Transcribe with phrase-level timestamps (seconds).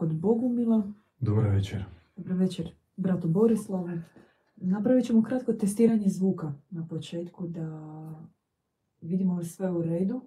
[0.00, 0.92] kod Bogumila.
[1.18, 1.84] Dobar večer.
[2.16, 3.88] Dobar večer, bratu Borislavu.
[4.56, 7.66] Napravit ćemo kratko testiranje zvuka na početku da
[9.00, 10.20] vidimo li sve u redu.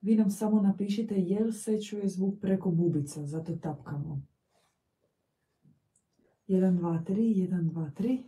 [0.00, 4.22] Vi nam samo napišite jel se čuje zvuk preko bubica, zato tapkamo.
[6.48, 7.14] 1, 2, 3,
[7.48, 8.22] 1, 2, 3.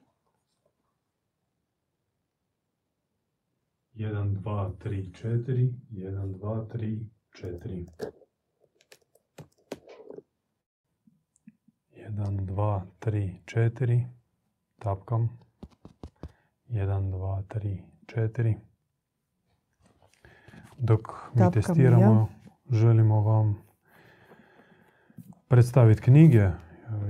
[3.95, 5.75] 1, 2, 3, 4.
[5.91, 8.22] 1, 2, 3, 4.
[12.17, 14.07] 1, 2, 3, 4.
[14.79, 15.39] Tapkam.
[16.69, 18.55] 1, 2, 3, 4.
[20.79, 22.29] Dok mi Tapkam testiramo,
[22.71, 23.63] želimo vam
[25.49, 26.51] predstaviti knjige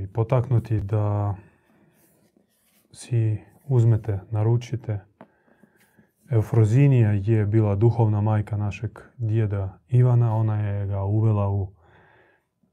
[0.02, 1.34] i potaknuti da
[2.92, 5.00] si uzmete, naručite.
[6.30, 10.36] Eufrozinija je bila duhovna majka našeg djeda Ivana.
[10.36, 11.72] Ona je ga uvela u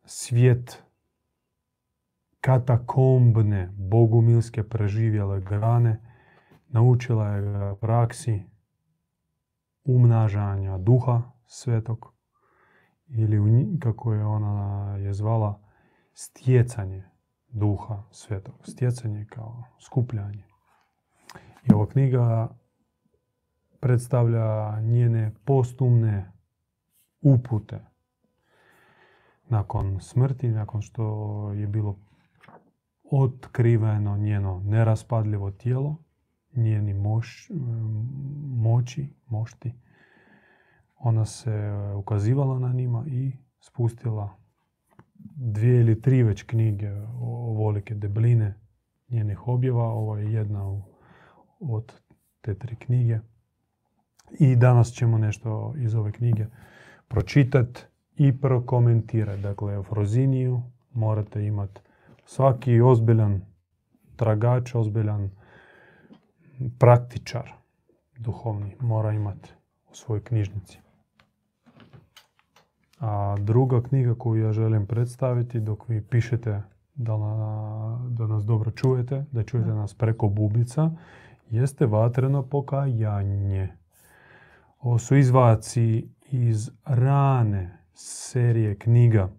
[0.06, 0.84] svijet
[2.42, 6.02] katakombne, bogumilske preživjele grane.
[6.68, 8.44] Naučila je ga praksi
[9.84, 12.14] umnažanja duha svetog
[13.08, 15.60] ili kako je ona je zvala
[16.14, 17.04] stjecanje
[17.50, 18.56] duha svetog.
[18.64, 20.44] Stjecanje kao skupljanje.
[21.70, 22.50] I ova knjiga
[23.80, 26.32] predstavlja njene postumne
[27.22, 27.80] upute
[29.50, 31.04] nakon smrti, nakon što
[31.56, 32.00] je bilo
[33.12, 35.96] otkriveno njeno neraspadljivo tijelo,
[36.56, 37.50] njeni moš,
[38.46, 39.74] moći, mošti.
[40.98, 44.36] Ona se ukazivala na njima i spustila
[45.36, 48.54] dvije ili tri već knjige ovolike debline
[49.10, 49.84] njenih objava.
[49.84, 50.82] Ovo je jedna
[51.60, 51.94] od
[52.42, 53.20] te tri knjige.
[54.40, 56.46] I danas ćemo nešto iz ove knjige
[57.08, 57.82] pročitati
[58.16, 59.42] i prokomentirati.
[59.42, 60.62] Dakle, Eufroziniju
[60.94, 61.82] morate imati
[62.30, 63.42] svaki ozbiljan
[64.16, 65.30] tragač, ozbiljan
[66.80, 67.52] praktičar
[68.18, 69.50] duhovni mora imati
[69.92, 70.80] u svojoj knjižnici.
[73.00, 76.62] A druga knjiga koju ja želim predstaviti dok vi pišete
[76.96, 80.92] da, na- da nas dobro čujete, da čujete nas preko bubica,
[81.50, 83.70] jeste vatreno pokajanje.
[84.80, 89.30] Ovo su izvaci iz rane serije knjiga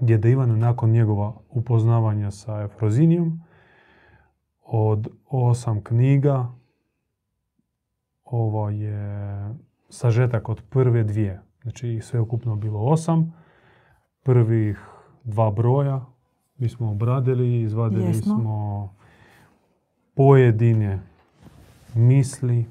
[0.00, 3.40] djeda Ivana nakon njegova upoznavanja sa Efrozinijom.
[4.62, 6.48] Od osam knjiga
[8.24, 9.48] ovo je
[9.88, 11.40] sažetak od prve dvije.
[11.62, 13.34] Znači sve ukupno bilo osam.
[14.22, 14.80] Prvih
[15.24, 16.04] dva broja
[16.58, 18.34] mi smo obradili, izvadili Jesmo.
[18.34, 18.94] smo
[20.14, 21.00] pojedine
[21.94, 22.66] misli, e,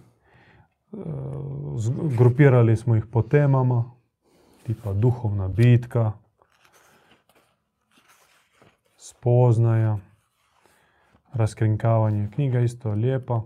[2.17, 3.91] grupirali smo ih po temama,
[4.63, 6.11] tipa duhovna bitka,
[9.03, 9.97] spoznaja,
[11.33, 12.29] raskrinkavanje.
[12.33, 13.41] Knjiga isto lijepa,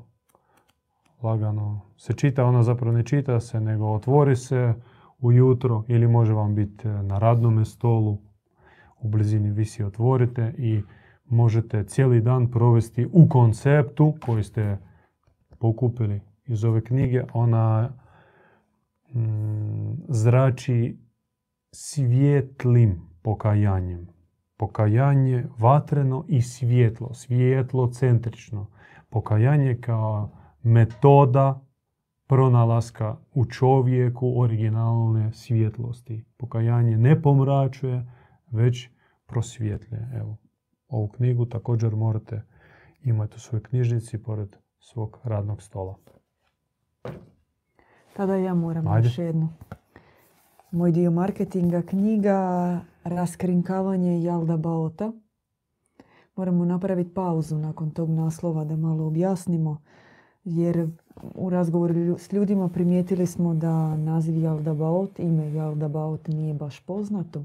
[1.24, 4.74] lagano se čita, ona zapravo ne čita se, nego otvori se
[5.20, 8.18] ujutro ili može vam biti na radnome stolu,
[9.00, 10.82] u blizini vi si otvorite i
[11.26, 14.78] možete cijeli dan provesti u konceptu koji ste
[15.60, 17.24] pokupili iz ove knjige.
[17.34, 17.90] Ona
[19.14, 20.98] mm, zrači
[21.72, 24.17] svjetlim pokajanjem.
[24.58, 28.68] Pokajanje vatreno i svjetlo, svjetlocentrično.
[29.10, 30.30] Pokajanje kao
[30.64, 31.62] metoda
[32.28, 36.26] pronalaska u čovjeku originalne svjetlosti.
[36.38, 38.12] Pokajanje ne pomračuje,
[38.52, 38.90] već
[39.26, 40.12] prosvjetljuje.
[40.16, 40.38] Evo,
[40.88, 42.42] ovu knjigu također morate
[43.04, 45.96] imati u svojoj knjižnici pored svog radnog stola.
[48.14, 49.08] Tada ja moram Ajde.
[49.08, 49.50] još jedno.
[50.72, 55.12] Moj dio marketinga, knjiga Raskrinkavanje Jalda Baota.
[56.36, 59.82] Moramo napraviti pauzu nakon tog naslova da malo objasnimo.
[60.44, 60.88] Jer
[61.36, 66.80] u razgovoru s ljudima primijetili smo da naziv Jalda Baot, ime Jalda Baot nije baš
[66.80, 67.44] poznato.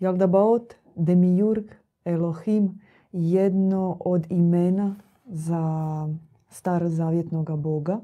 [0.00, 1.64] Jalda Baot, Demiurg,
[2.04, 2.80] Elohim,
[3.12, 4.96] jedno od imena
[5.26, 6.08] za
[6.48, 8.00] starozavjetnoga boga.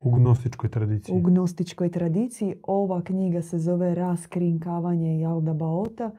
[0.00, 1.14] U gnostičkoj tradiciji.
[1.14, 6.10] U gnostičkoj tradiciji ova knjiga se zove Raskrinkavanje Jalda Baota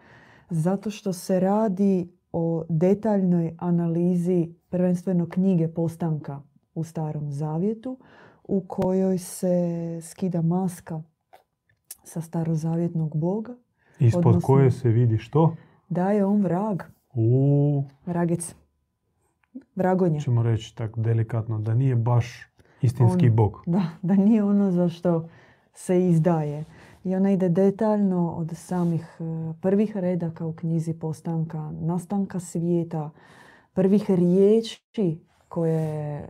[0.50, 6.42] zato što se radi o detaljnoj analizi prvenstveno knjige postanka
[6.74, 7.98] u Starom Zavjetu
[8.44, 9.68] u kojoj se
[10.02, 11.02] skida maska
[12.04, 13.56] sa starozavjetnog boga.
[14.00, 15.56] Ispod odnosno- koje se vidi što?
[15.90, 16.82] Da je on vrag,
[17.14, 18.56] U, vragec,
[19.76, 20.20] vragonje.
[20.20, 22.48] ćemo reći tak delikatno, da nije baš
[22.82, 23.64] istinski On- bog.
[23.66, 25.30] Da, da nije ono za što
[25.74, 26.66] se izdaje.
[27.04, 29.24] I ona ide detaljno od samih e,
[29.62, 33.10] prvih redaka u knjizi postanka, nastanka svijeta,
[33.74, 35.20] prvih riječi
[35.50, 36.30] koje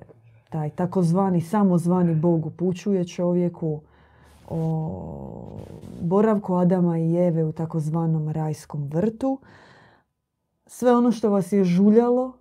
[0.49, 3.81] taj takozvani samozvani Bog upućuje čovjeku,
[4.49, 5.59] o
[6.01, 9.39] boravku Adama i Jeve u takozvanom rajskom vrtu.
[10.65, 12.36] Sve ono što vas je žuljalo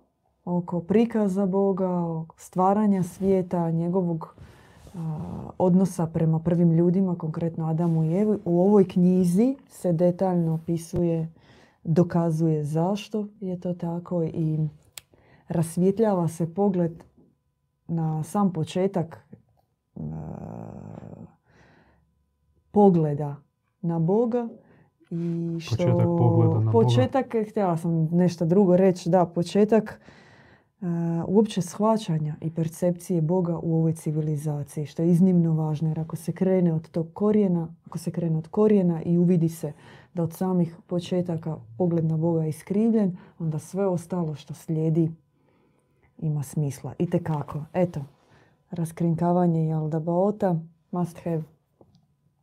[0.47, 4.35] oko prikaza Boga, stvaranja svijeta, njegovog
[5.57, 11.31] odnosa prema prvim ljudima, konkretno Adamu i Evi, u ovoj knjizi se detaljno opisuje,
[11.83, 14.59] dokazuje zašto je to tako i
[15.47, 17.03] rasvjetljava se pogled
[17.87, 19.27] na sam početak
[22.71, 23.35] pogleda
[23.81, 24.47] na Boga
[25.09, 30.26] i što početak pogleda na početak, htjela sam nešto drugo reći, da, početak uh,
[31.27, 36.31] uopće shvaćanja i percepcije Boga u ovoj civilizaciji, što je iznimno važno, jer ako se
[36.31, 39.73] krene od tog korijena, ako se krene od korijena i uvidi se
[40.13, 45.11] da od samih početaka pogled na Boga je iskrivljen, onda sve ostalo što slijedi
[46.17, 46.93] ima smisla.
[46.99, 47.63] I kako.
[47.73, 48.01] Eto,
[48.71, 50.59] raskrinkavanje Jaldabaota,
[50.91, 51.43] must have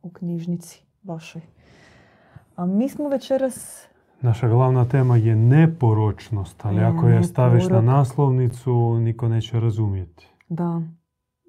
[0.01, 1.41] u knjižnici vašoj.
[2.55, 3.87] A mi smo večeras...
[4.25, 10.27] Naša glavna tema je neporočnost, ali ako je staviš na naslovnicu, niko neće razumjeti.
[10.49, 10.81] Da.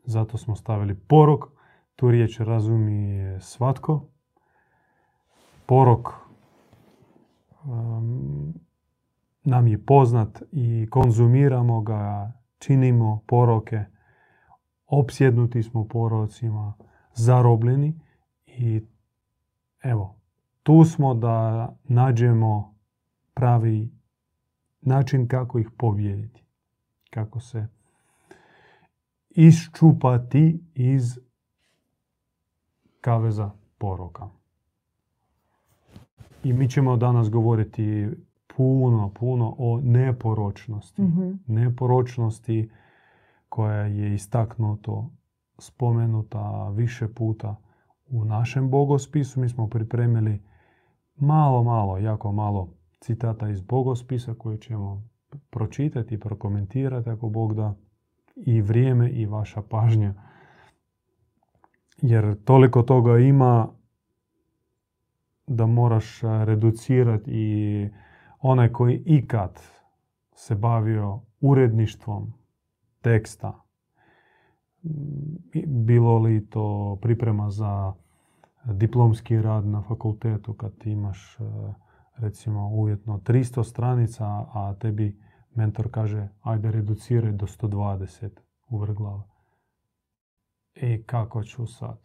[0.04, 1.44] Zato smo stavili porok.
[1.94, 4.08] Tu riječ razumije svatko.
[5.66, 6.08] Porok
[7.64, 8.54] um,
[9.44, 13.84] nam je poznat i konzumiramo ga, činimo poroke,
[14.86, 16.74] opsjednuti smo porocima,
[17.14, 18.00] zarobljeni
[18.46, 18.80] i
[19.82, 20.15] evo,
[20.66, 22.74] tu smo da nađemo
[23.34, 23.90] pravi
[24.80, 26.44] način kako ih pobijediti.
[27.10, 27.66] Kako se
[29.30, 31.18] iščupati iz
[33.00, 34.28] kaveza poroka.
[36.44, 38.08] I mi ćemo danas govoriti
[38.56, 41.02] puno, puno o neporočnosti.
[41.02, 42.70] mm Neporočnosti
[43.48, 45.10] koja je istaknuto,
[45.58, 47.56] spomenuta više puta
[48.08, 49.40] u našem bogospisu.
[49.40, 50.42] Mi smo pripremili
[51.16, 52.68] malo, malo, jako malo
[53.00, 55.08] citata iz bogospisa koje ćemo
[55.50, 57.74] pročitati i prokomentirati ako Bog da
[58.36, 60.14] i vrijeme i vaša pažnja.
[62.02, 63.68] Jer toliko toga ima
[65.46, 67.88] da moraš reducirati i
[68.40, 69.60] onaj koji ikad
[70.34, 72.32] se bavio uredništvom
[73.00, 73.62] teksta,
[75.66, 77.92] bilo li to priprema za
[78.72, 81.42] diplomski rad na fakultetu kad imaš e,
[82.16, 84.24] recimo uvjetno 300 stranica,
[84.54, 85.20] a tebi
[85.54, 88.30] mentor kaže ajde reduciraj do 120
[88.68, 89.22] u.
[90.74, 91.98] I kako ću sad?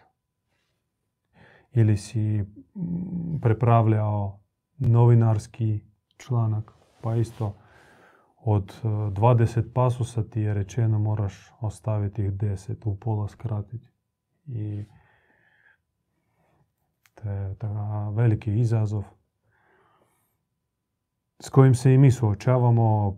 [1.72, 2.46] Ili si
[3.42, 4.40] prepravljao
[4.78, 5.80] novinarski
[6.18, 6.72] članak,
[7.02, 7.56] pa isto
[8.38, 13.88] od 20 e, pasusa ti je rečeno moraš ostaviti ih 10, u pola skratiti.
[14.46, 14.86] I
[17.16, 17.56] to je
[18.16, 19.04] veliki izazov
[21.44, 23.18] s kojim se i mi suočavamo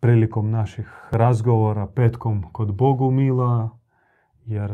[0.00, 3.78] prilikom naših razgovora petkom kod Bogu mila,
[4.44, 4.70] jer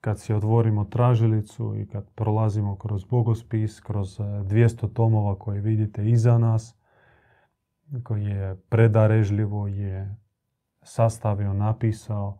[0.00, 6.08] kad si otvorimo tražilicu i kad prolazimo kroz bogospis, kroz 200 e, tomova koje vidite
[6.08, 6.76] iza nas,
[8.02, 10.16] koji je predarežljivo je
[10.82, 12.38] sastavio, napisao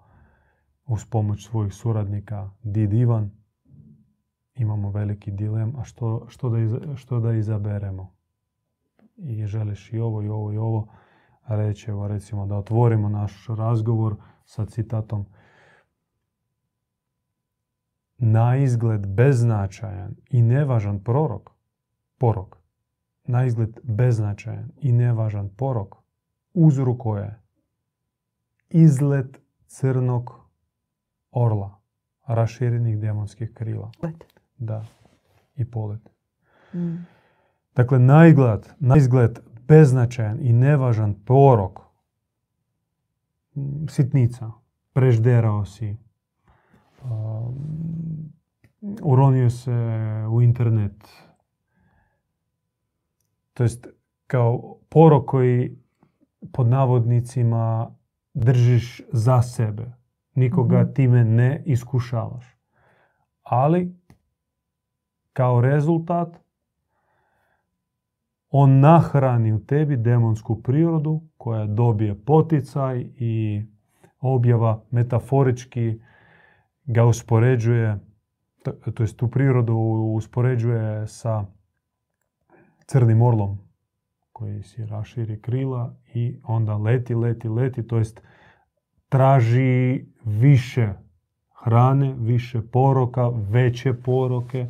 [0.86, 3.37] uz pomoć svojih suradnika Did Ivan.
[4.58, 8.12] Imamo veliki dilem, a što, što, da, što da izaberemo?
[9.16, 10.88] I želiš i ovo, i ovo, i ovo.
[11.46, 15.26] Reći, evo, recimo, da otvorimo naš razgovor sa citatom
[18.18, 21.50] na izgled beznačajan i nevažan prorok,
[22.18, 22.56] porok,
[23.24, 25.94] na izgled beznačajan i nevažan porok
[26.54, 27.40] uzrukuje
[28.70, 30.40] izlet crnog
[31.30, 31.80] orla,
[32.26, 33.90] raširenih demonskih krila.
[34.58, 34.84] Da,
[35.56, 36.10] i polet.
[36.74, 36.96] Mm.
[37.74, 39.38] Dakle, na izgled, na izgled
[39.68, 41.80] beznačajan i nevažan porok,
[43.88, 44.50] sitnica,
[44.92, 45.96] prežderao si,
[47.04, 48.32] um,
[49.02, 49.72] uronio se
[50.30, 51.08] u internet,
[53.54, 53.86] to jest
[54.26, 55.78] kao porok koji
[56.52, 57.94] pod navodnicima
[58.34, 59.92] držiš za sebe.
[60.34, 62.56] Nikoga mm time ne iskušavaš.
[63.42, 63.97] Ali
[65.38, 66.36] kao rezultat
[68.50, 73.62] on nahrani u tebi demonsku prirodu koja dobije poticaj i
[74.20, 76.00] objava metaforički
[76.84, 77.98] ga uspoređuje
[78.94, 79.76] to, jest tu prirodu
[80.16, 81.44] uspoređuje sa
[82.86, 83.58] crnim orlom
[84.32, 88.20] koji si raširi krila i onda leti, leti, leti, to jest
[89.08, 90.88] traži više
[91.64, 94.66] hrane, više poroka, veće poroke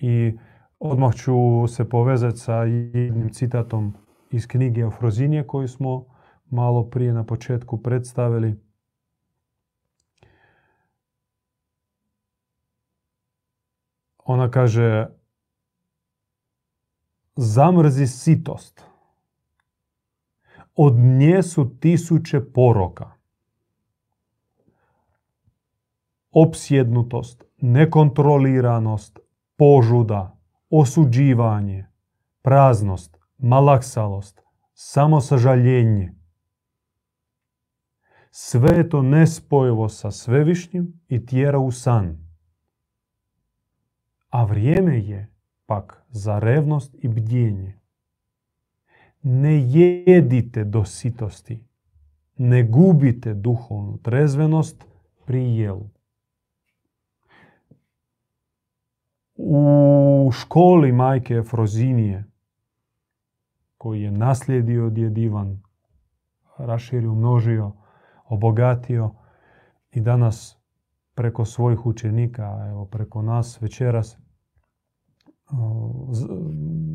[0.00, 0.38] i
[0.78, 3.94] odmah ću se povezati sa jednim citatom
[4.30, 6.06] iz knjige Afrozinije koju smo
[6.50, 8.60] malo prije na početku predstavili.
[14.24, 15.06] Ona kaže
[17.36, 18.84] zamrzi sitost.
[20.74, 23.10] Od nje su tisuće poroka.
[26.30, 29.18] Opsjednutost, nekontroliranost,
[29.60, 30.38] požuda,
[30.70, 31.86] osuđivanje,
[32.42, 34.40] praznost, malaksalost,
[34.74, 36.14] samosažaljenje.
[38.30, 42.18] Sve je to nespojivo sa svevišnjim i tjera u san.
[44.28, 45.34] A vrijeme je
[45.66, 47.80] pak za revnost i bdjenje.
[49.22, 49.60] Ne
[50.06, 51.64] jedite do sitosti,
[52.36, 54.84] ne gubite duhovnu trezvenost
[55.26, 55.90] pri jelu.
[59.42, 62.24] U školi majke Frozinije,
[63.78, 65.62] koji je naslijedio od Ivan,
[66.58, 67.72] raširio, množio,
[68.24, 69.10] obogatio
[69.92, 70.58] i danas
[71.14, 74.18] preko svojih učenika, evo preko nas večeras,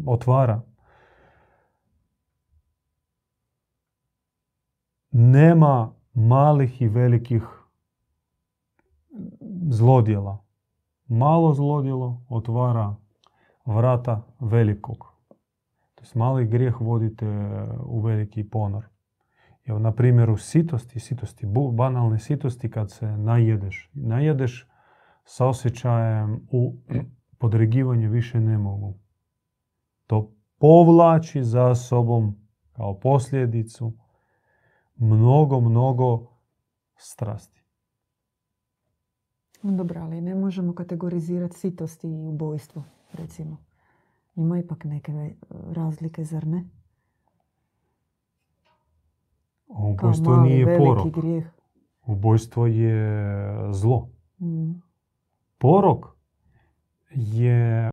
[0.08, 0.62] otvara.
[5.12, 7.44] Nema malih i velikih
[9.70, 10.45] zlodjela.
[11.08, 12.96] Malo zlodjelo otvara
[13.66, 14.98] vrata velikog.
[15.96, 17.28] To jest mali grijeh vodite
[17.86, 18.86] u veliki ponor.
[19.66, 23.90] Evo, na primjeru sitosti, sitosti, banalne sitosti kad se najedeš.
[23.94, 24.68] Najedeš
[25.24, 26.76] sa osjećajem u
[27.40, 28.94] podregivanje više ne mogu.
[30.08, 32.36] To povlači za sobom
[32.72, 33.94] kao posljedicu
[34.96, 36.28] mnogo, mnogo
[36.96, 37.65] strasti.
[39.64, 42.84] Dobro, ali ne možemo kategorizirati sitost i ubojstvo,
[43.14, 43.58] recimo.
[44.36, 46.66] Ima ipak neke razlike, zar ne?
[49.68, 51.08] Ubojstvo nije porok.
[51.16, 51.46] Grijeh.
[52.06, 53.34] Ubojstvo je
[53.72, 54.10] zlo.
[54.42, 54.72] Mm.
[55.58, 56.06] Porok
[57.10, 57.92] je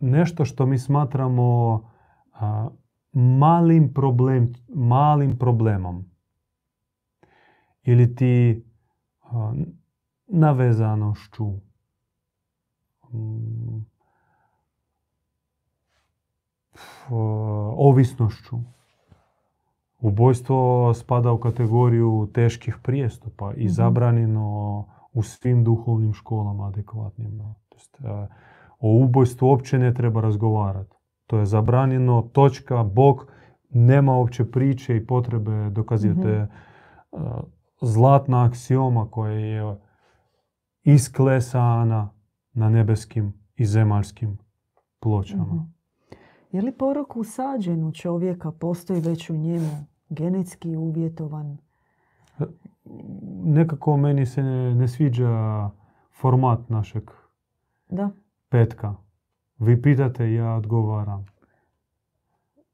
[0.00, 1.80] nešto što mi smatramo
[3.12, 6.04] malim, problem, malim problemom.
[7.82, 8.64] Ili ti
[10.32, 11.52] navezanošću,
[13.12, 13.86] mm,
[17.76, 18.56] ovisnošću.
[20.00, 23.68] Ubojstvo spada u kategoriju teških prijestupa i mhm.
[23.68, 27.40] zabranjeno u svim duhovnim školama adekvatnim.
[28.80, 30.96] O ubojstvu uopće ne treba razgovarati.
[31.26, 33.26] To je zabranjeno, točka, bog,
[33.70, 36.28] nema uopće priče i potrebe dokazivati.
[36.28, 36.48] mm
[37.84, 39.76] Zlatna aksioma koja je
[40.84, 42.10] isklesana
[42.52, 44.38] na nebeskim i zemaljskim
[45.00, 45.44] pločama.
[45.44, 45.72] mm
[46.52, 51.58] Je li porok usađen u čovjeka, postoji već u njemu, genetski uvjetovan?
[53.44, 55.70] Nekako meni se ne, ne sviđa
[56.20, 57.10] format našeg
[57.88, 58.10] da
[58.48, 58.94] petka.
[59.58, 61.26] Vi pitate, ja odgovaram.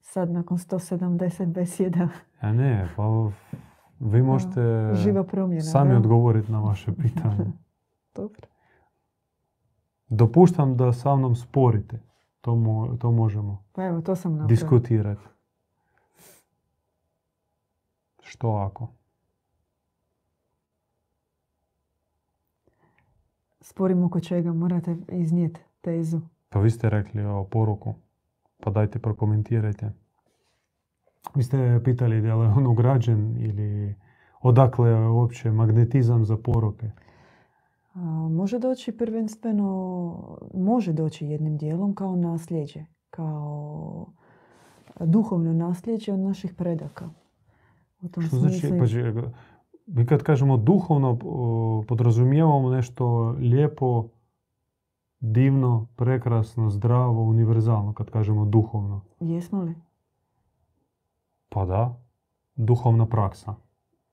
[0.00, 2.08] Sad nakon 170 besjeda.
[2.40, 3.30] A ne, pa
[4.00, 5.24] vi možete Živa
[5.72, 7.52] sami odgovoriti na vaše pitanje.
[8.18, 8.46] Dobro.
[10.08, 12.00] Dopuštam da sa mnom sporite.
[12.40, 15.22] To, mo, to možemo pa evo, to sam diskutirati.
[18.22, 18.88] Što ako?
[23.60, 26.20] Sporimo oko čega, morate iznijeti tezu.
[26.48, 27.94] Pa vi ste rekli o poruku,
[28.60, 29.92] pa dajte prokomentirajte.
[31.34, 33.94] Vi ste pitali da li je on ugrađen ili
[34.40, 36.90] odakle je uopće magnetizam za poruke.
[38.30, 44.06] Može doći prvenstveno, može doći jednim dijelom kao nasljeđe, kao
[45.00, 47.10] duhovno nasljeđe od naših predaka.
[48.00, 49.30] U tom Što znači, pa,
[49.86, 51.18] mi kad kažemo duhovno,
[51.88, 54.08] podrazumijevamo nešto lijepo,
[55.20, 59.00] divno, prekrasno, zdravo, univerzalno, kad kažemo duhovno.
[59.20, 59.74] Jesmo li?
[61.48, 62.00] Pa da,
[62.56, 63.54] duhovna praksa.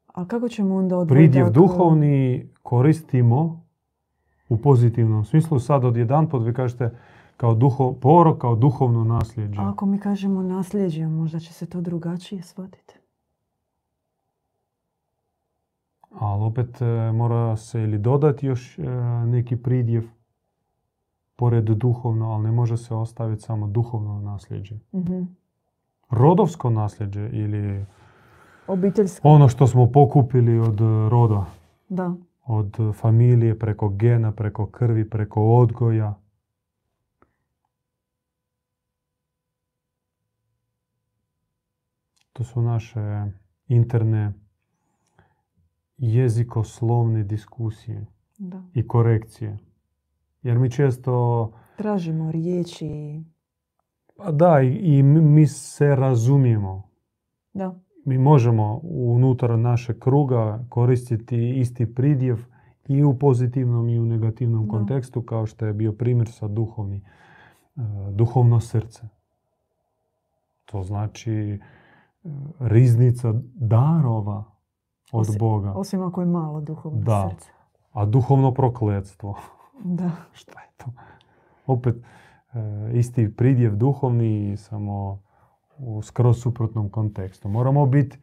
[0.05, 1.31] A kako ćemo onda odvojiti?
[1.31, 3.64] Pridjev duhovni koristimo
[4.49, 5.59] u pozitivnom smislu.
[5.59, 6.89] Sad od jedan pot vi kažete
[7.37, 9.61] kao duho, porok, kao duhovno nasljeđe.
[9.61, 12.95] A ako mi kažemo nasljeđe, možda će se to drugačije shvatiti.
[16.11, 18.83] Ali opet e, mora se ili dodati još e,
[19.25, 20.03] neki pridjev
[21.35, 24.75] pored duhovno, ali ne može se ostaviti samo duhovno nasljeđe.
[24.93, 25.21] Mhm.
[26.09, 27.85] Rodovsko nasljeđe ili
[28.67, 29.27] Obiteljsko.
[29.27, 31.45] ono što smo pokupili od roda,
[31.89, 32.13] Da.
[32.45, 36.21] Od familije, preko gena, preko krvi, preko odgoja.
[42.33, 43.25] To su naše
[43.67, 44.33] interne
[45.97, 48.05] jezikoslovne diskusije
[48.37, 48.63] da.
[48.73, 49.57] i korekcije.
[50.43, 53.21] Jer mi često, Tražimo riječi.
[54.15, 56.89] pa da, i, i mi- mi se razumijemo.
[57.53, 57.79] Da.
[58.05, 62.38] Mi možemo unutar našeg kruga koristiti isti pridjev
[62.88, 64.71] i u pozitivnom i u negativnom Da.
[64.71, 67.01] kontekstu, kao što je bio primjer sa duhovni, e,
[68.12, 69.07] duhovno srce.
[70.65, 71.59] To znači e,
[72.59, 74.43] riznica darova
[75.12, 77.29] od Osim- Boga, Osim ako je malo duhovno Da.
[77.31, 77.50] srce.
[77.91, 79.35] a duhovno prokletstvo.
[79.83, 80.12] Da.
[80.33, 80.85] Šta je to?
[81.67, 82.01] Opet e,
[82.93, 85.19] isti pridjev duhovni, samo
[85.77, 87.50] u skroz suprotnom kontekstu.
[87.50, 88.20] Moramo biti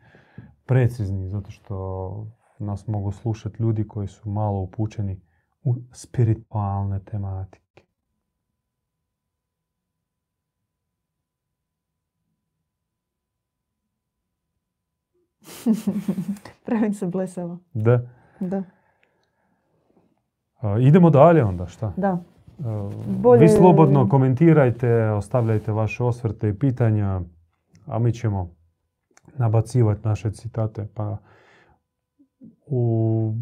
[0.66, 2.26] precizni, zato što
[2.58, 5.20] nas mogu slušati ljudi koji su malo upućeni
[5.62, 7.82] u spiritualne tematike.
[16.66, 17.58] Pravim se blesava.
[17.74, 18.00] Da.
[18.40, 18.62] Da.
[20.62, 21.92] E, idemo dalje onda, šta?
[21.96, 22.18] Da.
[23.08, 27.20] Bolje- Vi slobodno komentirajte, ostavljajte vaše osvrte i pitanja,
[27.86, 28.54] a mi ćemo
[29.38, 30.88] nabacivati naše citate.
[30.94, 31.18] Pa
[32.66, 33.34] u...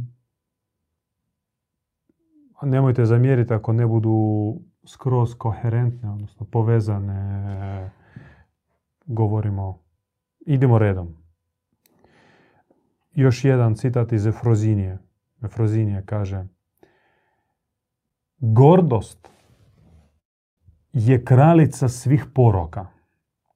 [2.62, 4.54] Nemojte zamjeriti ako ne budu
[4.86, 7.90] skroz koherentne, odnosno povezane.
[9.06, 9.82] Govorimo,
[10.46, 11.16] idemo redom.
[13.12, 14.98] Još jedan citat iz Efrozinije.
[15.42, 16.46] Efrozinije kaže
[18.38, 19.28] Gordost
[20.92, 22.86] je kraljica svih poroka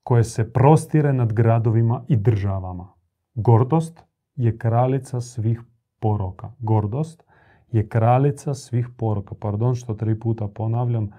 [0.05, 2.95] koje se prostire nad gradovima i državama.
[3.35, 5.61] Gordost je kraljica svih
[6.01, 6.53] poroka.
[6.59, 7.25] Gordost
[7.69, 9.35] je kraljica svih poroka.
[9.41, 11.11] Pardon što tri puta ponavljam, e,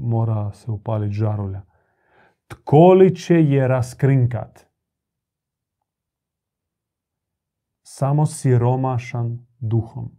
[0.00, 1.62] mora se upaliti žarulja.
[2.48, 4.66] Tko li će je raskrinkat?
[7.82, 10.10] Samo siromašan duhom.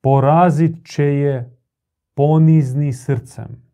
[0.00, 1.60] Porazit će je
[2.14, 3.65] ponizni srcem.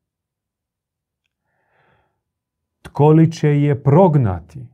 [2.93, 4.67] Tko li će je prognati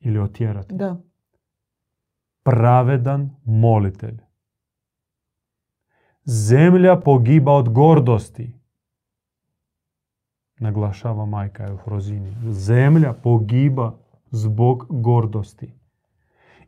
[0.00, 0.74] ili otjerati?
[0.74, 0.96] Da.
[2.42, 4.18] pravedan molitelj.
[6.24, 8.52] Zemlja pogiba od gordosti.
[10.60, 12.36] Naglašava majka Eufrozini.
[12.50, 13.98] Zemlja pogiba
[14.30, 15.74] zbog gordosti.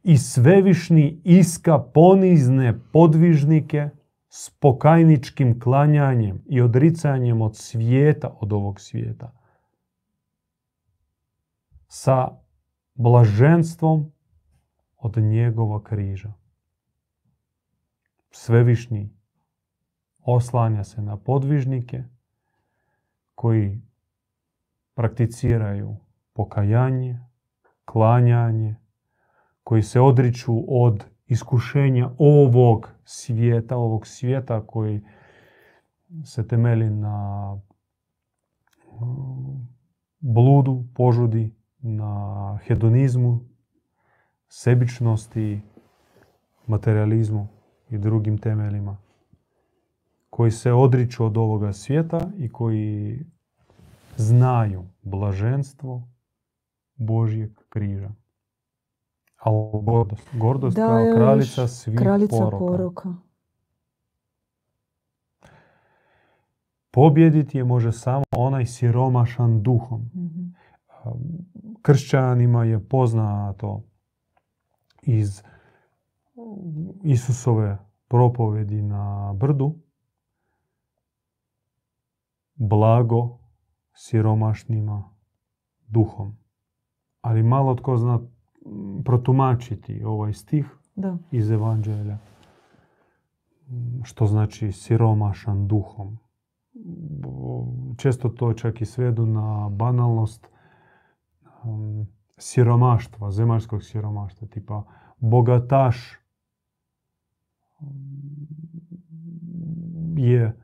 [0.02, 3.88] I svevišnji iska ponizne podvižnike
[4.28, 9.43] s pokajničkim klanjanjem i odricanjem od svijeta, od ovog svijeta.
[11.96, 12.28] Sa
[12.94, 14.12] blaženstvom
[14.96, 16.32] od njegova križa.
[18.30, 19.10] Svevišnji
[20.18, 22.04] oslanja se na podvižnike
[23.34, 23.82] koji
[24.94, 25.96] prakticiraju
[26.32, 27.20] pokajanje,
[27.84, 28.76] klanjanje,
[29.64, 35.04] koji se odriču od iskušenja ovog svijeta, ovog svijeta koji
[36.24, 37.60] se temeli na mm,
[40.18, 43.40] bludu, požudi, na hedonizmu,
[44.48, 45.60] sebičnosti,
[46.66, 47.48] materializmu
[47.90, 48.96] i drugim temeljima
[50.30, 53.18] koji se odriču od ovoga svijeta i koji
[54.16, 56.08] znaju blaženstvo
[56.96, 58.10] Božjeg križa.
[59.36, 62.58] Ali gordost, gordost Da, kao kraljica svih Kraljica poroka.
[62.58, 63.14] poroka.
[66.90, 70.10] Pobjediti je može samo onaj siromašan duhom.
[70.14, 70.44] Mhm.
[71.84, 73.82] Kršćanima je poznato
[75.02, 75.42] iz
[77.02, 79.74] Isusove propovedi na brdu
[82.54, 83.38] blago
[83.92, 85.10] siromašnima
[85.88, 86.36] duhom.
[87.20, 88.20] Ali malo tko zna
[89.04, 90.66] protumačiti ovaj stih
[90.96, 91.18] Da.
[91.30, 92.18] iz Evanđelja.
[94.02, 96.18] Što znači siromašan duhom.
[97.96, 100.53] Često to čak i svedu na banalnost
[102.38, 104.84] siromaštva, zemaljskog siromaštva, tipa
[105.18, 106.18] bogataš
[107.80, 107.88] um,
[110.18, 110.60] je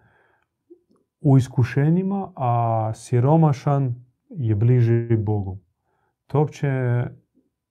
[1.21, 5.59] u iskušenjima, a siromašan je bliži Bogu.
[6.27, 6.71] To uopće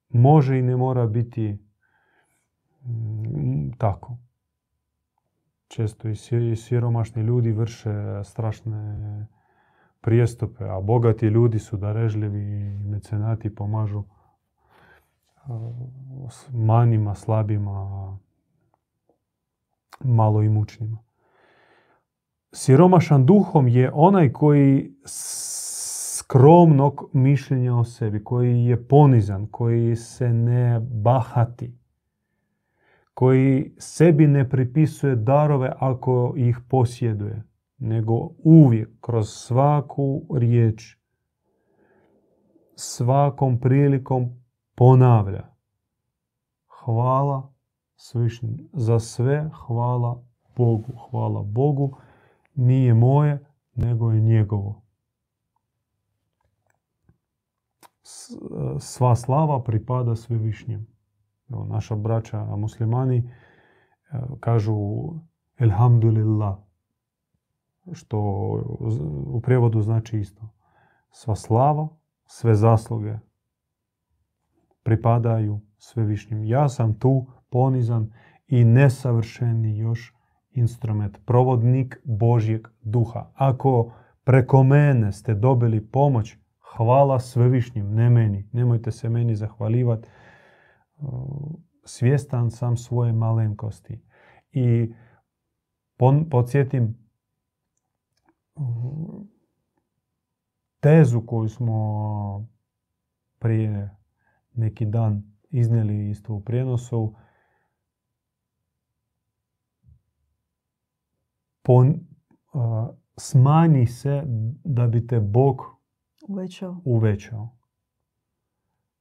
[0.09, 1.57] može i ne mora biti
[2.85, 4.17] mm, tako.
[5.67, 9.27] često i siromašni ljudi vrše strašne
[10.01, 14.03] prijestupe, a bogati ljudi su darežljivi i mecenati pomažu
[16.53, 18.17] manjima, slabima,
[20.03, 20.97] malo imućnima.
[22.51, 30.79] Siromašan duhom je onaj koji skromnog mišljenja o sebi, koji je ponizan, koji se ne
[30.79, 31.77] bahati,
[33.13, 37.43] koji sebi ne pripisuje darove ako ih posjeduje,
[37.79, 40.97] nego uvijek kroz svaku riječ,
[42.75, 44.43] svakom prilikom
[44.75, 45.49] ponavlja.
[46.67, 47.53] Hvala
[47.95, 48.69] svišnji.
[48.73, 50.23] Za sve hvala
[50.55, 50.93] Bogu.
[51.09, 51.97] Hvala Bogu.
[52.55, 54.81] Nije moje, nego je njegovo.
[58.79, 60.87] Sva slava pripada svevišnjem.
[61.49, 63.23] Evo, naša braća muslimani e,
[64.39, 64.75] kažu
[65.57, 66.57] Elhamdulillah,
[67.93, 68.17] što
[69.25, 70.49] u prijevodu znači isto.
[71.11, 71.87] Sva slava,
[72.25, 73.17] sve zasluge
[74.83, 76.43] pripadaju svevišnjim.
[76.43, 78.13] Ja sam tu ponizan
[78.47, 80.15] i nesavršeni još
[80.51, 83.31] instrument, provodnik Božjeg duha.
[83.33, 83.91] Ako
[84.23, 86.37] preko mene ste dobili pomoć,
[86.75, 88.49] hvala svevišnjim, ne meni.
[88.51, 90.09] Nemojte se meni zahvaljivati.
[91.83, 94.01] Svjestan sam svoje malenkosti.
[94.51, 94.93] I
[96.29, 97.08] podsjetim
[100.79, 102.47] tezu koju smo
[103.39, 103.95] prije
[104.53, 107.15] neki dan iznijeli isto u prijenosu,
[111.61, 111.99] pon,
[113.17, 114.23] smanji se
[114.63, 115.61] da bi te Bog
[116.27, 116.81] uvećao.
[116.85, 117.57] uvećao.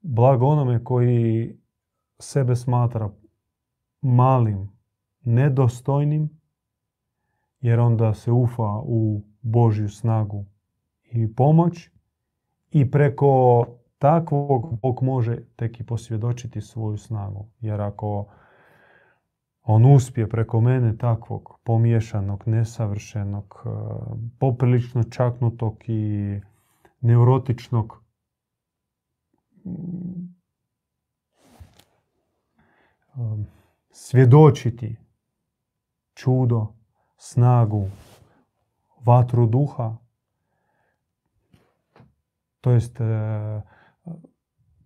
[0.01, 1.59] Blago onome koji
[2.19, 3.11] sebe smatra
[4.01, 4.69] malim,
[5.21, 6.41] nedostojnim,
[7.61, 10.45] jer onda se ufa u Božju snagu
[11.05, 11.91] i pomoć
[12.71, 13.65] i preko
[13.99, 17.47] takvog Bog može tek i posvjedočiti svoju snagu.
[17.61, 18.27] Jer ako
[19.63, 23.69] on uspije preko mene takvog pomiješanog, nesavršenog, e,
[24.39, 26.41] poprilično čaknutog i
[27.01, 28.03] neurotičnog
[29.65, 30.35] mm,
[33.15, 33.45] e,
[33.91, 34.97] svjedočiti
[36.15, 36.67] čudo,
[37.17, 37.89] snagu,
[39.05, 39.97] vatru duha,
[42.61, 43.05] to jest e,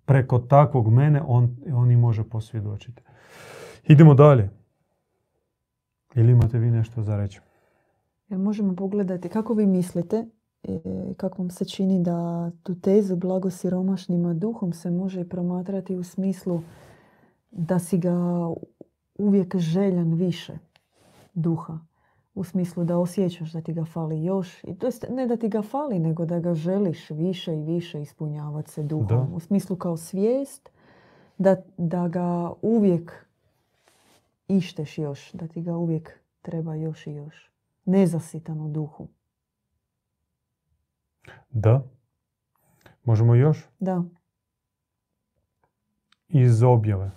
[0.05, 3.03] preko takvog mene on, on i može posvjedočiti.
[3.85, 4.51] Idemo dalje.
[6.15, 7.41] Ili imate vi nešto za reći?
[8.29, 10.27] Jel možemo pogledati kako vi mislite,
[10.63, 10.81] e,
[11.17, 16.63] kako vam se čini da tu tezu blago siromašnima duhom se može promatrati u smislu
[17.51, 18.15] da si ga
[19.19, 20.59] uvijek željan više
[21.35, 21.79] duha
[22.35, 24.65] u smislu da osjećaš da ti ga fali još.
[24.65, 28.03] I to jest ne da ti ga fali, nego da ga želiš više i više
[28.03, 29.35] ispunjavati se duhom.
[29.35, 30.71] U smislu kao svijest
[31.39, 33.27] da, da ga uvijek
[34.49, 37.51] išteš još, da ti ga uvijek treba još i još.
[37.85, 39.09] Nezasitan u duhu.
[41.51, 41.83] Da.
[43.05, 43.69] Možemo još?
[43.79, 44.03] Da.
[46.29, 47.11] Iz objave.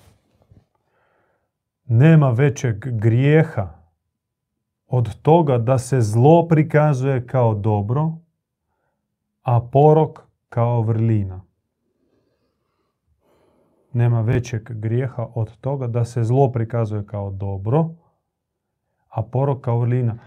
[1.85, 3.74] Nema većeg grijeha
[4.87, 8.11] od toga da se zlo prikazuje kao dobro,
[9.41, 10.19] a porok
[10.49, 11.41] kao vrlina.
[13.93, 17.89] Nema većeg grijeha od toga da se zlo prikazuje kao dobro,
[19.07, 20.17] a porok kao vrlina.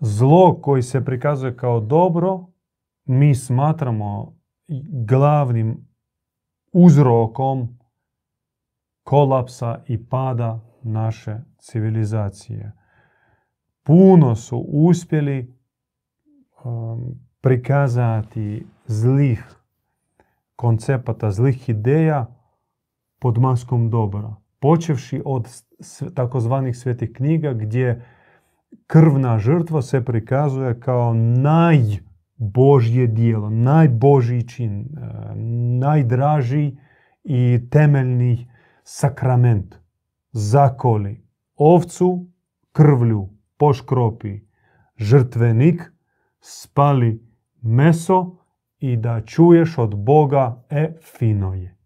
[0.00, 2.46] Zlo koji se prikazuje kao dobro,
[3.04, 4.36] mi smatramo
[5.06, 5.88] glavnim
[6.72, 7.78] uzrokom
[9.02, 12.79] kolapsa i pada naše civilizacije
[13.90, 15.54] puno su uspjeli
[16.64, 19.44] um, prikazati zlih
[20.56, 22.26] koncepata, zlih ideja
[23.18, 24.34] pod maskom dobra.
[24.60, 25.48] Počevši od
[26.14, 28.04] takozvanih svetih knjiga gdje
[28.86, 34.86] krvna žrtva se prikazuje kao najbožje dijelo, najbožji čin, uh,
[35.80, 36.76] najdraži
[37.24, 38.50] i temeljni
[38.82, 39.74] sakrament.
[40.32, 41.26] Zakoli
[41.56, 42.26] ovcu
[42.72, 44.40] krvlju poškropi
[44.96, 45.92] žrtvenik,
[46.40, 47.20] spali
[47.62, 48.36] meso
[48.78, 51.76] i da čuješ od Boga e fino je.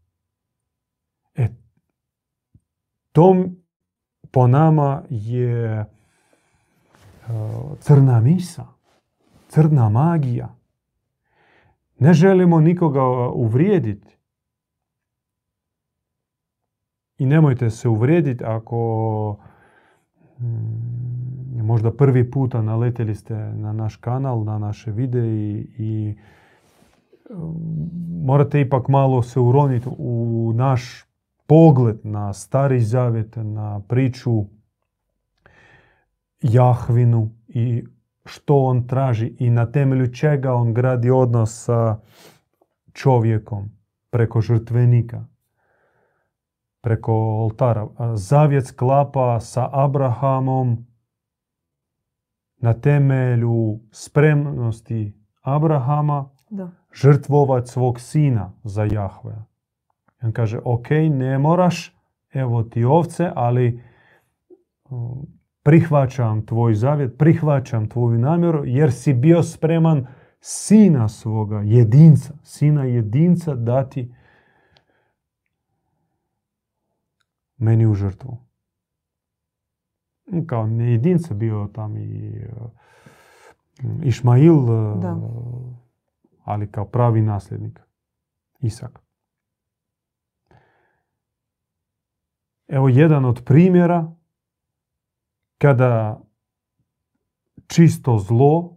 [1.34, 1.48] E,
[3.12, 3.44] to
[4.30, 5.86] po nama je e,
[7.80, 8.66] crna misa,
[9.48, 10.54] crna magija.
[11.98, 14.18] Ne želimo nikoga uvrijediti.
[17.18, 19.38] I nemojte se uvrijediti ako
[20.38, 20.93] mm,
[21.62, 26.14] možda prvi puta naletjeli ste na naš kanal, na naše videi i
[28.24, 31.04] morate ipak malo se uroniti u naš
[31.46, 34.44] pogled na stari zavjet, na priču
[36.42, 37.84] Jahvinu i
[38.24, 41.98] što on traži i na temelju čega on gradi odnos sa
[42.92, 43.70] čovjekom
[44.10, 45.24] preko žrtvenika,
[46.80, 47.88] preko oltara.
[48.14, 50.86] Zavjet sklapa sa Abrahamom
[52.64, 56.70] na temelju spremnosti Abrahama Da.
[56.92, 59.44] žrtvovat svog sina za Jahve.
[60.22, 61.96] On kaže, ok, ne moraš,
[62.32, 63.82] evo ti ovce, ali
[65.62, 70.06] prihvaćam tvoj zavjet, prihvaćam tvoju namjeru, jer si bio spreman
[70.40, 74.14] sina svoga, jedinca, sina jedinca dati
[77.56, 78.43] meni u žrtvu.
[80.46, 82.70] Kao ne jedinca bio tam i uh,
[84.04, 84.66] Išmail,
[85.00, 85.16] Da.
[86.44, 87.80] ali kao pravi nasljednik.
[88.60, 89.00] Isak.
[92.68, 94.12] Evo jedan od primjera
[95.58, 96.20] kada
[97.66, 98.76] čisto zlo,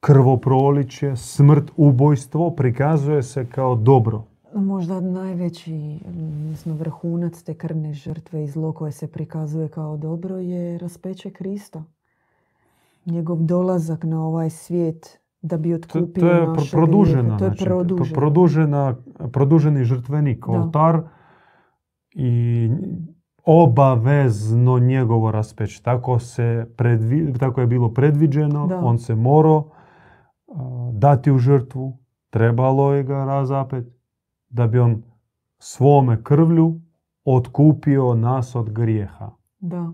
[0.00, 4.31] krvoproliće, smrt, ubojstvo prikazuje se kao dobro.
[4.54, 10.78] Možda najveći odnosno, vrhunac te krvne žrtve i zlo koje se prikazuje kao dobro je
[10.78, 11.84] raspeće Krista.
[13.06, 17.38] Njegov dolazak na ovaj svijet da bi To, otkupio to je pro- naše produžena, grijehe.
[17.38, 18.96] To je znači, produžena,
[19.32, 20.52] produženi žrtvenik, Da.
[20.52, 21.00] oltar
[22.10, 22.70] i
[23.44, 25.80] obavezno njegovo raspeć.
[25.80, 28.78] Tako, se predvi, tako je bilo predviđeno, Da.
[28.78, 29.70] on se morao
[30.92, 31.98] dati u žrtvu,
[32.30, 34.01] trebalo je ga razapet,
[34.52, 35.02] da bi on
[35.58, 36.80] svome krvlju
[37.24, 39.30] otkupio nas od grijeha.
[39.60, 39.92] Da.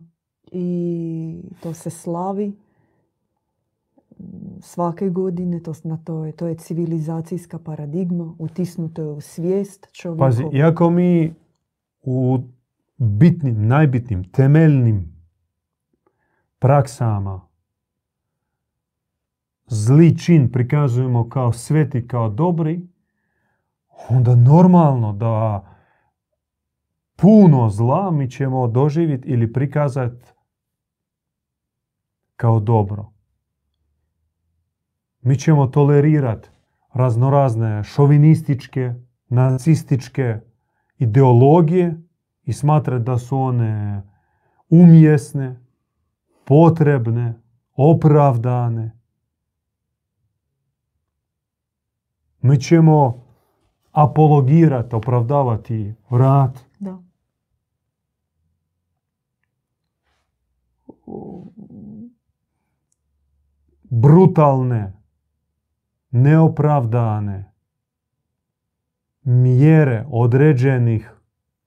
[0.52, 2.56] I to se slavi
[4.60, 10.24] svake godine, to, na to, je, to je civilizacijska paradigma, utisnuto je u svijest čovjeka.
[10.24, 11.34] Pazi, iako mi
[12.02, 12.38] u
[12.96, 15.12] bitnim, najbitnim, temeljnim
[16.58, 17.48] praksama
[19.66, 22.88] zli čin prikazujemo kao sveti, kao dobri,
[24.08, 25.64] onda normalno da
[27.16, 30.26] puno zla mi ćemo doživjeti ili prikazati
[32.36, 33.12] kao dobro.
[35.20, 36.48] Mi ćemo tolerirati
[36.92, 38.94] raznorazne šovinističke,
[39.28, 40.40] nacističke
[40.98, 42.02] ideologije
[42.44, 44.02] i smatrati da su one
[44.68, 45.60] umjesne,
[46.44, 47.40] potrebne,
[47.76, 48.98] opravdane.
[52.40, 53.27] Mi ćemo
[53.98, 56.98] apologirati, opravdavati rat, Da.
[63.90, 64.92] brutalne,
[66.10, 67.52] neopravdane
[69.22, 71.12] mjere određenih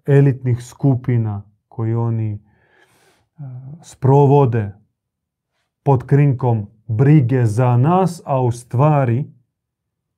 [0.06, 2.40] elitnih skupina koji oni e,
[3.84, 4.72] sprovode
[5.84, 9.34] pod krinkom brige za nas, a u stvari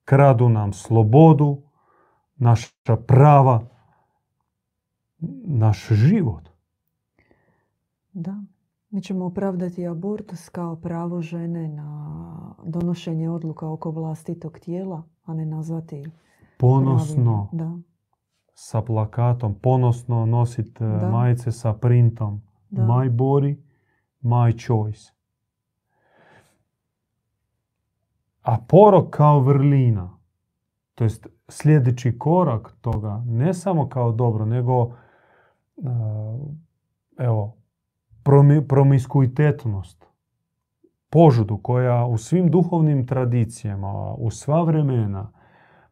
[0.06, 1.62] kradu nam slobodu,
[2.36, 3.62] naša prava,
[5.46, 6.50] naš život.
[8.14, 8.44] Da.
[8.90, 15.46] Mi ćemo opravdati abortus kao pravo žene na donošenje odluka oko vlastitog tijela, a ne
[15.46, 16.04] nazvati
[16.58, 17.66] Ponosno pravim.
[17.68, 17.80] Da.
[18.54, 21.10] sa plakatom, ponosno nositi Da.
[21.12, 22.42] majice sa printom.
[22.70, 22.82] Da.
[22.84, 23.58] My body,
[24.22, 25.12] my choice.
[28.42, 30.13] A porok kao vrlina,
[30.96, 34.96] to jest sljedeći korak toga, ne samo kao dobro, nego
[35.84, 36.38] a,
[37.18, 37.58] evo,
[38.24, 40.06] promi, promiskuitetnost,
[41.10, 45.32] požudu koja u svim duhovnim tradicijama, u sva vremena,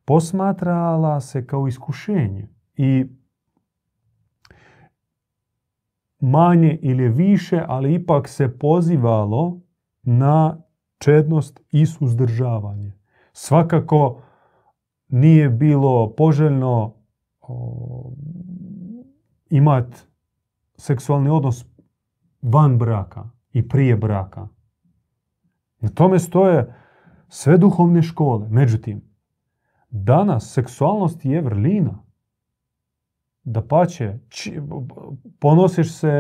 [0.06, 3.06] posmatrala se kao iskušenje i
[6.20, 9.60] manje ili više, ali ipak se pozivalo
[10.04, 10.62] na
[10.98, 12.92] čednost i suzdržavanje.
[13.34, 14.22] Svakako
[15.12, 16.94] nije bilo poželjno
[19.50, 19.98] imati
[20.78, 21.66] seksualni odnos
[22.42, 24.48] van braka i prije braka.
[25.80, 26.76] Na tome stoje
[27.28, 28.48] sve duhovne škole.
[28.50, 29.02] Međutim,
[29.90, 32.04] danas seksualnost je vrlina.
[33.44, 34.20] Da pače,
[35.40, 36.12] ponosiš se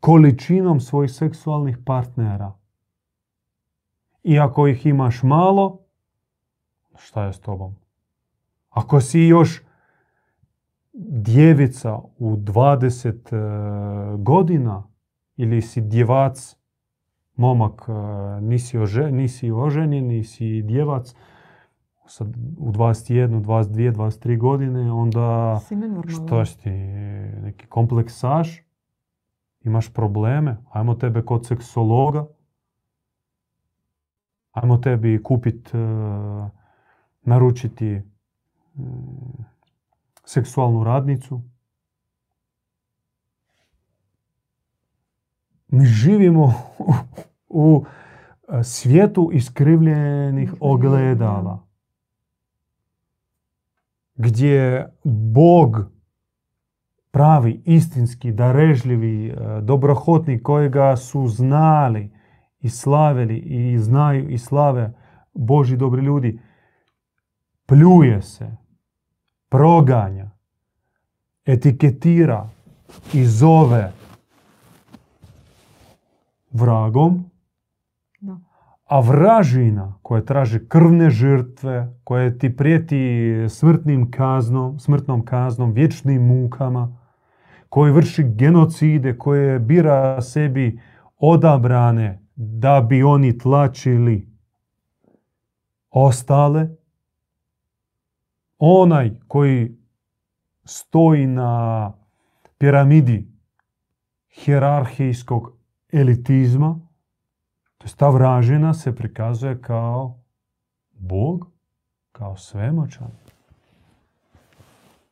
[0.00, 2.52] količinom svojih seksualnih partnera.
[4.22, 5.78] I ako ih imaš malo,
[7.00, 7.76] šta je s tobom?
[8.70, 9.62] Ako si još
[11.08, 14.82] djevica u 20 e, godina
[15.36, 16.56] ili si djevac,
[17.36, 21.14] momak, e, nisi, ože, nisi oženjen, nisi djevac,
[22.06, 25.60] sad u 21, 22, 23 godine, onda
[26.08, 26.70] što si ti,
[27.42, 28.62] neki kompleksaš,
[29.60, 32.26] imaš probleme, ajmo tebe kod seksologa,
[34.52, 35.78] ajmo tebi kupit, e,
[37.22, 38.02] naručiti
[38.74, 39.44] mm,
[40.24, 41.42] seksualnu radnicu.
[45.68, 46.54] Mi živimo
[47.48, 47.84] u,
[48.48, 51.66] e, svijetu iskrivljenih ogledala.
[54.14, 54.88] Gdje
[55.34, 55.90] Bog
[57.10, 62.10] pravi, istinski, darežljivi, e, dobrohotni kojega su znali
[62.60, 64.94] i slavili i znaju i slave
[65.34, 66.40] Boži dobri ljudi,
[67.70, 68.56] pljuje se,
[69.48, 70.30] proganja,
[71.46, 72.48] etiketira
[73.12, 73.92] i zove
[76.50, 77.24] vragom,
[78.20, 78.38] Da.
[78.84, 86.96] a vražina koja traži krvne žrtve, koja ti prijeti smrtnim kaznom, smrtnom kaznom, vječnim mukama,
[87.68, 90.80] koji vrši genocide, koje bira sebi
[91.18, 94.28] odabrane da bi oni tlačili
[95.90, 96.79] ostale,
[98.60, 99.76] onaj koji
[100.64, 101.92] stoji na
[102.58, 103.28] piramidi
[104.34, 105.52] hjerarhijskog
[105.92, 106.80] elitizma,
[107.78, 110.20] to je ta vražina se prikazuje kao
[110.92, 111.46] Bog,
[112.12, 113.10] kao svemoćan.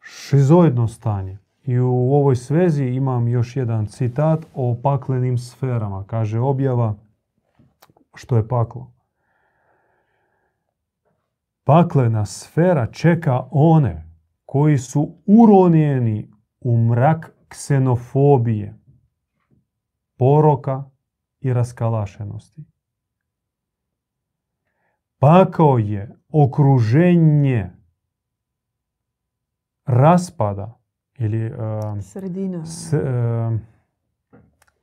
[0.00, 1.38] Šizoidno stanje.
[1.64, 6.04] I u ovoj svezi imam još jedan citat o paklenim sferama.
[6.06, 6.94] Kaže objava
[8.14, 8.97] što je paklo.
[11.68, 14.04] Paklena sfera čeka one
[14.44, 18.78] koji su uronjeni u mrak ksenofobije,
[20.16, 20.84] poroka
[21.40, 22.64] i raskalašenosti.
[25.18, 27.70] Pakao je okruženje
[29.86, 30.78] raspada
[31.18, 32.64] ili um, Sredina.
[32.66, 33.60] s- um,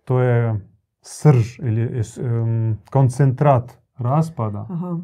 [0.03, 0.59] to je
[1.01, 4.65] srž ili um, koncentrat raspada.
[4.69, 4.97] Aha.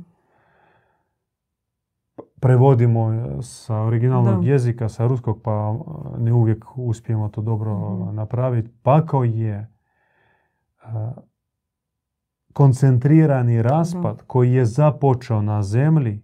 [2.41, 4.47] Prevodimo e, sa originalnog Da.
[4.47, 5.85] jezika, sa ruskog, pa uh,
[6.19, 8.15] ne uvijek uspijemo to dobro Mhm.
[8.15, 8.69] napraviti.
[8.83, 9.67] Pakao je
[12.53, 16.21] koncentrirani raspad koji je započeo na zemlji,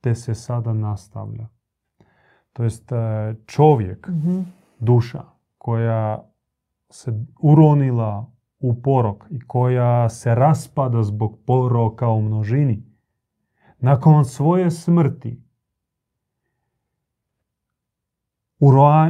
[0.00, 1.46] te se sada nastavlja.
[2.52, 2.90] To jest
[3.46, 4.40] čovjek, Mhm.
[4.78, 5.22] duša
[5.58, 6.30] koja
[6.90, 12.82] se uronila u porok i koja se raspada zbog poroka u množini,
[13.78, 15.43] nakon svoje smrti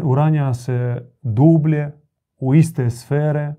[0.02, 1.92] uranja se dublje
[2.36, 3.54] u iste sfere, e,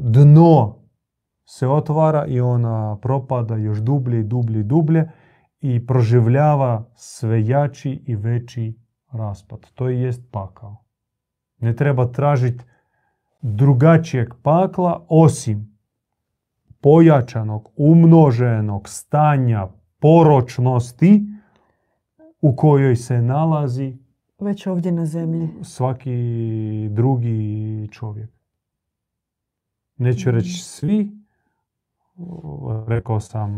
[0.00, 0.82] dno
[1.44, 5.10] se otvara i ona propada još dublje i dublje i dublje
[5.60, 8.78] i proživljava sve jači i veći
[9.12, 9.70] raspad.
[9.74, 10.76] To i jest pakao.
[11.58, 12.64] Ne treba tražiti
[13.42, 15.78] drugačijeg pakla osim
[16.80, 19.68] pojačanog, umnoženog stanja
[20.00, 21.22] poročnosti
[22.40, 24.01] u kojoj se nalazi
[24.42, 25.48] Već ovdje na zemlji.
[25.62, 26.10] svaki
[26.90, 28.30] drugi čovjek.
[29.96, 30.36] Neću Mhm.
[30.38, 31.10] reći svi,
[32.86, 33.50] rekao sam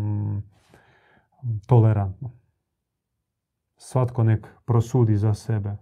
[1.66, 2.30] tolerantno.
[3.76, 5.76] Svatko nek prosudi za sebe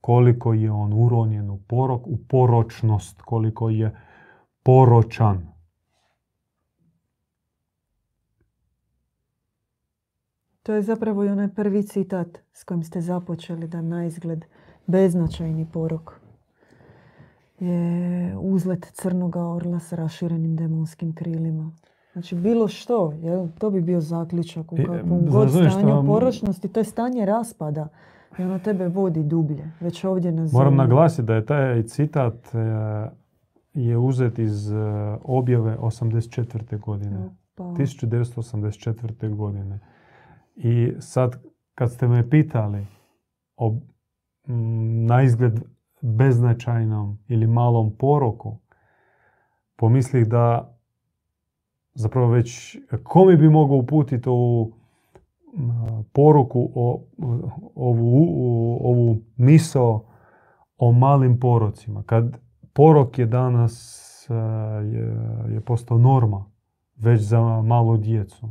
[0.00, 3.96] koliko je on uronjen u porok, u poročnost, koliko je
[4.62, 5.51] poročan.
[10.62, 14.44] To je zapravo i onaj prvi citat s kojim ste započeli da na izgled
[14.86, 16.20] beznačajni porok
[17.60, 21.72] je uzlet crnoga orla s raširenim demonskim krilima.
[22.12, 23.48] Znači bilo što, jel?
[23.58, 26.68] to bi bio zaključak u E, kakvom god stanju vam- poročnosti.
[26.68, 27.88] To je stanje raspada
[28.38, 30.58] i ono tebe vodi dublje, već ovdje na zemlji.
[30.58, 32.58] Moram naglasiti da je taj citat e,
[33.74, 34.76] je uzet iz e,
[35.24, 36.80] objave 84.
[36.80, 37.30] godine.
[37.54, 39.36] Pa, 1984.
[39.36, 39.80] godine.
[40.56, 41.36] I sad
[41.74, 42.86] kad ste me pitali
[43.56, 43.80] o
[45.06, 45.60] na izgled
[46.00, 48.58] beznačajnom ili malom poroku,
[49.76, 50.76] pomislih da
[51.94, 54.72] zapravo već kome bi mogao uputiti ovu
[56.12, 57.04] poruku, o,
[57.74, 60.04] ovu, ovu misao
[60.78, 62.02] o malim porocima.
[62.02, 62.38] Kad
[62.72, 64.34] porok je danas e,
[64.84, 65.16] je,
[65.54, 66.44] je postao norma
[66.96, 68.50] već za malu djecu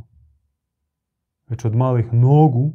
[1.52, 2.72] već od malih nogu,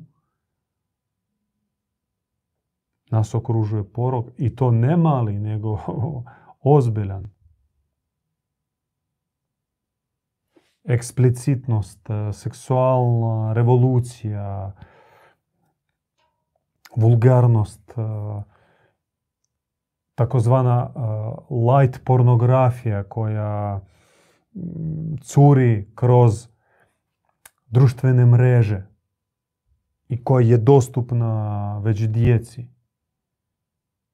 [3.10, 5.80] nas okružuje porok i to ne mali, nego
[6.76, 7.26] ozbiljan.
[10.84, 14.72] Eksplicitnost, e, seksualna revolucija,
[16.96, 18.04] vulgarnost, e,
[20.16, 21.00] takozvana e,
[21.50, 23.82] light pornografija koja
[25.22, 26.57] curi kroz
[27.68, 28.88] društvene mreže
[30.10, 32.68] i koja je dostupna već djeci.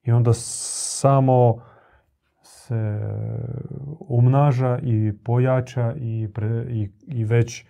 [0.02, 1.62] I onda samo
[2.42, 3.00] se
[4.08, 6.28] umnaža i pojača i,
[6.68, 7.64] i, i već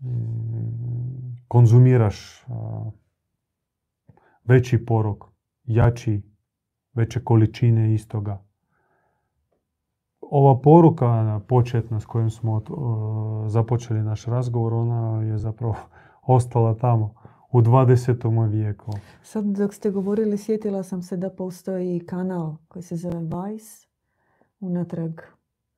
[0.00, 0.06] mm,
[1.48, 2.44] konzumiraš
[4.44, 5.24] veći porok,
[5.64, 6.22] jači,
[6.94, 8.45] veće količine istoga.
[10.30, 12.62] Ova poruka početna s kojom smo
[13.46, 15.74] započeli naš razgovor, ona je zapravo
[16.26, 17.14] ostala tamo
[17.52, 18.50] u 20.
[18.50, 18.92] vijeku.
[19.22, 23.86] Sad dok ste govorili, sjetila sam se da postoji kanal koji se zove Vice
[24.60, 25.20] unatrag,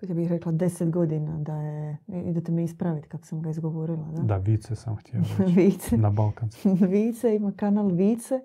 [0.09, 4.07] ja bih rekla, deset godina da je, idete me ispraviti kako sam ga izgovorila.
[4.17, 5.25] Da, da Vice sam htjela
[5.57, 5.97] vice.
[5.97, 6.69] Na Balkansku.
[6.95, 8.41] vice, ima kanal Vice,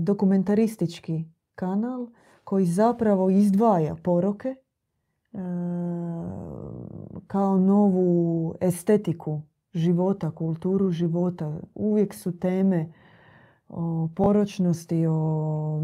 [0.00, 1.24] dokumentaristički
[1.54, 2.06] kanal
[2.44, 4.54] koji zapravo izdvaja poroke
[7.26, 9.40] kao novu estetiku
[9.74, 11.52] života, kulturu života.
[11.74, 12.92] Uvijek su teme
[13.68, 15.82] o poročnosti, o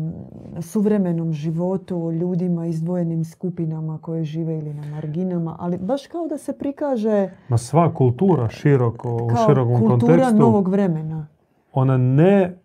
[0.60, 6.38] suvremenom životu, o ljudima, izdvojenim skupinama koje žive ili na marginama, ali baš kao da
[6.38, 7.30] se prikaže...
[7.48, 11.26] Ma sva kultura široko, u širokom kultura novog vremena.
[11.72, 12.58] Ona ne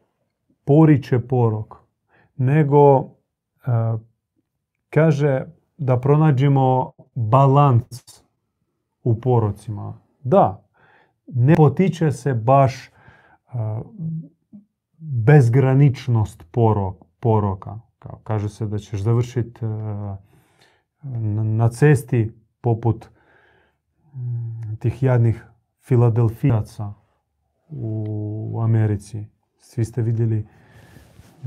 [0.66, 1.76] poriče porok,
[2.38, 3.10] nego
[4.90, 5.46] kaže
[5.82, 8.24] da pronađemo balans
[9.04, 9.94] u porocima.
[10.24, 10.64] Da,
[11.28, 12.90] ne potiče se baš
[14.98, 16.44] bezgraničnost
[17.20, 17.80] poroka.
[18.24, 19.66] Kaže se da ćeš završiti
[21.44, 23.10] na cesti poput
[24.14, 25.46] mm, tih jadnih
[25.82, 26.94] filadelfijaca
[27.70, 29.26] u Americi.
[29.58, 30.48] Svi ste vidjeli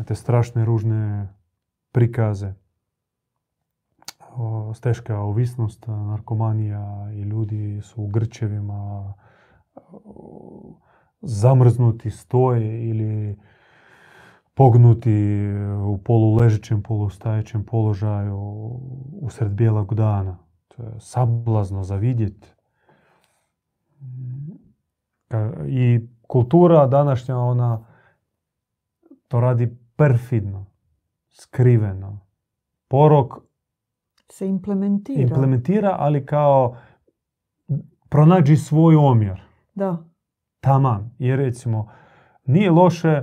[0.06, 1.28] te strašne ružne
[1.92, 2.63] prikaze.
[4.74, 9.14] Steška ovisnost, narkomanija i ljudi su u grčevima,
[11.20, 13.38] zamrznuti stoje ili
[14.54, 15.46] pognuti
[15.86, 18.38] u poluležećem, polustajećem položaju
[19.20, 20.38] usred bijelog dana.
[20.68, 22.48] To je sablazno za vidjeti.
[25.66, 27.86] I kultura današnja, ona
[29.28, 30.66] to radi perfidno,
[31.30, 32.20] skriveno.
[32.88, 33.34] Porok
[34.30, 35.22] se implementira.
[35.22, 36.76] Implementira, ali kao
[38.08, 39.42] pronađi svoj omjer.
[39.74, 40.04] Da.
[40.60, 41.10] Taman.
[41.18, 41.88] Jer recimo,
[42.46, 43.22] nije loše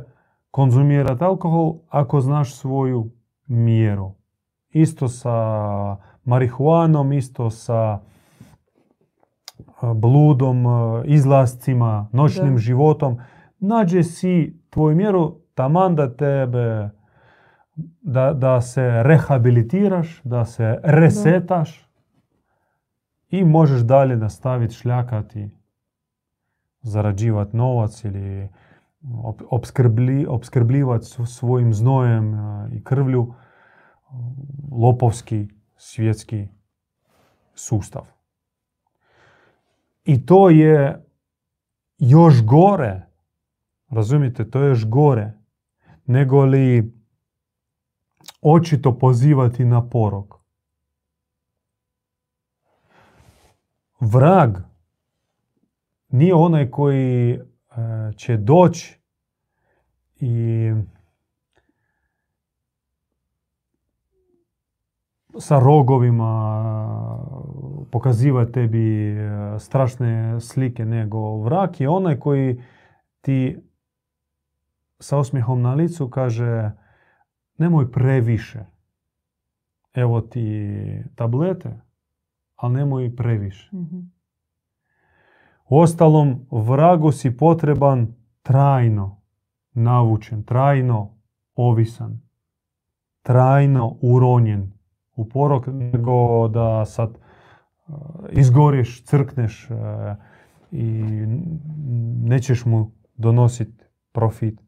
[0.52, 3.12] konzumirati alkohol ako znaš svoju
[3.48, 4.12] mjeru.
[4.70, 5.36] Isto sa
[6.24, 8.00] marihuanom, isto sa
[9.96, 10.66] bludom,
[11.06, 13.18] izlascima, noćnim životom.
[13.60, 16.90] Nađe si tvoju mjeru taman da tebe
[18.02, 21.90] da, da se rehabilitiraš, da se resetaš
[23.30, 25.50] i možeš dalje nastaviti šljakati
[26.82, 28.50] zarađivati novac ili
[29.50, 32.34] obskrbli, obskrbljivati svojim znojem
[32.74, 33.34] i krvlju
[34.72, 36.48] lopovski svjetski
[37.54, 38.04] sustav.
[40.06, 41.06] I to je
[41.98, 43.02] još gore,
[43.90, 45.34] razumijete, to je još gore,
[46.06, 46.94] nego li
[48.42, 50.36] očito pozivati na porok.
[54.00, 54.58] Vrag
[56.10, 57.40] nije onaj koji e,
[58.16, 59.00] će doći
[60.20, 60.72] i
[65.40, 66.32] sa rogovima
[67.92, 69.30] pokazivati tebi e,
[69.60, 72.62] strašne slike, nego vrak je onaj koji
[73.22, 73.58] ti
[75.00, 76.72] sa osmijehom na licu kaže
[77.62, 78.66] nemoj previše.
[79.94, 80.46] Evo ti
[81.16, 81.80] tablete,
[82.56, 83.70] ali nemoj previše.
[83.76, 84.12] mm
[85.74, 88.08] Ostalom, vragu si potreban
[88.42, 89.22] trajno
[89.74, 91.18] navučen, trajno
[91.56, 92.22] ovisan,
[93.22, 94.72] trajno uronjen
[95.16, 97.10] u porok, nego da sad
[97.88, 97.96] uh,
[98.32, 99.78] izgoriš, crkneš uh,
[100.72, 101.04] i
[102.24, 104.62] nećeš mu donositi profit.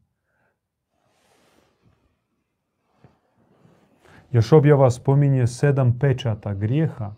[4.34, 7.15] Još objava spominje sedam pečata grijeha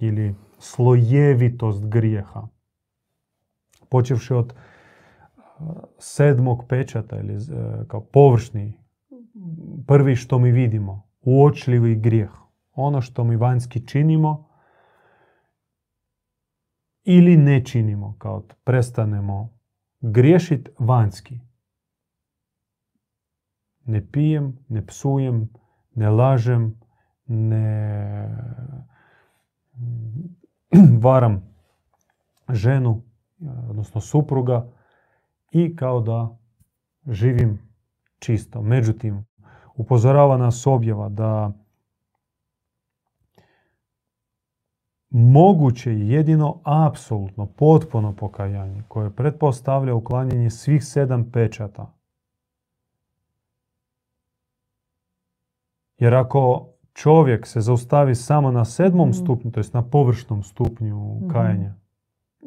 [0.00, 2.48] ili slojevitost grijeha
[3.90, 4.54] počevši od
[5.98, 7.38] sedmog pečata ili
[7.88, 8.80] kao površni,
[9.86, 12.30] prvi što mi vidimo, uočljivi grijeh.
[12.72, 14.48] Ono što mi vanjski činimo
[17.04, 19.58] ili ne činimo, kao prestanemo
[20.00, 21.40] griješit vanjski.
[23.84, 25.48] Ne pijem, ne psujem,
[25.96, 26.80] ne lažem,
[27.26, 28.28] ne
[31.02, 31.42] varam
[32.48, 33.02] ženu,
[33.68, 34.66] odnosno supruga
[35.50, 36.36] i kao da
[37.06, 37.58] živim
[38.18, 38.62] čisto.
[38.62, 39.24] Međutim,
[39.74, 41.52] upozorava nas objava da
[45.10, 51.95] moguće je jedino apsolutno, potpuno pokajanje koje pretpostavlja uklanjanje svih sedam pečata.
[55.98, 59.14] Jer ako čovjek se zaustavi samo na sedmom Mhm.
[59.14, 61.28] stupnju, to jest na površnom stupnju Mhm.
[61.28, 61.74] kajanja,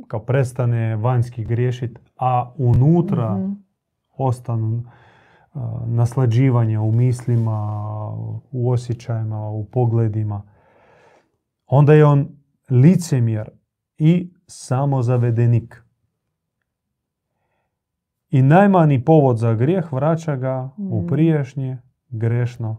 [0.07, 3.51] kao prestane vanjski griješit, a unutra Mhm.
[4.11, 4.83] ostanu
[5.85, 7.81] naslađivanja u mislima,
[8.51, 10.41] u osjećajima, u pogledima,
[11.67, 12.27] onda je on
[12.69, 13.49] licemjer
[13.97, 15.83] i samozavedenik.
[18.29, 21.07] I najmanji povod za grijeh vraća ga u Mm.
[21.07, 21.77] prijašnje
[22.09, 22.77] grešno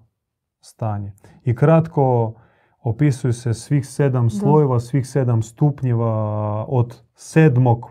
[0.60, 1.12] stanje.
[1.44, 2.34] I kratko
[2.82, 7.90] opisuju se svih sedam slojeva, svih sedam stupnjeva od sedmog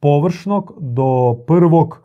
[0.00, 2.02] površnog do prvog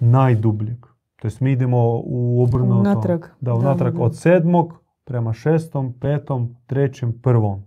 [0.00, 0.86] najdubljeg.
[1.16, 2.80] To jest mi idemo u obrnuto.
[2.80, 3.24] Unatrag.
[3.40, 4.02] Da, unatrag da.
[4.02, 4.74] od sedmog
[5.04, 7.64] prema šestom, petom, trećem, prvom.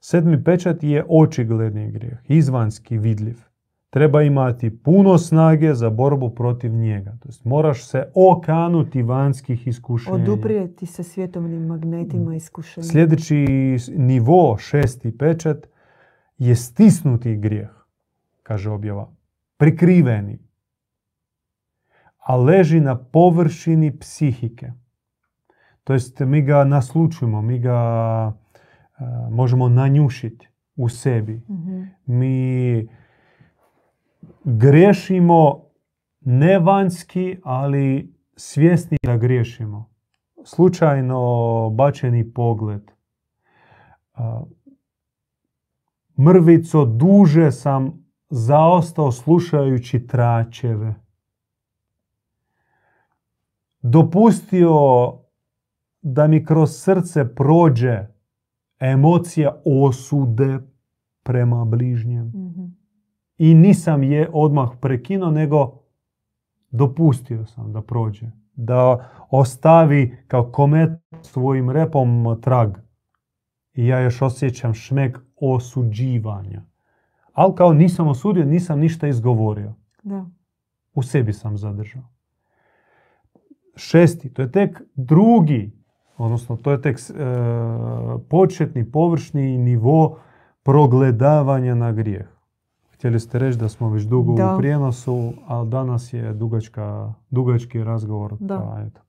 [0.00, 3.51] Sedmi pečat je očigledni grijeh, izvanski vidljiv.
[3.92, 7.16] Treba imati puno snage za borbu protiv njega.
[7.20, 10.16] To jest moraš se okanuti vanjskih iskušenja.
[10.16, 12.84] Oduprijeti se svjetovnim magnetima iskušenja.
[12.84, 13.46] Sljedeći
[13.96, 15.66] nivo, šesti pečat,
[16.38, 17.70] je stisnuti grijeh,
[18.42, 19.12] kaže objava.
[19.56, 20.38] Prikriveni.
[22.16, 24.72] A leži na površini psihike.
[25.84, 27.78] To jest mi ga naslučujemo, mi ga
[28.32, 31.42] e, možemo nanjušiti u sebi.
[31.48, 31.82] Mhm.
[32.06, 32.88] Mi
[34.44, 35.64] griješimo
[36.20, 39.92] ne vanjski, ali svjesni da griješimo.
[40.44, 42.90] Slučajno bačeni pogled.
[46.18, 50.94] Mrvico duže sam zaostao slušajući tračeve.
[53.82, 54.78] Dopustio
[56.02, 58.06] da mi kroz srce prođe
[58.80, 60.58] emocija osude
[61.22, 62.81] prema bližnjem Mhm.
[63.42, 65.82] I nisam je odmah prekinuo, nego
[66.70, 68.26] dopustio sam da prođe.
[68.54, 70.90] Da ostavi kao komet
[71.22, 72.76] svojim repom trag.
[73.74, 76.62] I ja još osjećam šmek osuđivanja.
[77.32, 79.74] Ali kao nisam osudio, nisam ništa izgovorio.
[80.02, 80.26] Da.
[80.94, 82.02] U sebi sam zadržao.
[83.76, 85.72] Šesti, to je tek drugi,
[86.16, 87.02] odnosno to je tek e,
[88.30, 90.18] početni, površni nivo
[90.62, 92.41] progledavanja na grijeh.
[93.02, 94.54] Htjeli ste reći da smo već dugo Da.
[94.54, 98.36] u prijenosu, ali danas je dugačka, dugački razgovor.
[98.40, 98.58] Da.
[98.58, 99.00] Pa eto,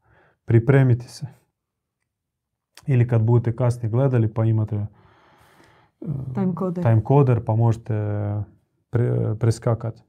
[0.45, 1.25] pripremite se.
[2.87, 4.85] Ili kad budete kasnije gledali pa imate e,
[6.33, 6.83] Timecoder.
[6.83, 7.93] timecoder pa možete
[8.89, 10.01] pre, preskakati.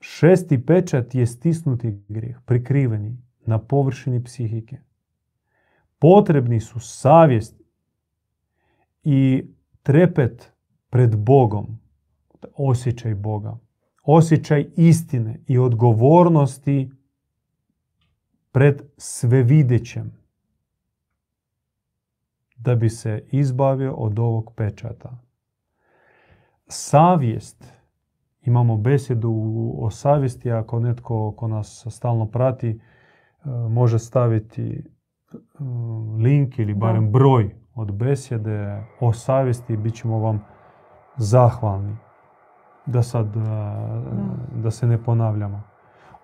[0.00, 4.78] Šesti pečat je stisnuti grijeh, prikriveni na površini psihike.
[5.98, 7.60] Potrebni su savjest
[9.04, 9.50] i
[9.82, 10.51] trepet
[10.92, 11.66] pred Bogom,
[12.56, 13.58] osjećaj Boga,
[14.02, 16.90] osjećaj istine i odgovornosti
[18.50, 20.12] pred svevidećem
[22.56, 25.18] da bi se izbavio od ovog pečata.
[26.66, 27.72] Savjest,
[28.42, 29.32] imamo besjedu
[29.78, 32.78] o savjesti, ako netko ko nas stalno prati, e,
[33.70, 34.82] može staviti e,
[36.22, 40.51] link ili barem broj od besjede o savjesti, bit ćemo vam
[41.16, 41.96] zahvalni.
[42.86, 43.40] Da sad, e,
[44.54, 45.62] da se ne ponavljamo.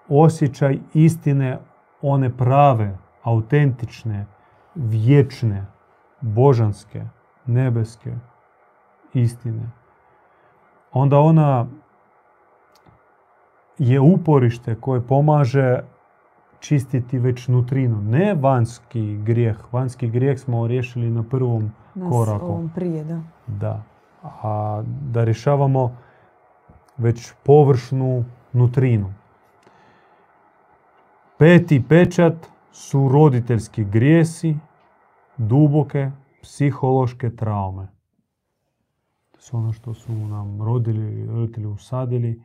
[0.08, 1.58] Osjećaj istine,
[2.02, 4.26] one prave, autentične,
[4.74, 5.66] vječne,
[6.20, 7.04] božanske,
[7.46, 8.14] nebeske
[9.14, 9.70] istine.
[10.92, 11.66] Onda ona
[13.78, 15.80] je uporište koje pomaže
[16.60, 18.02] čistiti već nutrinu.
[18.02, 19.72] Ne vanjski grijeh.
[19.72, 22.46] Vanjski grijeh smo riješili na prvom Nas koraku.
[22.46, 23.20] ovom prije, da.
[23.46, 23.82] Da.
[24.22, 25.96] A da rješavamo
[26.96, 29.14] već površnu nutrinu.
[31.38, 32.34] Peti pečat
[32.72, 34.56] su roditeljski grijesi,
[35.36, 36.10] duboke
[36.42, 37.88] psihološke traume.
[39.30, 42.42] To su ono što su nam rodili, roditelji usadili.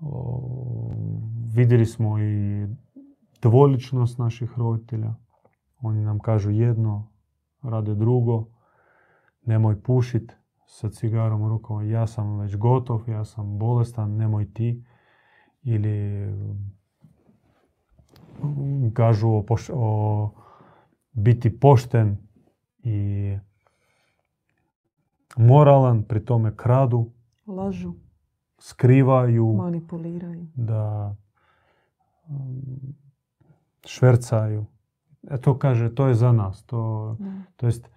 [0.00, 0.40] O,
[1.54, 2.66] vidjeli smo i
[3.42, 5.14] dvoličnost naših roditelja.
[5.80, 7.08] Oni nam kažu jedno,
[7.62, 8.53] rade drugo.
[9.46, 10.36] Nemoj pušit
[10.66, 14.84] sa cigarom u rukama, ja sam već gotov, ja sam bolestan, nemoj ti.
[15.62, 16.26] Ili
[18.94, 20.30] kažu o, o
[21.12, 22.16] biti pošten
[22.82, 23.38] i
[25.36, 27.10] moralan, pri tome kradu.
[27.46, 27.94] Lažu.
[28.58, 29.52] Skrivaju.
[29.52, 30.46] Manipuliraju.
[30.54, 31.16] Da
[32.28, 32.94] um,
[33.86, 34.66] švercaju.
[35.30, 36.64] E to kaže, to je za nas.
[36.64, 37.16] To,
[37.56, 37.90] to jest,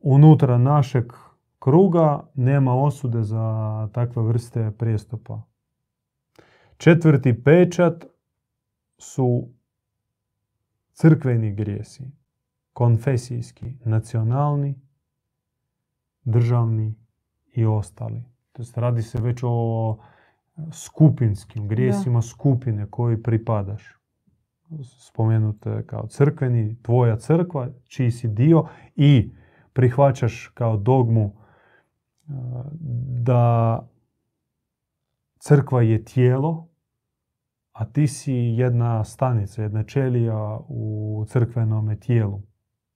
[0.00, 1.12] unutra našeg
[1.58, 5.42] kruga nema osude za takve vrste prijestupa.
[6.76, 8.04] Četvrti pečat
[8.98, 9.48] su
[10.92, 12.10] crkveni grijesi,
[12.72, 14.74] konfesijski, nacionalni,
[16.24, 16.94] državni
[17.54, 18.24] i ostali.
[18.52, 19.98] To jest radi se već o
[20.72, 23.82] skupinskim grijesima skupine koji pripadaš.
[24.82, 28.64] Spomenute kao crkveni, tvoja crkva, čiji si dio
[28.96, 29.30] i
[29.78, 31.32] prihvaćaš kao dogmu
[33.24, 33.88] da
[35.38, 36.68] crkva je tijelo,
[37.72, 42.42] a ti si jedna stanica, jedna čelija u crkvenome tijelu.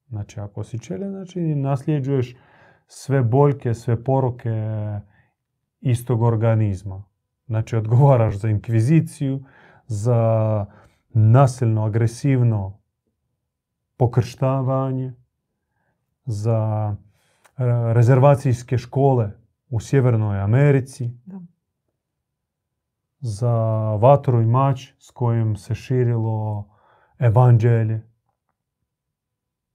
[0.09, 2.37] Znači, ako si čelija, znači nasljeđuješ
[2.87, 4.51] sve boljke, sve poroke
[5.80, 7.05] istog organizma.
[7.47, 9.45] Znači, odgovaraš za inkviziciju,
[9.87, 10.66] za
[11.09, 12.78] nasilno, agresivno
[13.97, 15.22] pokrštavanje,
[16.25, 16.97] za
[17.95, 19.31] rezervacijske škole
[19.70, 21.11] u Sjevernoj Americi,
[23.20, 23.55] za
[23.95, 26.68] vatru i mač s kojim se širilo
[27.18, 28.09] evanđelje,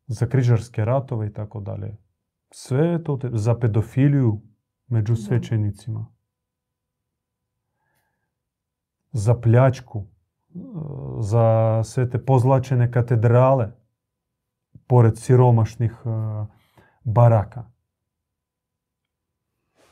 [0.08, 1.98] za križarske ratove i tako dalje.
[2.52, 4.41] Sve to za pedofiliju
[4.88, 6.06] među svećenicima.
[9.12, 10.06] Za pljačku,
[11.20, 13.72] za sve te pozlačene katedrale,
[14.88, 15.94] pored siromašnih
[17.04, 17.66] baraka.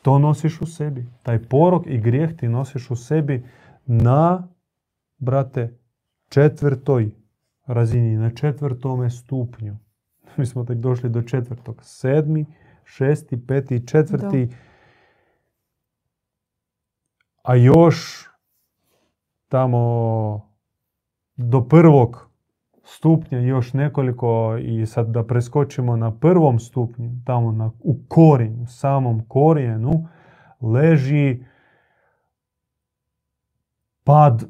[0.02, 1.06] To nosiš u sebi.
[1.24, 3.46] Taj porok i grijeh ti nosiš u sebi
[3.86, 4.48] na,
[5.18, 5.78] brate,
[6.30, 7.12] četvrtoj
[7.66, 9.78] razini, na četvrtome stupnju.
[10.38, 11.82] Mi smo tek došli do četvrtog.
[11.84, 12.46] Sedmi,
[12.84, 14.50] šesti, peti, četvrti.
[17.43, 18.28] A još
[19.48, 19.80] tamo
[21.36, 22.30] do prvog
[22.86, 29.26] stupnja još nekoliko i sad da preskočimo na prvom stupnju, tamo na, u korijenju, samom
[29.28, 30.08] korijenu,
[30.62, 31.44] leži
[34.04, 34.46] pad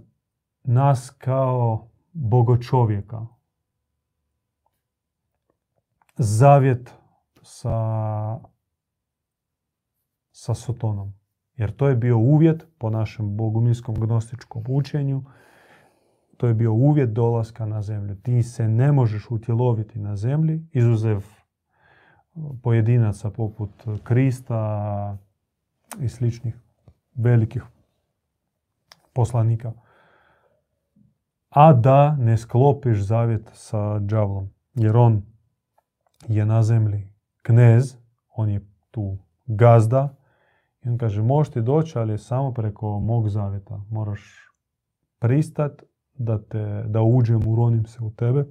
[0.64, 3.26] nas kao bogočovjeka.
[6.18, 6.94] Zavjet
[7.42, 8.40] sa,
[10.32, 11.14] sa Sotonom.
[11.56, 15.24] Jer to je bio uvjet po našem boguminskom gnostičkom učenju
[16.38, 18.16] to je bio uvjet dolaska na zemlju.
[18.16, 21.22] Ti se ne možeš utjeloviti na zemlji, izuzev
[22.64, 23.70] pojedinaca poput
[24.04, 25.18] Krista
[26.02, 26.56] i sličnih
[27.16, 27.64] velikih
[29.14, 29.74] poslanika.
[31.50, 34.50] A da ne sklopiš zavjet sa đavlom.
[34.74, 35.22] Jer on
[36.28, 37.08] je na zemlji
[37.42, 37.98] knez,
[38.36, 38.62] on je
[38.92, 40.16] tu gazda.
[40.84, 43.82] I on kaže, možeš ti doći, ali samo preko mog zavjeta.
[43.90, 44.52] Moraš
[45.20, 45.84] pristat
[46.18, 48.46] da, te, da uđem, uronim se u tebe,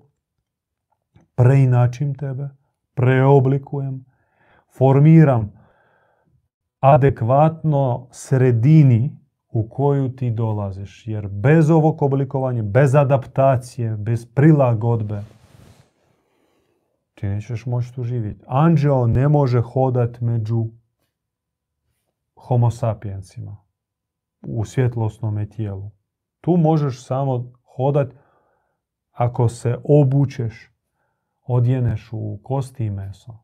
[1.34, 2.48] preinačim tebe,
[2.94, 4.04] preoblikujem,
[4.78, 5.52] formiram
[6.80, 9.16] adekvatno sredini
[9.48, 11.06] u koju ti dolaziš.
[11.06, 15.22] Jer bez ovog oblikovanja, bez adaptacije, bez prilagodbe,
[17.14, 18.44] ti nećeš moći tu živjeti.
[18.46, 20.66] Anđeo ne može hodat među
[22.36, 23.56] homo sapiensima
[24.46, 25.90] u svjetlosnom tijelu.
[26.44, 28.08] Tu možeš samo hodat
[29.12, 30.70] ako se obučeš,
[31.46, 33.38] odjeneš u kosti i meso.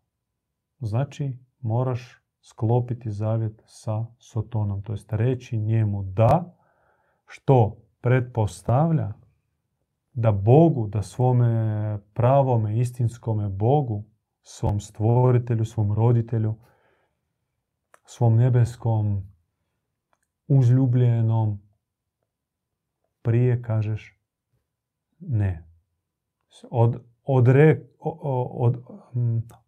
[0.80, 4.82] Znači, moraš sklopiti zavjet sa Sotonom.
[4.82, 6.57] To jest reći njemu da,
[7.26, 9.12] što pretpostavlja
[10.12, 14.05] da Bogu, da svome pravome, istinskome Bogu,
[14.42, 16.55] svom stvoritelju, svom roditelju,
[18.05, 19.32] svom nebeskom
[20.48, 21.69] uzljubljenom,
[23.30, 24.18] prije kažeš
[25.20, 25.64] ne.
[26.70, 28.82] Od, odre, od,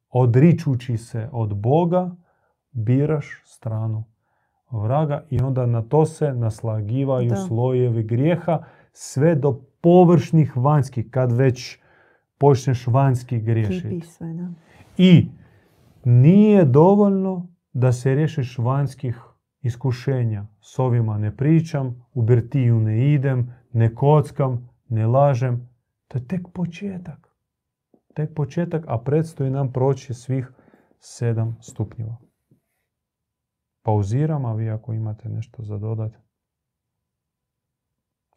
[0.08, 2.16] odričući se od Boga,
[2.72, 4.04] biraš stranu
[4.70, 7.36] vraga i onda na to se naslagivaju da.
[7.36, 11.78] slojevi grijeha sve do površnih vanjskih, kad već
[12.38, 14.00] počneš vanjski griješiti.
[14.96, 15.28] I
[16.04, 19.32] nije dovoljno da se riješiš vanjskih
[19.62, 20.46] iskušenja.
[20.60, 25.68] S ovima ne pričam, u Bertiju ne idem, ne kockam, ne lažem.
[26.08, 27.28] To je tek početak.
[28.14, 30.52] Tek početak, a predstoji nam proći svih
[30.98, 32.16] sedam stupnjeva.
[33.82, 36.12] Pauziram, a vi ako imate nešto za dodat,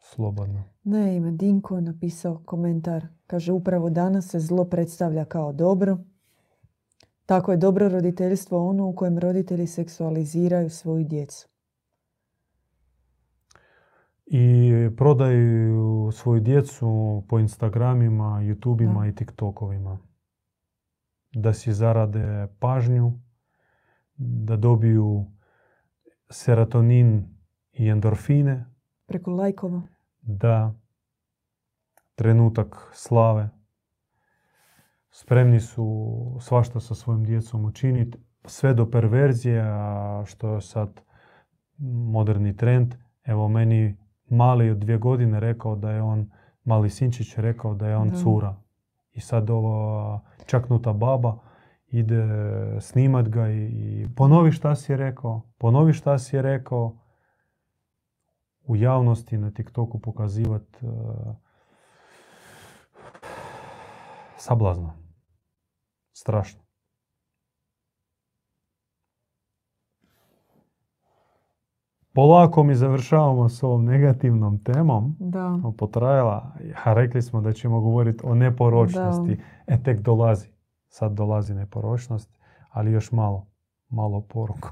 [0.00, 0.64] slobodno.
[0.84, 3.06] Ne, ima Dinko napisao komentar.
[3.26, 5.98] Kaže, upravo danas se zlo predstavlja kao dobro.
[7.26, 11.48] Tako je dobro roditeljstvo ono u kojem roditelji seksualiziraju svoju djecu.
[14.26, 19.98] I prodaju svoju djecu po Instagramima, YouTubima i TikTokovima.
[21.32, 23.12] Da si zarade pažnju,
[24.16, 25.26] da dobiju
[26.30, 27.36] serotonin
[27.72, 28.66] i endorfine.
[29.06, 29.82] Preko lajkova.
[30.22, 30.74] Da.
[32.14, 33.55] Trenutak slave.
[35.18, 38.18] Spremni su svašta sa svojim djecom učiniti.
[38.44, 39.64] Sve do perverzije,
[40.24, 41.00] što je sad
[41.88, 42.94] moderni trend.
[43.24, 43.96] Evo meni
[44.28, 46.30] mali od dvije godine rekao da je on,
[46.64, 48.56] mali sinčić rekao da je on cura.
[49.12, 51.38] I sad ova čaknuta baba
[51.86, 52.26] ide
[52.80, 56.96] snimat ga i ponovi šta si je rekao, ponovi šta si je rekao
[58.66, 60.92] u javnosti na TikToku pokazivati uh,
[64.36, 65.05] sablazno.
[66.18, 66.60] Strašno.
[72.14, 75.16] Polako mi završavamo s ovom negativnom temom.
[75.18, 75.58] Da.
[75.78, 76.52] Potrajala,
[76.84, 79.40] a rekli smo da ćemo govoriti o neporočnosti.
[79.66, 80.48] E, tek dolazi.
[80.88, 82.38] Sad dolazi neporočnost,
[82.70, 83.46] ali još malo,
[83.88, 84.68] malo poruku.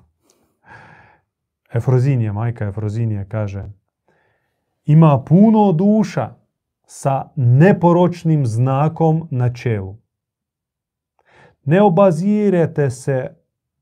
[1.75, 3.65] Efrozinija, majka Efrozinija kaže
[4.85, 6.35] ima puno duša
[6.87, 10.04] sa neporočnim znakom na čelu.
[11.65, 13.37] Ne obazirete se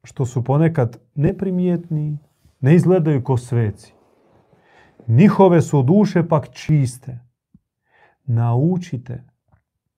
[0.04, 2.18] što su ponekad neprimjetni,
[2.60, 3.94] ne izgledaju ko sveci.
[5.06, 7.18] Njihove su duše pak čiste.
[8.24, 9.24] Naučite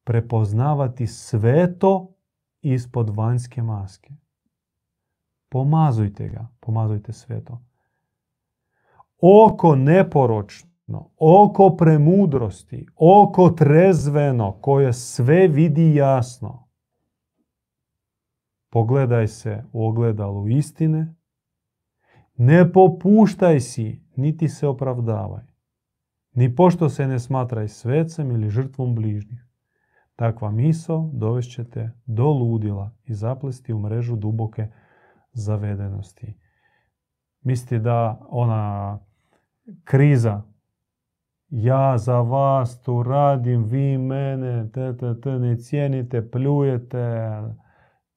[0.05, 2.15] prepoznavati sveto
[2.63, 4.15] ispod vanjske maske.
[5.49, 7.61] Pomazujte ga, pomazujte sveto.
[9.21, 16.64] Oko neporočno, oko premudrosti, oko trezveno, koje sve vidi jasno.
[18.75, 21.15] Pogledaj se u ogledalu istine
[22.37, 25.45] ne popuštaj si, niti se opravdavaj.
[26.33, 29.47] Ni pošto se ne smatraj svecem ili žrtvom bližnjih.
[30.17, 34.69] Takva miso dovešćete do ludila i zaplesti u mrežu duboke
[35.33, 36.35] zavedenosti.
[37.43, 38.99] Mislite da ona
[39.85, 40.43] kriza
[41.49, 47.43] ja za vas tu radim, vi mene, te, te, te ne cijenite, pljujete,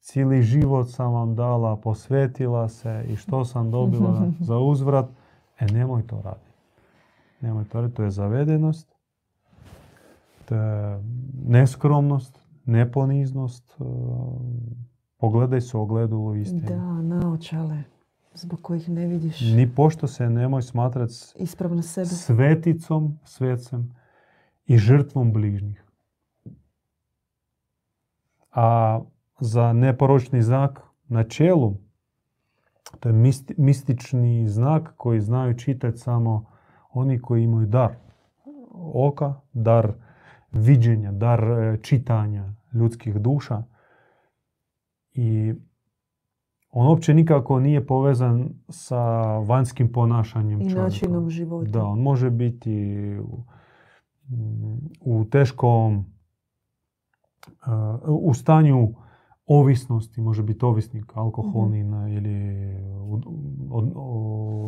[0.08, 5.10] cijeli život sam vam dala, posvetila se i što sam dobila za uzvrat.
[5.60, 6.52] E, nemoj to raditi.
[7.42, 7.96] Nemoj to raditi.
[7.96, 8.96] To je zavedenost,
[10.46, 11.04] to je
[11.48, 13.76] neskromnost, neponiznost.
[13.80, 13.84] E,
[15.18, 16.68] pogledaj se u ogledu istine.
[16.68, 17.84] Da, naočale
[18.34, 19.42] zbog kojih ne vidiš.
[19.42, 22.06] Ni pošto se nemoj smatrati Ispravno sebe.
[22.06, 23.96] sveticom, svecem
[24.66, 25.84] i žrtvom bližnjih.
[28.52, 29.00] A
[29.40, 31.74] za neporočni znak na čelu.
[33.00, 36.46] To je mistični znak koji znaju čitati samo
[36.90, 37.96] oni koji imaju dar
[38.94, 39.94] oka, dar
[40.52, 43.64] viđenja, dar e, čitanja ljudskih duša.
[45.14, 45.54] I
[46.70, 51.72] on uopće nikako nije povezan sa vanjskim ponašanjem I načinom života.
[51.72, 53.44] Da, on može biti u,
[55.02, 56.06] u teškom,
[57.48, 57.70] e,
[58.08, 58.94] u stanju
[59.48, 62.68] ovisnosti, može biti ovisnik, alkoholni mm ili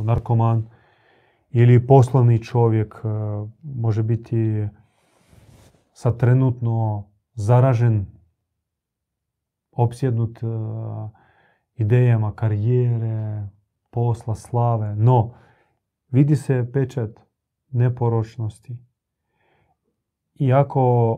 [0.04, 0.70] narkoman,
[1.52, 3.08] ili poslovni čovjek, e,
[3.64, 4.68] može biti
[5.94, 8.06] sad trenutno zaražen,
[9.72, 10.48] opsjednut e,
[11.76, 13.48] idejama karijere,
[13.90, 14.96] posla, slave.
[14.96, 15.34] No,
[16.12, 17.10] vidi se pečat
[17.72, 18.78] neporočnosti.
[20.36, 21.18] Iako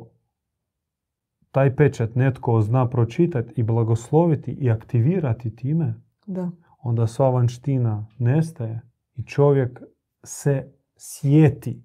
[1.52, 5.94] taj pečat netko zna pročitati i blagosloviti i aktivirati time,
[6.28, 6.52] da.
[6.82, 8.82] onda sva vanština nestaje
[9.16, 9.82] i čovjek
[10.24, 11.84] se sjeti,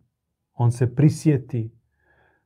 [0.55, 1.73] on se prisjeti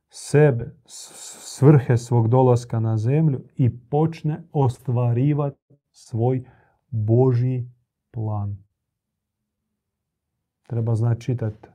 [0.09, 6.43] sebe, svrhe svog dolaska na zemlju i počne ostvarivati svoj
[6.89, 7.71] Božji
[8.11, 8.57] plan.
[10.67, 11.67] Treba znati čitati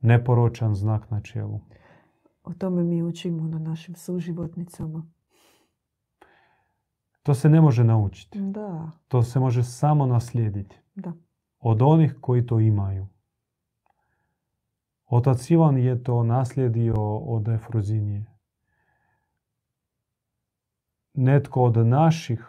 [0.00, 1.60] neporočan znak na čelu.
[2.46, 5.06] O tome mi učimo na našim suživotnicama.
[7.22, 8.40] To se ne može naučiti.
[8.40, 8.90] Da.
[9.08, 10.76] To se može samo naslijediti.
[10.94, 11.12] Da.
[11.58, 13.06] Od onih koji to imaju.
[15.06, 18.36] Otac Ivan je to naslijedio od Efrozinije.
[21.16, 22.46] netko od naših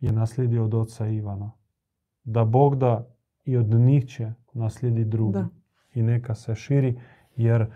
[0.00, 1.52] je naslijedio od oca Ivana.
[2.24, 3.08] Da Bog da
[3.44, 5.32] i od njih će naslijedi drugi.
[5.32, 5.48] Da.
[5.94, 7.00] I neka se širi,
[7.36, 7.66] jer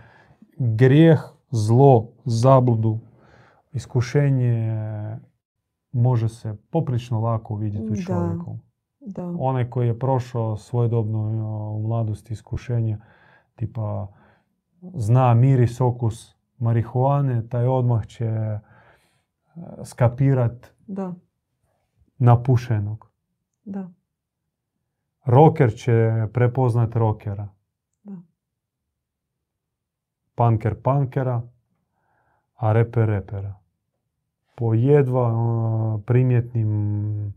[0.57, 2.99] grijeh, zlo, zabludu,
[3.73, 4.73] iskušenje
[5.93, 8.03] može se poprično lako vidjeti u Da.
[8.03, 8.59] čovjeku.
[9.01, 9.27] Da.
[9.39, 11.21] Onaj koji je prošao svojedobno
[11.77, 12.99] u mladosti iskušenje,
[13.55, 14.07] tipa
[14.95, 18.59] zna miris, okus marihuane, taj odmah će
[19.85, 21.15] skapirat Da.
[22.19, 23.11] napušenog.
[23.65, 23.89] Da.
[25.25, 27.49] Roker će prepoznat rokera.
[30.37, 30.45] Da.
[30.45, 31.43] Punker punkera,
[32.57, 33.55] a reper repera.
[34.55, 37.35] Po jedva uh, primjetnim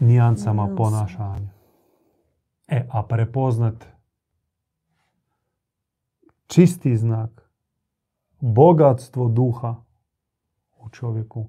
[0.00, 1.48] nijancama ponašanja.
[2.68, 3.86] E, a prepoznat
[6.46, 7.50] čisti znak,
[8.40, 9.74] bogatstvo duha
[10.78, 11.46] u čovjeku,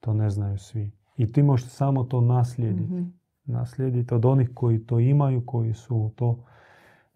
[0.00, 0.92] to ne znaju svi.
[1.16, 2.94] I ti možeš samo to naslijediti.
[2.94, 3.08] Mhm.
[3.44, 6.44] Naslijediti od onih koji to imaju, koji su to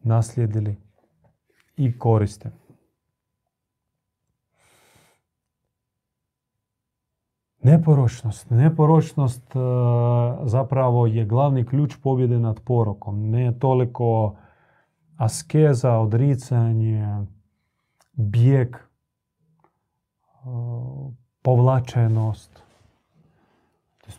[0.03, 0.84] naslijedili
[1.77, 2.51] i koriste.
[7.65, 8.51] Neporočnost.
[8.51, 9.59] Neporočnost e,
[10.45, 13.31] zapravo je glavni ključ pobjede nad porokom.
[13.31, 14.37] Ne toliko
[15.17, 17.27] askeza, odricanje,
[18.13, 18.81] bijeg, e,
[21.43, 22.63] povlačenost,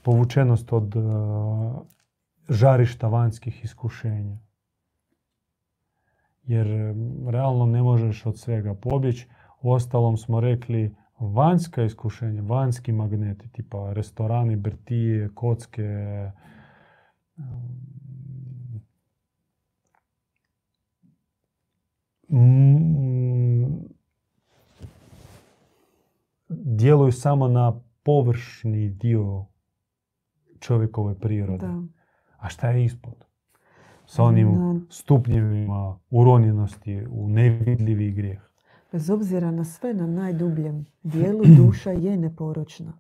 [0.03, 0.99] povučenost od e,
[2.49, 4.44] žarišta vanjskih iskušenja.
[6.47, 6.67] Jer
[7.27, 9.27] realno ne možeš od svega pobjeći.
[9.61, 16.31] Uostalom smo rekli vanjska iskušenja, vanjski magneti, tipa restorani, birtije, kocke,
[26.75, 29.45] djeluju samo na površni dio
[30.59, 31.67] čovjekove prirode.
[31.67, 31.83] Da.
[32.37, 33.25] A šta je ispod?
[34.15, 38.39] Sa onim stupnjevima uronjenosti u nevidljivi grijeh.
[38.91, 42.93] Bez obzira na sve, na najdubljem dijelu duša je neporočna.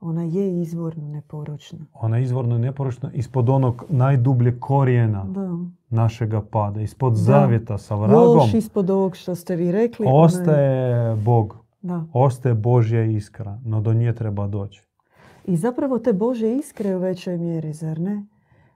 [0.00, 1.78] Ona je izvorno neporočna.
[1.94, 5.58] Ona je izvorno neporočna ispod onog najdubljeg korijena Da.
[5.90, 7.18] našega pada, ispod Da.
[7.18, 10.06] zavjeta sa vragom, Još ispod ovog što ste vi rekli.
[10.06, 12.04] je- ostaje Bog, Da.
[12.14, 14.82] ostaje Božja iskra, no do nje treba doći.
[15.44, 18.24] I zapravo te Bože iskre u većoj mjeri, zar ne?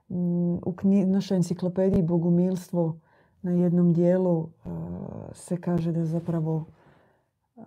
[0.09, 2.99] Mm, U knji- našoj enciklopediji Bogumilstvo
[3.41, 4.49] na jednom dijelu uh,
[5.33, 6.65] se kaže da zapravo
[7.55, 7.63] uh,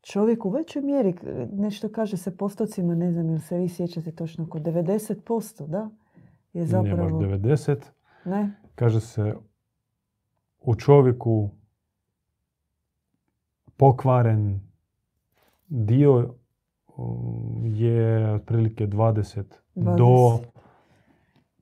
[0.00, 1.14] čovjek u većoj mjeri,
[1.52, 5.78] nešto kaže se postocima, ne znam ili se vi sjećate točno, oko 90%, da?
[5.78, 5.90] Je
[6.52, 7.18] Nije zapravo...
[7.18, 7.76] baš 90.
[8.24, 8.52] Ne?
[8.74, 9.34] Kaže se
[10.60, 11.50] u čovjeku
[13.76, 14.60] pokvaren
[15.68, 16.34] dio
[16.96, 20.55] um, je otprilike 20, do 20.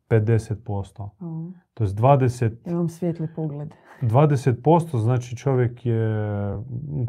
[0.08, 1.10] 50%.
[1.20, 3.68] O, To je 20 imam svijetli pogled.
[4.02, 6.08] 20% znači čovjek je
[6.56, 7.06] mm,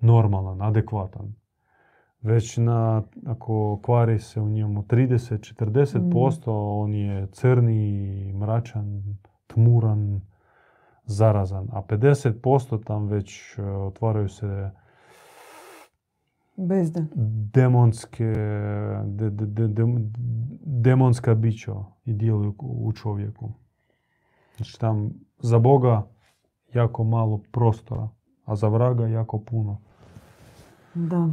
[0.00, 1.34] normalan, adekvatan.
[2.22, 6.42] Već na, ako kvari se u njemu 30-40%,
[6.82, 9.02] on je crni, mračan,
[9.46, 10.20] tmuran,
[11.04, 11.68] zarazan.
[11.72, 14.70] A 50% tam već e, otvaraju se
[16.60, 17.08] Bezdan.
[17.54, 18.24] demonske,
[19.04, 20.10] de, de, de, de-
[20.64, 23.52] demonska bića i djeluju u čovjeku.
[24.56, 26.06] Znači tam za Boga
[26.74, 28.08] jako malo prostora,
[28.44, 29.80] a za vraga jako puno.
[30.94, 31.28] Da.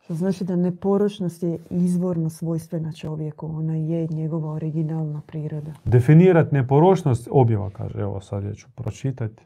[0.00, 3.46] Što znači da neporočnost je izvorno svojstvena čovjeku.
[3.46, 5.72] Ona je njegova originalna priroda.
[5.84, 9.42] Definirat neporočnost, objava kaže, evo sad ja ću pročitati.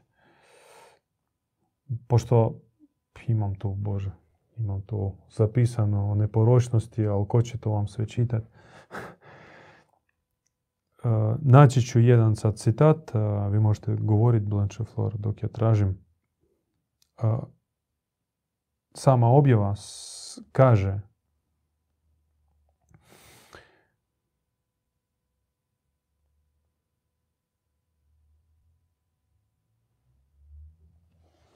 [2.06, 2.60] Pošto
[3.28, 4.10] imam tu, Bože,
[4.56, 8.46] imam tu zapisano o neporočnosti, ali ko će to vam sve čitati?
[11.40, 15.98] Naći ću jedan sad citat, a vi možete govoriti Blanche Flor dok ja tražim.
[17.16, 17.38] A,
[18.94, 19.74] Sama objava
[20.52, 21.00] kaže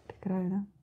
[0.07, 0.78] Pri kraju, da?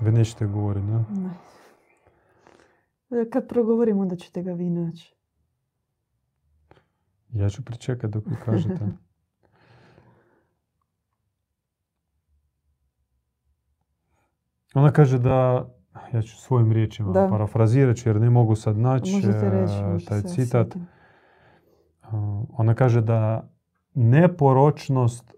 [0.00, 0.98] Vi nećete govoriti, da?
[0.98, 1.30] Ne.
[3.22, 5.14] E, Kad progovorim, onda ćete ga vi naći.
[7.30, 8.86] Ja ću pričekati dok vi kažete.
[14.74, 15.68] Ona kaže da,
[16.12, 17.28] ja ću svojim riječima Da.
[17.30, 20.66] parafrazirat ću jer ne mogu sad naći reći, e, možda taj citat.
[20.66, 20.86] sjetim.
[22.02, 23.50] Uh, Ona kaže da
[23.94, 25.34] neporočnost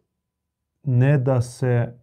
[0.83, 1.99] ne da se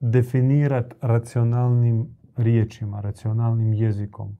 [0.00, 4.36] definirati racionalnim riječima, racionalnim jezikom.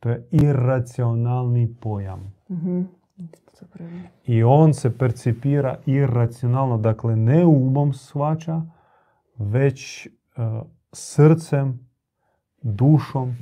[0.00, 2.32] To je iracionalni pojam.
[2.50, 2.82] Mhm.
[4.24, 8.62] I on se percipira iracionalno, dakle ne umom svača,
[9.38, 10.10] već e,
[10.92, 11.88] srcem,
[12.62, 13.36] dušom, uh,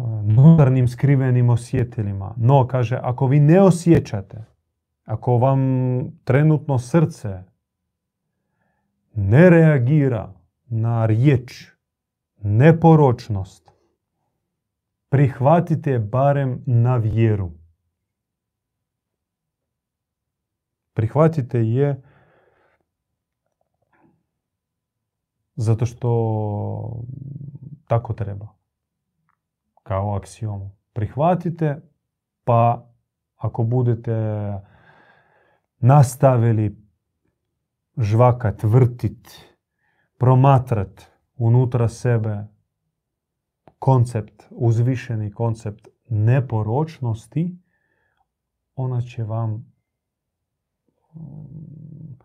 [0.00, 2.34] unutarnjim skrivenim osjetilima.
[2.36, 4.44] No, kaže, ako vi ne osjećate,
[5.04, 5.60] ako vam
[6.24, 7.42] trenutno srce
[9.20, 10.32] ne reagira
[10.66, 11.66] na riječ,
[12.42, 13.70] neporočnost,
[15.08, 17.50] prihvatite barem na vjeru.
[20.92, 22.02] Prihvatite je
[25.54, 26.10] zato što
[27.86, 28.48] tako treba.
[29.82, 30.70] Kao aksiomu.
[30.92, 31.80] Prihvatite,
[32.44, 32.90] pa
[33.36, 34.12] ako budete
[35.78, 36.89] nastavili
[37.98, 39.28] žvakat, vrtit,
[40.18, 42.46] promatrat unutra sebe
[43.78, 47.58] koncept, uzvišeni koncept neporočnosti,
[48.74, 49.72] ona će vam
[51.14, 52.18] mm,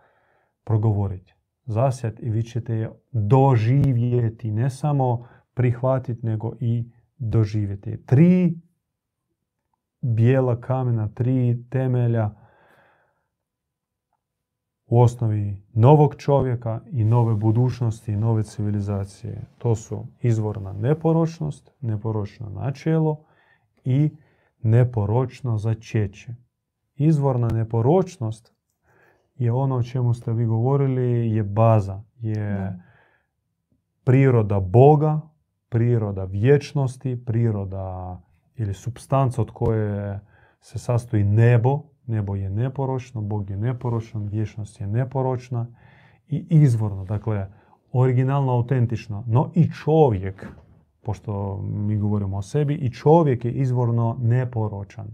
[0.63, 1.33] progovoriti,
[1.65, 8.05] zasjati i vi ćete je doživjeti, ne samo prihvatiti, nego i doživjeti.
[8.05, 8.59] Tri
[10.01, 12.44] bijela kamena, tri temelja
[14.87, 19.41] u osnovi novog čovjeka i nove budućnosti i nove civilizacije.
[19.57, 23.23] To su izvorna neporočnost, neporočno načelo
[23.83, 24.11] i
[24.61, 26.35] neporočno začeće.
[26.95, 28.53] Izvorna neporočnost
[29.35, 32.79] je ono o čemu ste vi govorili, je baza, je
[34.03, 35.21] priroda Boga,
[35.69, 38.21] priroda vječnosti, priroda
[38.55, 40.19] ili substanca od koje
[40.61, 41.94] se sastoji nebo.
[42.07, 45.67] Nebo je neporočno, Bog je neporočan, vječnost je neporočna
[46.27, 47.47] i izvorno, dakle,
[47.91, 49.23] originalno, autentično.
[49.27, 50.47] No i čovjek,
[51.03, 55.07] pošto mi govorimo o sebi, i čovjek je izvorno neporočan.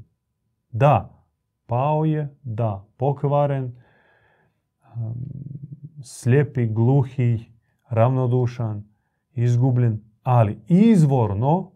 [0.71, 1.25] Da,
[1.65, 3.75] pao je, da, pokvaren,
[6.03, 7.45] slijepi, gluhi,
[7.89, 8.83] ravnodušan,
[9.33, 11.71] izgubljen, ali izvorno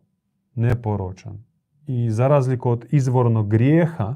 [0.55, 1.43] neporočan.
[1.87, 4.15] I za razliku od izvornog grijeha,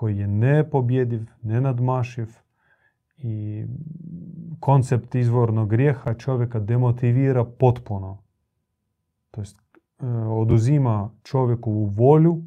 [0.00, 2.26] koji je nepobjediv, nenadmašiv
[3.18, 3.64] i
[4.60, 8.22] koncept izvornog grijeha čovjeka demotivira potpuno.
[9.30, 9.60] To jest,
[10.28, 12.42] oduzima čovjekovu volju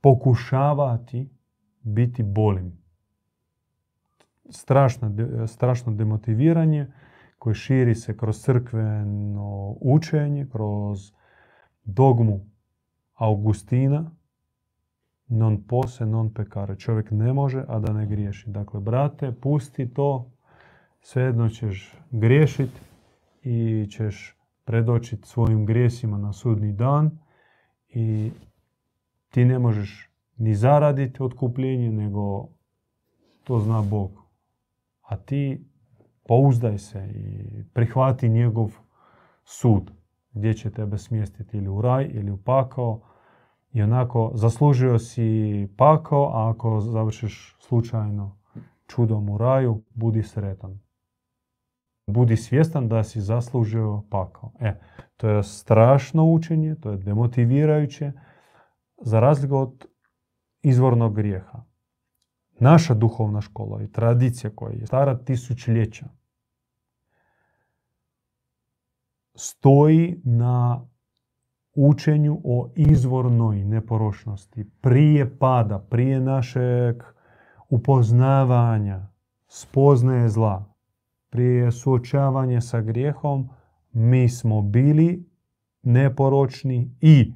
[0.00, 1.28] pokušavati
[1.82, 2.78] biti bolim
[4.50, 5.12] strašno,
[5.46, 6.86] strašno demotiviranje
[7.38, 11.12] koje širi se kroz crkveno učenje, kroz
[11.84, 12.40] dogmu
[13.14, 14.17] Augustina,
[15.28, 16.76] non pose, non pecare.
[16.76, 18.50] Čovjek ne može, a da ne griješi.
[18.50, 20.30] Dakle, brate, pusti to,
[21.00, 22.80] svejedno ćeš griješiti
[23.42, 27.18] i ćeš predočiti svojim grijesima na sudni dan
[27.88, 28.30] i
[29.30, 32.48] ti ne možeš ni zaraditi otkupljenje, nego
[33.44, 34.28] to zna Bog
[35.08, 35.64] a ti
[36.26, 38.70] pouzdaj se i prihvati njegov
[39.44, 39.90] sud
[40.32, 43.00] gdje će tebe smjestiti ili u raj ili u pakao
[43.72, 48.38] i onako zaslužio si pakao, a ako završiš slučajno
[48.86, 50.80] čudom u raju, budi sretan.
[52.06, 54.52] Budi svjestan da si zaslužio pakao.
[54.60, 54.80] E,
[55.16, 58.12] to je strašno učenje, to je demotivirajuće,
[59.00, 59.86] za razliku od
[60.62, 61.64] izvornog grijeha
[62.60, 66.06] naša duhovna škola i tradicija koja je stara tisućljeća
[69.34, 70.86] stoji na
[71.78, 74.64] učenju o izvornoj neporočnosti.
[74.80, 77.02] Prije pada, prije našeg
[77.68, 79.06] upoznavanja,
[79.48, 80.74] spoznaje zla,
[81.30, 83.48] prije suočavanja sa grijehom,
[83.92, 85.28] mi smo bili
[85.82, 87.32] neporočni i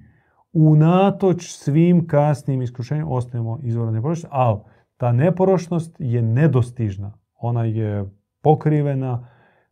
[0.52, 4.58] unatoč svim kasnim iskušenjima ostajemo izvorno neporočni, ali
[4.96, 7.12] ta neporočnost je nedostižna.
[7.34, 9.28] Ona je pokrivena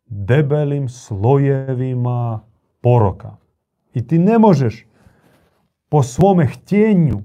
[0.06, 2.40] debelim slojevima
[2.80, 3.36] poroka.
[3.94, 4.86] I ti ne možeš
[5.88, 7.22] po svome htjenju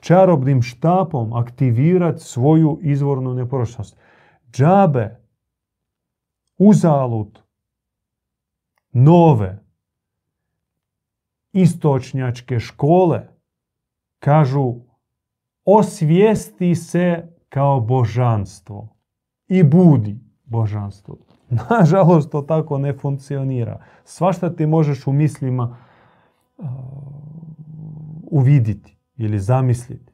[0.00, 3.96] čarobnim štapom aktivirati svoju izvornu neporočnost.
[4.52, 5.16] Džabe,
[6.58, 7.42] uzalud,
[8.92, 9.58] nove,
[11.52, 13.28] istočnjačke škole
[14.18, 14.74] kažu
[15.64, 18.96] osvijesti se kao božanstvo
[19.48, 21.16] i budi božanstvo.
[21.70, 23.80] Nažalost, to tako ne funkcionira.
[24.04, 25.76] Svašta ti možeš u mislima
[26.58, 26.66] uh,
[28.30, 30.12] uviditi ili zamisliti.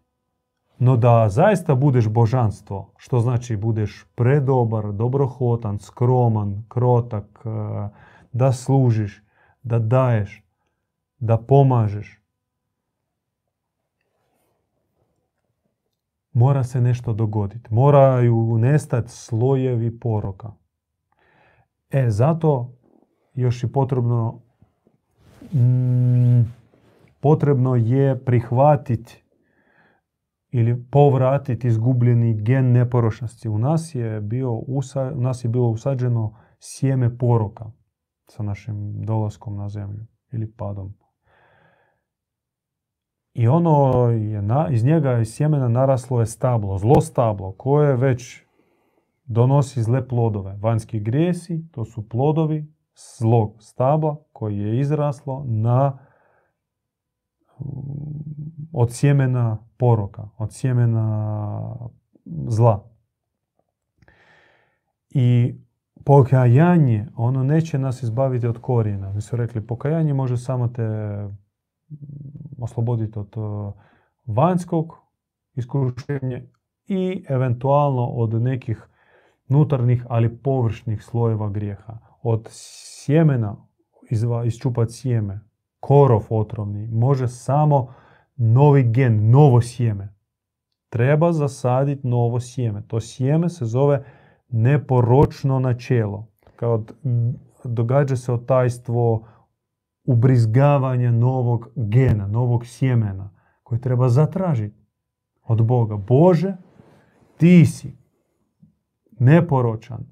[0.79, 7.49] No da zaista budeš božanstvo, što znači budeš predobar, dobrohotan, skroman, krotak, e,
[8.33, 9.23] da služiš,
[9.63, 10.45] da daješ,
[11.19, 12.21] da pomažeš.
[16.33, 17.75] Mora se nešto dogoditi.
[17.75, 20.53] Moraju nestati slojevi poroka.
[21.97, 22.73] E, zato
[23.35, 24.41] još i potrebno
[25.55, 26.41] mm,
[27.21, 29.25] potrebno je prihvatiti
[30.51, 33.49] ili povratiti izgubljeni gen neporočnosti.
[33.49, 34.81] U nas je, bio u
[35.15, 37.71] nas je bilo usađeno sjeme poroka
[38.29, 40.95] sa našim dolaskom na zemlju ili padom.
[43.35, 48.46] I ono je na, iz njega iz sjemena naraslo je stablo, zlo stablo koje već
[49.27, 50.57] donosi zle plodove.
[50.61, 52.73] Vanjski grijesi, to su plodovi
[53.19, 55.99] zlog stabla koji je izraslo na
[58.73, 61.77] od sjemena poroka, od sjemena
[62.47, 62.91] zla.
[65.11, 65.55] I
[66.05, 69.13] pokajanje, ono neće nas izbaviti od korijena.
[69.13, 70.89] Mi su rekli, pokajanje može samo te
[72.59, 73.35] osloboditi od
[74.27, 74.97] vanjskog
[75.55, 76.43] iskušenja
[76.87, 78.89] i eventualno od nekih
[79.49, 81.99] nutarnjih, ali površnih slojeva grijeha.
[82.23, 83.57] Od sjemena
[84.47, 85.41] isčupati sjeme,
[85.81, 87.95] korov otrovni, može samo
[88.37, 90.15] novi gen, novo sjeme.
[90.89, 92.83] Treba zasaditi novo sjeme.
[92.87, 94.05] To sjeme se zove
[94.49, 96.29] neporočno načelo.
[96.57, 96.85] Kao
[97.65, 99.27] događa se otajstvo
[100.05, 103.31] ubrizgavanja novog gena, novog sjemena
[103.63, 104.87] koje treba zatražiti
[105.43, 105.97] od Boga.
[105.97, 106.57] Bože,
[107.37, 108.06] ti si
[109.19, 110.07] neporočan.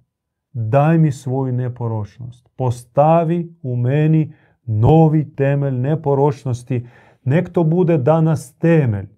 [0.53, 2.49] Daj mi svoju neporočnost.
[2.57, 4.33] Postavi u meni
[4.67, 6.87] novi temelj neporočnosti.
[7.25, 9.09] Nek to bude danas temelj.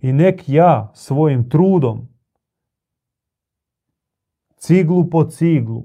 [0.00, 2.08] I nek ja svojim trudom,
[4.56, 5.84] ciglu po ciglu,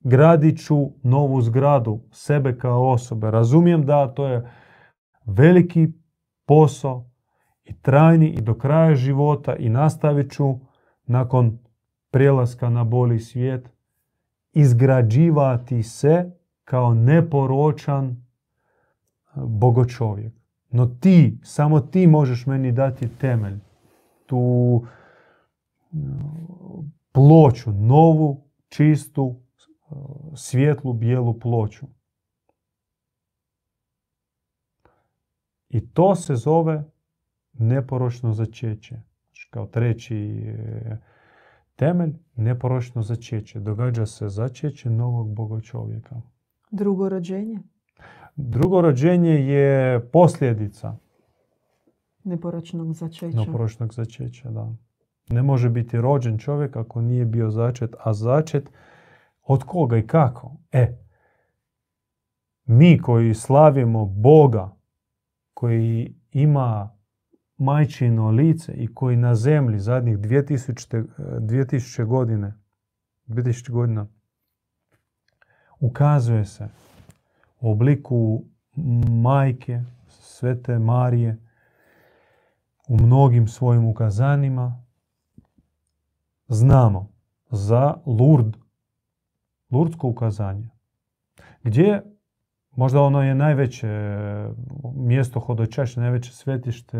[0.00, 3.30] gradit ću novu zgradu, sebe kao osobe.
[3.30, 4.50] Razumijem da to je
[5.26, 5.88] veliki
[6.46, 7.10] posao
[7.64, 10.58] i trajni i do kraja života i nastavit ću
[11.06, 11.58] nakon
[12.12, 13.68] prelaska na boli svijet
[14.52, 16.30] izgrađivati se
[16.64, 18.26] kao neporočan
[19.36, 20.32] bogočovjek.
[20.70, 23.58] No ti, samo ti možeš meni dati temelj,
[24.26, 24.86] tu
[27.12, 29.40] ploču, novu, čistu,
[30.34, 31.86] svjetlu, bijelu ploču.
[35.68, 36.84] I to se zove
[37.52, 38.94] neporočno začeće.
[39.26, 40.96] Znači, kao treći e,
[41.76, 43.60] temelj, neporočno začeće.
[43.60, 46.20] Događa se začeće novog Boga čovjeka.
[46.70, 47.58] Drugo rođenje?
[48.36, 50.96] Drugo rođenje je posljedica
[52.24, 53.38] neporočnog začeća.
[53.38, 54.72] Neporočnog začeća, da.
[55.30, 58.70] Ne može biti rođen čovjek ako nije bio začet, a začet
[59.42, 60.56] od koga i kako?
[60.72, 60.98] E,
[62.64, 64.76] mi koji slavimo Boga,
[65.54, 66.96] koji ima
[67.62, 72.54] majčino lice i koji na zemlji zadnjih 2000, 2000 godine,
[73.28, 74.06] 2000 godina
[75.80, 76.68] ukazuje se
[77.60, 78.44] u obliku
[79.22, 81.38] majke, svete Marije,
[82.88, 84.84] u mnogim svojim ukazanima,
[86.48, 87.08] znamo
[87.50, 88.56] za Lurd,
[89.70, 90.68] Lurdsko ukazanje,
[91.62, 92.11] gdje
[92.76, 93.88] možda ono je najveće
[94.94, 96.98] mjesto hodočašće, najveće svetište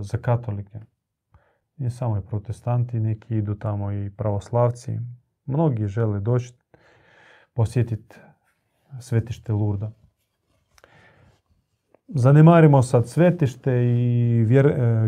[0.00, 0.80] za katolike.
[1.76, 4.98] Nije samo i protestanti, neki idu tamo i pravoslavci.
[5.46, 6.54] Mnogi žele doći
[7.54, 8.16] posjetiti
[9.00, 9.92] svetište Lurda.
[12.08, 14.44] Zanemarimo sad svetište i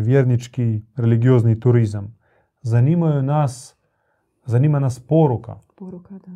[0.03, 2.17] vjernički religiozni turizam.
[2.61, 3.77] Zanimaju nas,
[4.45, 5.59] zanima nas poruka.
[5.75, 6.31] Poruka, da.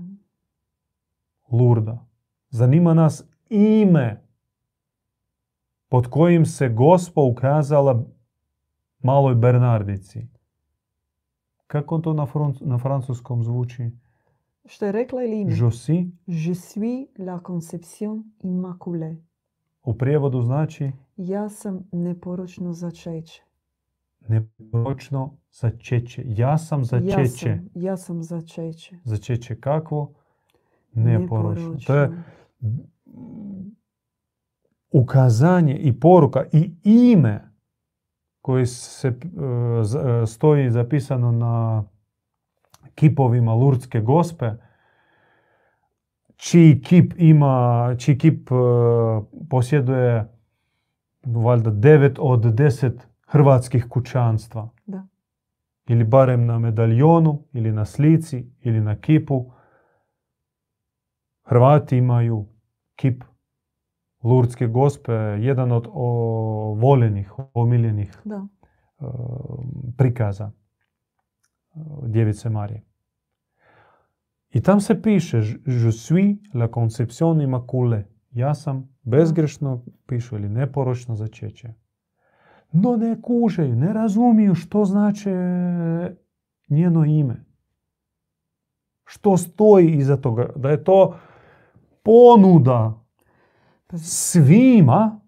[1.57, 2.05] Lurda.
[2.49, 4.22] Zanima nas ime
[5.89, 8.05] pod kojim se gospa ukazala
[8.99, 10.27] maloj Bernardici.
[11.67, 12.27] Kako to na,
[12.61, 13.91] na francuskom zvuči?
[14.65, 15.51] Što je rekla ili ime?
[15.51, 16.05] Je suis.
[16.26, 19.15] Je suis la conception immaculée.
[19.84, 20.91] U prijevodu znači?
[21.17, 23.43] Ja sam neporočno začeće.
[24.27, 26.23] Neporočno začeće.
[26.26, 27.19] Ja sam začeće.
[27.19, 28.95] Ja sam, ja sam začeće.
[29.03, 30.13] Začeće kakvo?
[30.93, 31.77] Neporočno.
[31.88, 32.23] To je
[34.91, 37.51] ukazanje i poruka i ime
[38.41, 39.15] koje se uh,
[40.27, 41.83] stoji zapisano na
[42.95, 44.51] kipovima Lurdske gospe,
[46.35, 48.57] čiji kip ima, čiji kip uh,
[49.49, 50.31] posjeduje
[51.25, 54.69] valjda devet od deset hrvatskih kućanstva.
[55.87, 59.51] ili barem na medaljonu, ili na slici, ili na kipu.
[61.43, 62.45] Hrvati imaju
[62.95, 63.23] kip
[64.23, 65.88] Lurdske gospe, jedan od
[66.81, 68.47] voljenih, omiljenih Da.
[69.97, 70.51] prikaza
[72.07, 72.84] Djevice Marije.
[74.49, 78.03] I tam se piše Je suis la conception immaculée.
[78.31, 81.73] Ja sam bezgrešno, pišu ili neporočno začeće.
[82.72, 85.30] No ne kužeju, ne razumiju što znači
[86.69, 87.45] njeno ime.
[89.05, 90.49] Što stoji iza toga.
[90.55, 91.17] Da je to
[92.06, 93.06] ponuda
[93.88, 95.19] Pazi, svima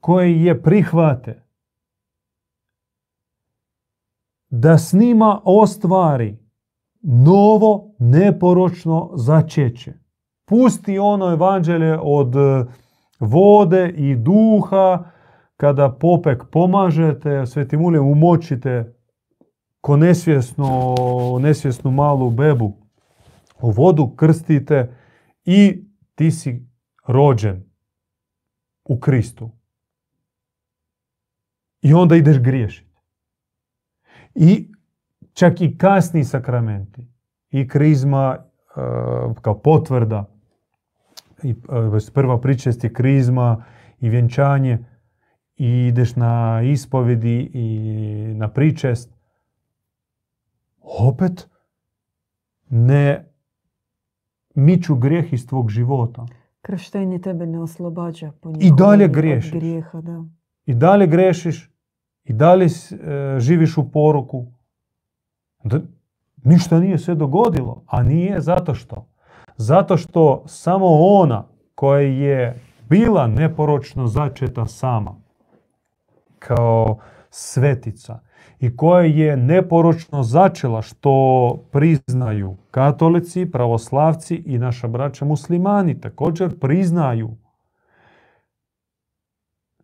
[0.00, 1.42] koji je prihvate.
[4.50, 6.38] Da s njima ostvari
[7.02, 9.92] novo neporočno začeće.
[10.44, 12.64] Pusti ono evanđelje od e,
[13.20, 15.04] vode i duha,
[15.56, 18.94] kada popek pomažete, svetim uljem umočite
[19.80, 20.94] ko nesvjesno,
[21.40, 22.72] nesvjesnu malu bebu
[23.60, 24.94] u vodu, krstite
[25.50, 25.84] i
[26.14, 26.66] ti si
[27.06, 27.64] rođen
[28.84, 29.50] u Kristu.
[31.82, 32.90] I onda ideš griješiti.
[34.34, 34.72] I
[35.32, 37.06] čak i kasni sakramenti
[37.50, 38.44] i krizma e,
[39.42, 40.30] kao potvrda
[41.42, 43.64] i e, prva pričest je krizma
[44.00, 44.78] i vjenčanje
[45.56, 49.14] i ideš na ispovedi i na pričest
[50.80, 51.48] opet
[52.70, 53.28] ne
[54.58, 56.26] miču grijeh iz tvog života.
[56.60, 59.52] krštenje tebe ne oslobađa po I dalje od griješiš.
[59.52, 60.24] grijeha, da.
[60.66, 61.70] I dalje grešiš,
[62.24, 64.46] i dalje e, živiš u poruku.
[65.64, 65.80] Da
[66.44, 69.06] ništa nije se dogodilo, a nije zato što.
[69.56, 71.44] Zato što samo ona
[71.74, 75.14] koja je bila neporočno začeta sama,
[76.38, 76.98] kao
[77.30, 78.18] svetica,
[78.60, 87.36] i koja je neporočno začela što priznaju katolici, pravoslavci i naša braća muslimani također priznaju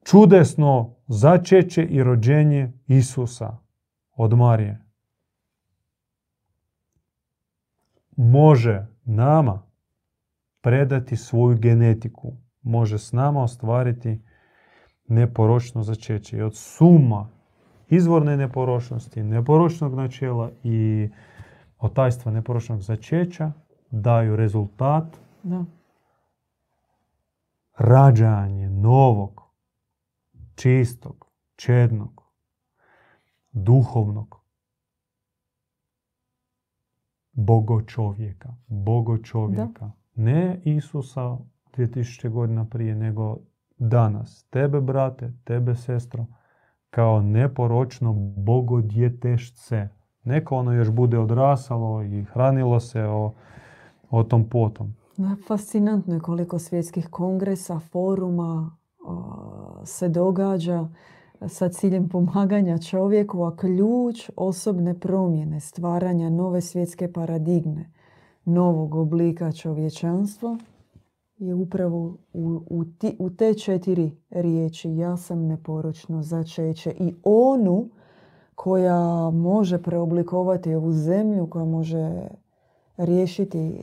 [0.05, 3.57] čudesno začeće i rođenje Isusa
[4.17, 4.81] od Marije.
[8.17, 9.63] Može nama
[10.61, 12.33] predati svoju genetiku,
[12.63, 14.21] može s nama ostvariti
[15.09, 16.37] neporočno začeće.
[16.37, 17.29] I od suma
[17.95, 21.09] izvorne neporočnosti, neporočnog načela i
[21.79, 23.53] otajstva neporočnog začeća
[23.91, 25.65] daju rezultat da.
[27.79, 29.43] rađanje novog,
[30.55, 31.27] čistog,
[31.57, 32.23] čednog,
[33.53, 34.45] duhovnog
[37.35, 38.55] bogo čovjeka.
[38.67, 39.91] Bogo čovjeka.
[40.15, 41.39] Ne Isusa
[41.77, 43.37] 2000 godina prije, nego
[43.79, 44.47] danas.
[44.51, 46.27] Tebe, brate, tebe, sestro,
[46.95, 49.89] kao neporočno bogodjetešce.
[50.25, 53.33] Neka ono još bude odrasalo i hranilo se o,
[54.11, 54.95] o tom potom.
[55.49, 58.77] Fascinantno je koliko svjetskih kongresa, foruma
[59.85, 60.89] se događa
[61.47, 67.91] sa ciljem pomaganja čovjeku, a ključ osobne promjene, stvaranja nove svjetske paradigme,
[68.45, 70.59] novog oblika čovječanstva
[71.47, 71.99] je upravo
[72.33, 77.89] u, u, ti- u te četiri riječi ja sam neporočno začeće i onu
[78.55, 79.01] koja
[79.31, 82.29] može preoblikovati ovu zemlju, koja može
[82.97, 83.81] riješiti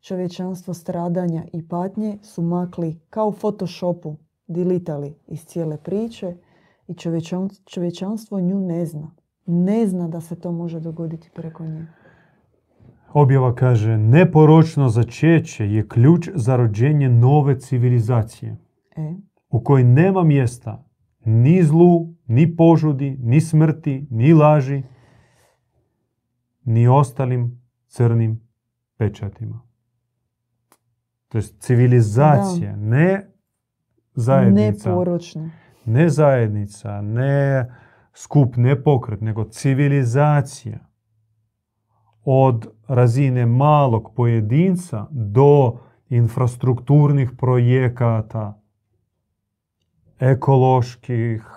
[0.00, 6.36] čovječanstvo stradanja i patnje su makli kao Photoshopu, dilitali iz cijele priče
[6.88, 9.10] i čovječan- čovječanstvo nju ne zna.
[9.46, 11.86] Ne zna da se to može dogoditi preko nje.
[13.12, 18.56] Objava kaže, neporočno začeće je ključ za rođenje nove civilizacije
[18.96, 19.14] E,
[19.50, 20.88] u kojoj nema mjesta
[21.24, 24.82] ni zlu, ni požudi, ni smrti, ni laži,
[26.64, 28.40] ni ostalim crnim
[28.96, 29.60] pečatima.
[31.28, 33.30] To je civilizacija, ne
[34.14, 34.88] zajednica.
[34.90, 35.50] neporočno.
[35.84, 37.70] ne zajednica, ne
[38.12, 40.87] skup, ne pokret, nego civilizacija.
[42.30, 43.46] Od razine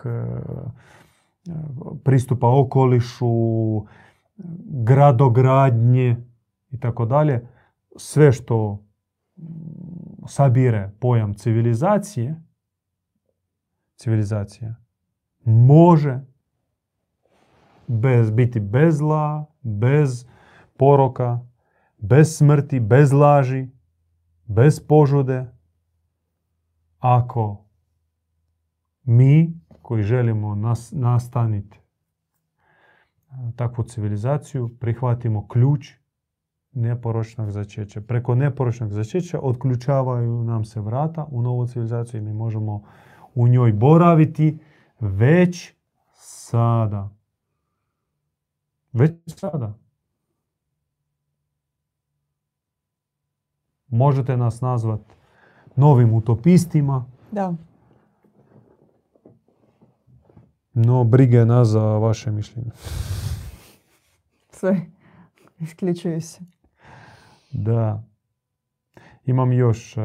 [0.05, 1.53] e, e,
[2.03, 3.27] pristupa okolišu,
[4.65, 6.17] gradogradnje
[6.71, 7.47] i tako dalje.
[7.95, 8.83] Sve što
[9.37, 9.43] mm,
[10.27, 12.41] sabire pojam civilizacije,
[13.95, 14.75] civilizacija
[15.45, 16.19] može
[17.87, 20.30] bez, biti bez zla, bez
[20.81, 21.39] poroka,
[21.97, 23.67] bez smrti, bez laži,
[24.45, 25.45] bez požude,
[26.99, 27.65] ako
[29.03, 31.79] mi koji želimo nas, nastaniti
[33.55, 35.91] takvu civilizaciju, prihvatimo ključ
[36.71, 38.01] neporočnog začeća.
[38.01, 42.83] Preko neporočnog začeća otključavaju nam se vrata u novu civilizaciju i mi možemo
[43.35, 44.59] u njoj boraviti
[44.99, 45.73] već
[46.13, 47.09] sada.
[48.93, 49.80] Već sada.
[53.91, 55.13] Možete nas nazvati
[55.75, 57.05] novim utopistima.
[57.31, 57.53] Da.
[60.73, 62.71] No, brige nas za vaše mišljenje.
[64.59, 64.81] Sve
[65.59, 66.41] isključuju se.
[67.51, 68.03] Da.
[69.25, 70.01] Imam još, e,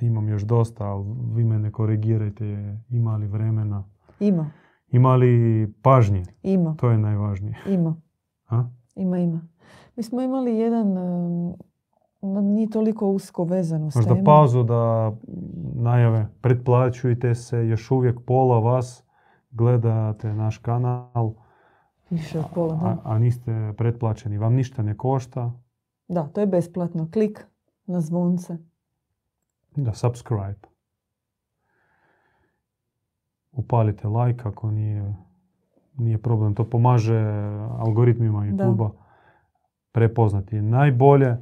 [0.00, 2.76] imam još dosta, ali vi mene korigirajte.
[2.88, 3.84] Ima li vremena?
[4.20, 4.50] Ima.
[4.90, 6.22] Ima li pažnje?
[6.42, 6.74] Ima.
[6.78, 7.56] To je najvažnije.
[7.66, 7.96] Ima.
[8.48, 8.64] A?
[8.94, 9.48] Ima, ima.
[9.96, 11.56] Mi smo imali jedan, um,
[12.22, 14.24] nije toliko usko vezano s Možda temom.
[14.24, 15.12] pauzu da
[15.74, 16.26] najave.
[16.40, 19.04] Pretplaćujte se, još uvijek pola vas
[19.50, 21.32] gledate naš kanal,
[22.10, 22.86] Više od pola, da.
[22.86, 24.38] a, a niste pretplaćeni.
[24.38, 25.52] Vam ništa ne košta.
[26.08, 27.08] Da, to je besplatno.
[27.12, 27.46] Klik
[27.86, 28.58] na zvonce.
[29.76, 30.68] Da, subscribe.
[33.52, 35.14] Upalite like ako nije,
[35.96, 36.54] nije problem.
[36.54, 37.18] To pomaže
[37.78, 38.38] algoritmima.
[38.38, 38.90] YouTube-a
[39.92, 40.60] prepoznati.
[40.62, 41.36] Najbolje,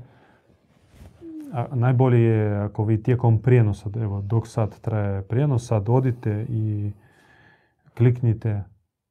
[1.52, 6.92] a, najbolje je ako vi tijekom prijenosa, evo dok sad traje prijenos, sad odite i
[7.94, 8.64] kliknite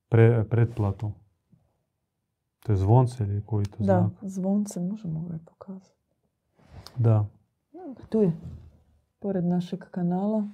[0.09, 1.11] pre, pretplatu.
[2.63, 4.31] To je zvonce ili koji to Da, znak?
[4.31, 5.95] zvonce, možemo ga pokazati.
[6.97, 7.25] Da.
[8.09, 8.31] Tu je,
[9.19, 10.47] pored našeg kanala.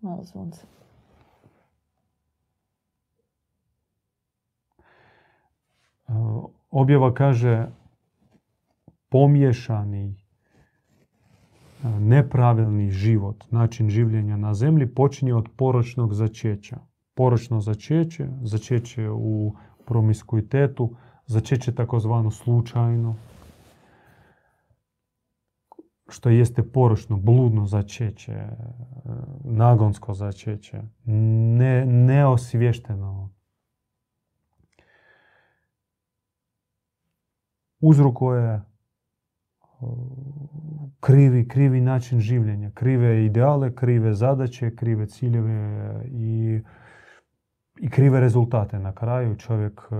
[0.00, 0.66] Malo zvonce.
[6.70, 7.66] Objava kaže
[9.08, 10.23] pomiješani uh,
[11.88, 16.78] nepravilni život, način življenja na zemlji počinje od poročnog začeća.
[17.14, 19.54] Poročno začeće, začeće u
[19.86, 20.96] promiskuitetu,
[21.26, 23.16] začeće takozvano slučajno,
[26.08, 29.12] što jeste poročno, bludno začeće, uh,
[29.44, 33.30] nagonsko začeće, ne, neosvješteno
[37.80, 38.62] uzrokuje
[41.00, 45.58] krivi, krivi način življenja, krive ideale, krive zadaće, krive ciljeve
[46.06, 46.60] i,
[47.80, 48.78] i krive rezultate.
[48.78, 49.96] Na kraju čovjek e,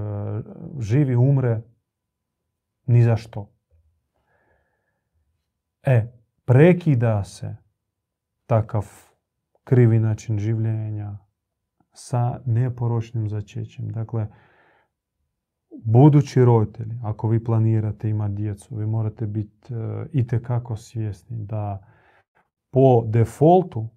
[0.80, 1.60] živi, umre,
[2.86, 3.50] ni za što.
[5.82, 6.06] E,
[6.44, 7.56] prekida se
[8.46, 8.86] takav
[9.64, 11.18] krivi način življenja
[11.92, 13.88] sa neporočnim začećem.
[13.92, 14.26] Dakle,
[15.84, 19.80] budući roditelji, ako vi planirate imati djecu, vi morate biti uh,
[20.12, 21.86] itekako svjesni da
[22.70, 23.88] po defaultu,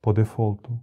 [0.00, 0.78] po defaultu,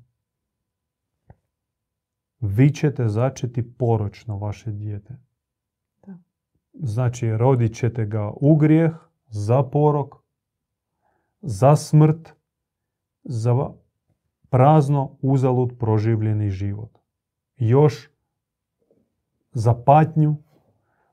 [2.40, 5.14] vi ćete začeti poročno vaše dijete.
[6.08, 6.18] Da.
[6.74, 8.92] Znači, rodit ćete ga u grijeh,
[9.28, 10.16] za porok,
[11.42, 12.34] za smrt,
[13.24, 13.70] za
[14.50, 16.98] prazno, uzalud proživljeni život.
[17.58, 18.10] Još
[19.52, 20.36] za patnju,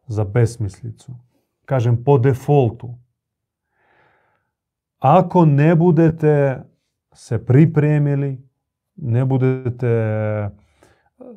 [0.07, 1.15] za besmislicu.
[1.65, 2.95] Kažem, po defaultu.
[4.99, 6.63] Ako ne budete
[7.15, 8.49] se pripremili,
[8.97, 9.91] ne budete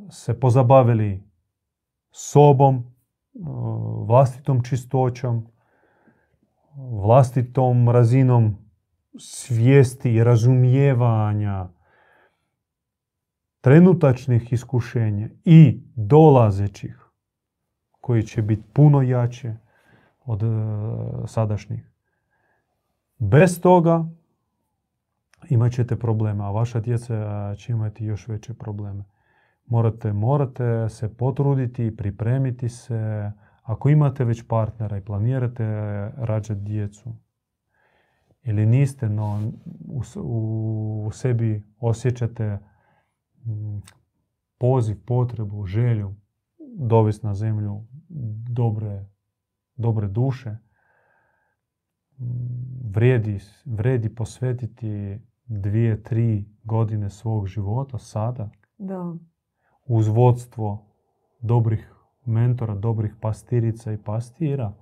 [0.09, 1.23] se pozabavili
[2.11, 2.83] sobom,
[4.07, 5.47] vlastitom čistoćom,
[7.05, 8.57] vlastitom razinom
[9.17, 11.67] svijesti i razumijevanja
[13.61, 17.05] trenutačnih iskušenja i dolazećih,
[18.01, 19.55] koji će biti puno jače
[20.25, 20.47] od e,
[21.27, 21.91] sadašnjih.
[23.17, 24.05] Bez toga
[25.49, 29.03] imat ćete problema, a vaša djeca će imati još veće probleme.
[29.65, 33.31] Morate, morate se potruditi pripremiti se.
[33.61, 35.65] Ako imate već partnera i planirate
[36.17, 37.15] rađati djecu,
[38.43, 39.51] ili niste, no
[39.87, 40.01] u,
[41.05, 42.57] u sebi osjećate
[44.57, 46.15] poziv, potrebu, želju
[46.77, 47.83] dovesti na zemlju
[48.49, 49.05] dobre,
[49.75, 50.57] dobre duše,
[52.83, 59.13] vrijedi, vrijedi posvetiti dvije, tri godine svog života sada Da.
[59.85, 60.85] uz vodstvo
[61.39, 61.93] dobrih
[62.25, 64.73] mentora, dobrih pastirica i pastira,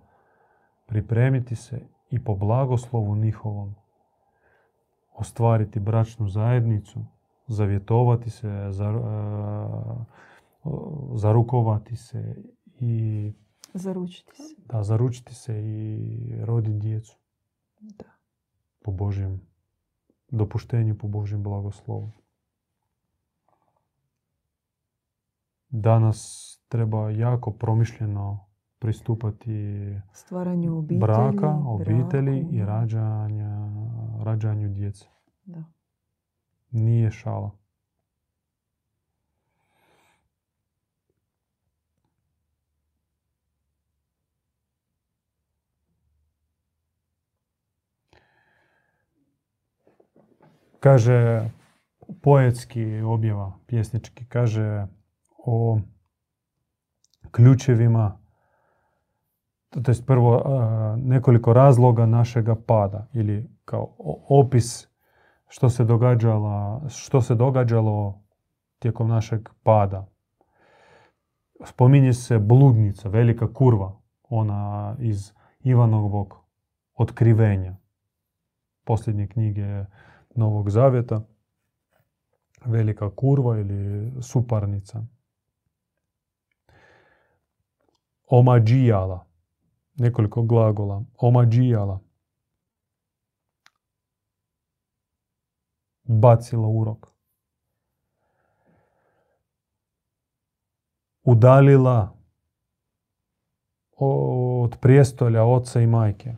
[0.85, 3.75] pripremiti se i po blagoslovu njihovom
[5.13, 7.05] ostvariti bračnu zajednicu,
[7.47, 8.95] zavjetovati se, zar,
[11.13, 12.35] zarukovati se
[12.79, 13.33] i
[13.73, 14.55] Zaručiti se.
[14.65, 16.09] da zaručiti se i
[16.45, 17.17] roditi djecu
[17.79, 18.03] Da.
[18.83, 19.41] po Božjem
[20.29, 22.11] dopuštenju, po Božjem blagoslovu.
[25.69, 28.45] danas treba jako promišljeno
[28.79, 30.99] pristupati Stvaranju obitelji.
[30.99, 33.69] braka, obitelji braku, i rađanja,
[34.23, 35.05] rađanju djece.
[35.45, 35.63] Da.
[36.71, 37.51] Nije šala.
[50.79, 51.49] Kaže
[52.21, 54.87] poetski objava, pjesnički, kaže
[55.37, 55.79] o
[57.31, 58.19] ključevima,
[59.69, 60.43] to jest prvo
[60.97, 63.95] nekoliko razloga našega pada ili kao
[64.29, 64.86] opis
[65.47, 68.21] što se događalo, što se događalo
[68.79, 70.07] tijekom našeg pada.
[71.65, 73.99] Spominje se bludnica, velika kurva,
[74.29, 76.35] ona iz Ivanovog
[76.95, 77.75] otkrivenja,
[78.83, 79.85] posljednje knjige
[80.35, 81.21] Novog Zavjeta,
[82.65, 85.03] velika kurva ili suparnica.
[88.27, 89.25] Omađijala,
[89.95, 91.99] nekoliko glagola, omađijala,
[96.07, 97.13] bacila urok.
[101.23, 102.17] Udalila
[103.97, 106.35] od prijestolja oca i majke.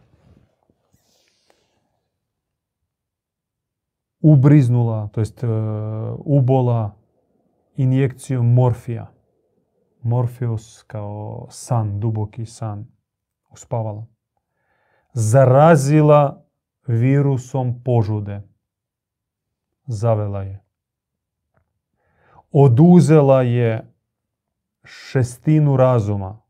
[4.22, 5.48] Ubriznula, to jest e,
[6.18, 6.96] ubola
[7.76, 9.12] injekcijom morfija.
[10.02, 12.88] Morfius kao san, duboki san.
[13.52, 14.06] Uspavala.
[15.14, 16.46] Zarazila
[16.88, 18.49] virusom požude.
[19.92, 20.64] Zavela je.
[22.52, 23.94] Oduzela je
[24.84, 26.42] šestinu razuma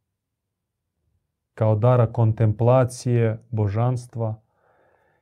[1.54, 4.42] kao dara kontemplacije božanstva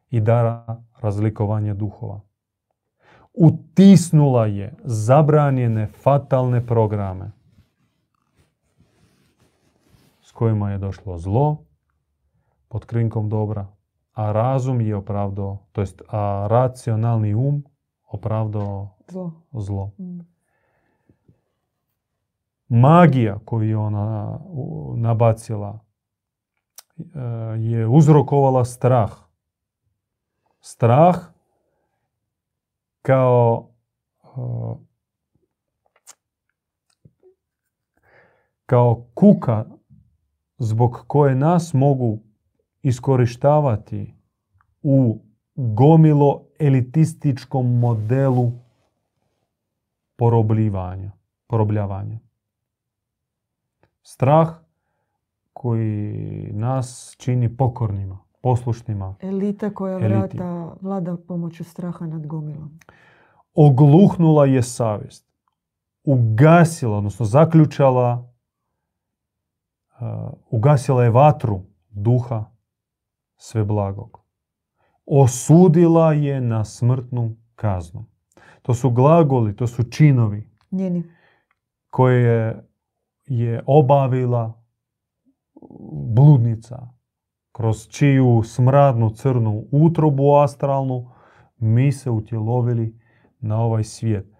[0.10, 2.22] i dara razlikovanja duhova.
[3.34, 7.31] Utisnula je zabranjene fatalne programe
[10.22, 11.65] s kojima je došlo zlo
[12.68, 13.68] pod krinkom dobra,
[14.14, 17.64] a razum je opravdao, to jest a racionalni um
[18.07, 19.31] opravdao Zlo.
[19.51, 19.91] zlo.
[19.99, 20.19] Mm.
[22.67, 24.39] Magija koju je ona
[24.95, 25.79] nabacila
[26.97, 27.03] e,
[27.59, 29.11] je uzrokovala strah.
[30.59, 31.17] Strah
[33.01, 33.69] kao
[34.23, 34.88] e,
[38.65, 39.65] kao kuka
[40.57, 42.19] zbog koje nas mogu
[42.81, 44.13] iskorištavati
[44.84, 45.21] u
[45.55, 48.51] gomilo elitističkom modelu
[50.15, 51.11] porobljivanja,
[51.47, 52.19] porobljavanja.
[54.01, 54.49] Strah
[55.53, 60.38] koji nas čini pokornima, poslušnima, Elita koja Eliti.
[60.38, 62.79] vrata, vlada pomoću straha nad gomilom.
[63.53, 65.27] ogluhnula je savjest,
[66.03, 68.34] ugasila, odnosno zaključala,
[69.99, 70.07] uh,
[70.49, 72.45] ugasila je vatru duha
[73.38, 74.27] sve blagog.
[75.07, 78.05] Osudila je na smrtnu kaznu.
[78.61, 81.03] To su glagoli, to su činovi Njeni.
[81.89, 82.63] koje
[83.25, 84.63] je obavila
[86.15, 86.88] bludnica,
[87.51, 91.09] kroz čiju smradnu crnu utrobu astralnu
[91.57, 92.99] mi se utjelovili
[93.39, 94.38] na ovaj svijet.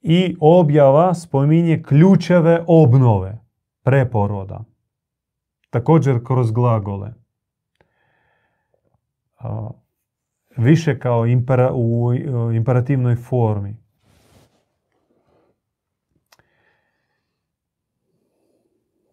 [0.00, 3.38] I objava spominje ključeve obnove,
[3.82, 4.64] preporoda.
[5.70, 7.14] Također kroz glagole.
[10.56, 13.76] Više kao impera, u e, imperativnoj formi.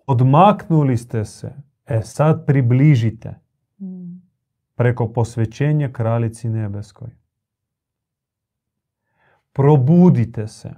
[0.07, 1.55] Odmaknuli ste se,
[1.85, 3.39] e sad približite
[4.75, 7.09] preko posvećenja kraljici nebeskoj.
[9.53, 10.73] Probudite se.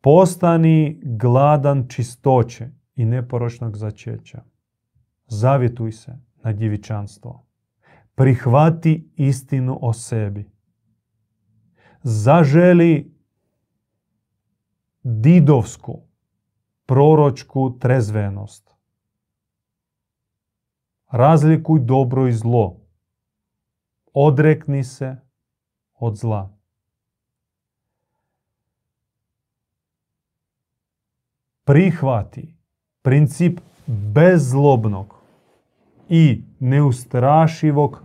[0.00, 4.42] Postani gladan čistoće i neporočnog začeća.
[5.26, 7.46] Zavjetuj se na djevičanstvo.
[8.14, 10.50] Prihvati istinu o sebi.
[12.02, 13.14] Zaželi
[15.02, 16.02] didovsku,
[16.86, 18.74] proročku trezvenost.
[21.10, 22.80] Razlikuj dobro i zlo.
[24.12, 25.16] Odrekni se
[25.94, 26.58] od zla.
[31.64, 32.56] Prihvati
[33.02, 35.23] princip bezzlobnog
[36.08, 38.02] i neustrašivog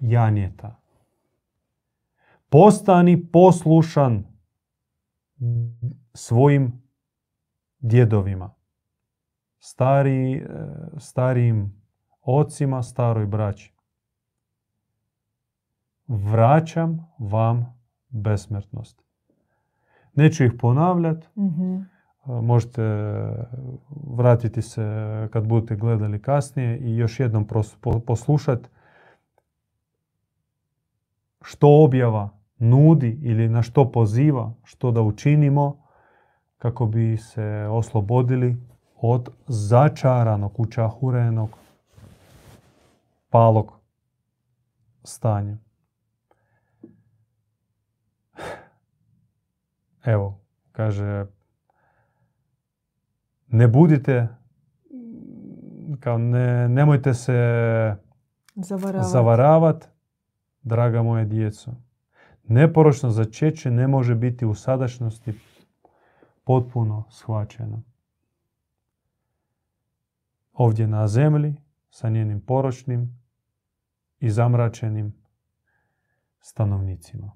[0.00, 0.80] janjeta.
[2.48, 4.24] Postani poslušan
[6.14, 6.82] svojim
[7.80, 8.54] djedovima,
[9.58, 10.44] stari, e,
[10.98, 11.82] starijim
[12.22, 13.72] ocima, staroj braći.
[16.06, 19.02] Vraćam vam besmrtnost.
[20.14, 21.26] Neću ih ponavljati.
[21.36, 21.78] Mhm.
[22.28, 22.82] Možete
[24.06, 24.82] vratiti se
[25.32, 27.46] kad budete gledali kasnije i još jednom
[28.06, 28.68] poslušati
[31.42, 32.28] što objava
[32.58, 35.84] nudi ili na što poziva, što da učinimo
[36.58, 38.56] kako bi se oslobodili
[38.96, 41.50] od začaranog, učahurenog,
[43.30, 43.72] palog
[45.02, 45.56] stanja.
[50.04, 50.40] Evo,
[50.72, 51.26] kaže,
[53.48, 54.28] ne budite,
[56.00, 57.32] kao ne, nemojte se
[58.54, 59.10] Zavaravati.
[59.10, 59.86] zavaravati,
[60.62, 61.72] draga moje djeco.
[62.44, 65.32] Neporočno začeće ne može biti u sadašnjosti
[66.44, 67.82] potpuno shvaćeno.
[70.52, 71.54] Ovdje na zemlji,
[71.90, 73.18] sa njenim poročnim
[74.20, 75.14] i zamračenim
[76.40, 77.32] stanovnicima.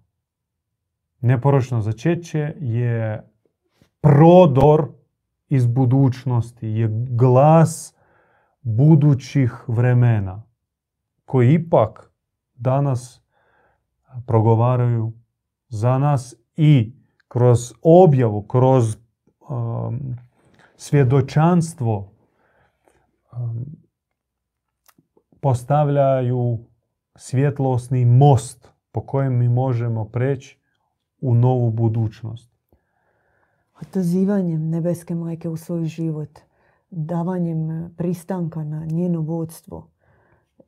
[1.20, 3.28] Neporočno začeće je
[4.00, 4.88] prodor
[5.52, 7.94] iz budućnosti, je glas
[8.62, 10.42] budućih vremena
[11.24, 12.12] koji ipak
[12.54, 13.22] danas
[14.26, 15.12] progovaraju
[15.68, 16.92] za nas i
[17.28, 18.96] kroz objavu, kroz
[19.48, 20.16] um,
[20.76, 22.12] svjedočanstvo
[23.32, 23.66] um,
[25.40, 26.58] postavljaju
[27.14, 30.58] svjetlosni most po kojem mi možemo preći
[31.20, 32.51] u novu budućnost.
[33.82, 36.38] Otazivanjem nebeske majke u svoj život,
[36.90, 39.88] davanjem pristanka na njeno vodstvo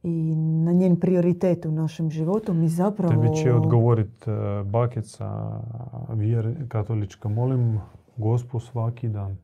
[0.03, 3.23] i na njen prioritet u našem životu, mi zapravo...
[3.23, 5.61] Tebi će odgovorit e, bakica
[6.09, 7.29] vjer katolička.
[7.29, 7.81] Molim
[8.17, 9.37] gospu svaki dan.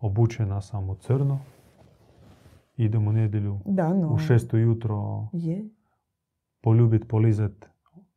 [0.00, 1.38] Obučena sam u crno.
[2.76, 5.64] Idem u nedjelju Da, no, u šesto jutro je.
[6.60, 7.68] poljubit, polizat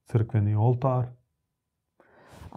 [0.06, 1.17] crkveni oltar.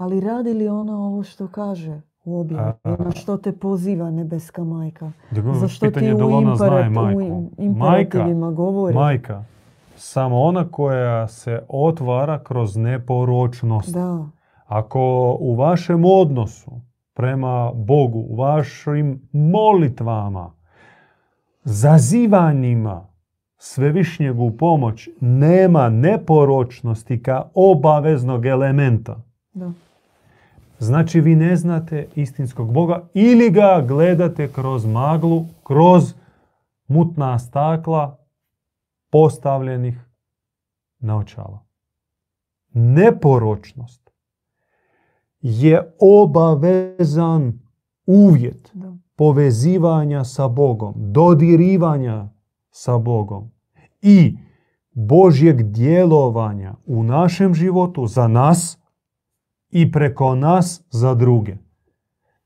[0.01, 2.73] Ali radi li ona ovo što kaže u objavi?
[2.85, 5.13] Na što te poziva nebeska majka?
[5.61, 8.95] Za što ti u, u Majka, imperativima govori?
[8.95, 9.45] majka,
[9.97, 13.95] samo ona koja se otvara kroz neporočnost.
[13.95, 14.25] Da,
[14.67, 16.71] Ako u vašem odnosu
[17.15, 20.53] prema Bogu, u vašim molitvama,
[21.65, 23.07] zazivanjima
[23.59, 29.23] svevišnjeg u pomoć nema neporočnosti kao obaveznog elementa,
[29.53, 29.73] da.
[30.81, 36.15] Znači vi ne znate istinskog Boga ili ga gledate kroz maglu, kroz
[36.87, 38.19] mutna stakla
[39.11, 39.99] postavljenih
[40.99, 41.67] naočala.
[42.73, 44.11] Neporočnost
[45.41, 47.61] je obavezan
[48.07, 48.73] uvjet
[49.17, 52.29] povezivanja sa Bogom, dodirivanja
[52.71, 53.51] sa Bogom
[54.03, 54.37] i
[54.93, 58.80] Božjeg djelovanja u našem životu za nas
[59.71, 61.57] i preko nas za druge.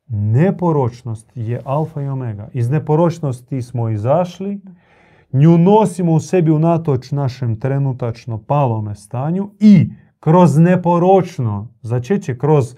[0.07, 2.49] Neporočnost je alfa i omega.
[2.53, 4.61] Iz neporočnosti smo izašli,
[5.33, 9.91] nju nosimo u sebi unatoč našem trenutačno palome stanju i
[10.21, 12.77] kroz neporočno začeće, kroz e,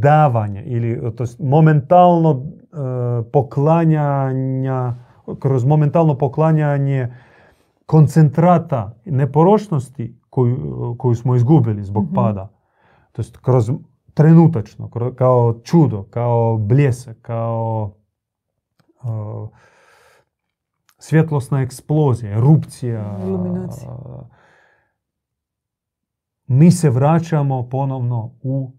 [0.00, 2.76] davanje ili to jest momentalno e,
[3.32, 4.94] poklanjanja,
[5.38, 7.08] kroz momentalno poklanjanje
[7.86, 10.56] koncentrata neporočnosti koju,
[10.98, 12.14] koju smo izgubili zbog Mhm.
[12.14, 12.48] pada.
[13.12, 13.70] To jest kroz
[14.14, 17.92] trenutačno, kro- kao čudo, kao bljesak, kao
[18.96, 19.06] e,
[20.98, 23.16] svjetlosna eksplozija, erupcija.
[23.20, 23.96] Iluminacija.
[26.46, 28.72] Mi se vraćamo ponovno u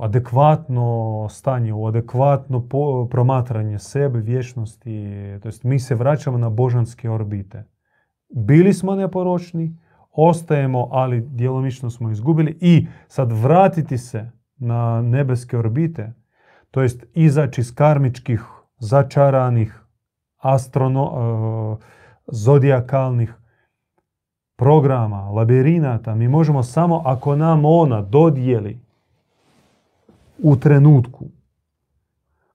[0.00, 0.86] adekvatno
[1.30, 5.08] stanje, u adekvatno po- promatranje sebe, vječnosti.
[5.42, 7.64] To jest mi se vraćamo na božanske orbite.
[8.28, 9.76] Bili smo neporočni,
[10.12, 16.12] ostajemo, ali djelomično smo izgubili i sad vratiti se na nebeske orbite,
[16.70, 18.44] to jest izaći iz karmičkih,
[18.78, 19.84] začaranih,
[20.38, 21.84] astrono, e,
[22.26, 23.34] zodijakalnih
[24.56, 28.80] programa, labirinata, mi možemo samo ako nam ona dodijeli
[30.42, 31.24] u trenutku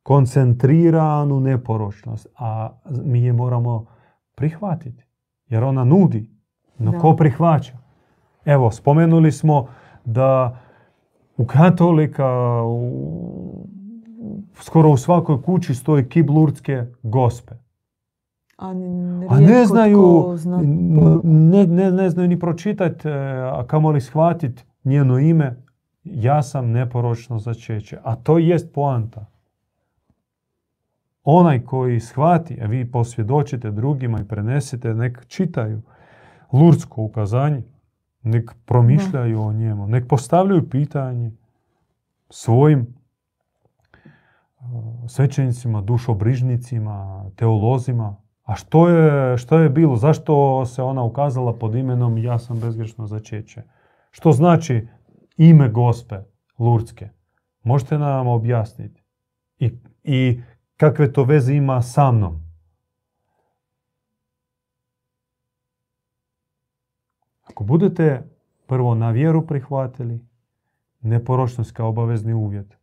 [0.04, 2.70] koncentriranu neporočnost, a
[3.06, 3.86] mi je moramo
[4.36, 5.04] prihvatiti,
[5.54, 6.30] jer ona nudi.
[6.78, 7.00] No Da.
[7.00, 7.74] ko prihvaća?
[8.46, 9.68] Evo, spomenuli smo
[10.06, 10.58] da
[11.38, 12.28] u katolika
[12.66, 13.68] u,
[14.56, 17.54] skoro u svakoj kući stoji kip Lurdske gospe.
[18.58, 18.70] A,
[19.30, 20.62] A ne znaju, zna
[21.24, 23.10] ne, ne, ne znaju ni pročitati,
[23.52, 25.64] a kamoli shvatiti njeno ime.
[26.04, 27.98] Ja sam neporočno začeće.
[28.04, 29.26] A to jest poanta.
[31.24, 35.82] Onaj koji shvati, a vi posvjedočite drugima i prenesite, nek čitaju
[36.52, 37.64] Lurdsko ukazanje,
[38.24, 39.88] Nek promišljaju o njemu.
[39.88, 41.32] Nek postavljaju pitanje
[42.30, 42.96] svojim
[44.60, 44.66] uh,
[45.08, 48.16] svećenicima, dušobrižnicima, teolozima.
[48.44, 49.96] A što je, što je bilo?
[49.96, 53.64] Zašto se ona ukazala pod imenom Ja sam bezgrešno začeće?
[54.12, 54.88] Što znači
[55.38, 56.16] ime gospe
[56.60, 57.10] Lurdske?
[57.64, 59.04] Možete nam objasniti?
[59.60, 59.72] I,
[60.04, 60.42] I
[60.78, 62.44] kakve to veze ima sa mnom?
[67.44, 68.24] Ako budete
[68.68, 70.20] prvo na vjeru prihvatili,
[71.02, 72.78] neporočnost kao obavezni uvjet,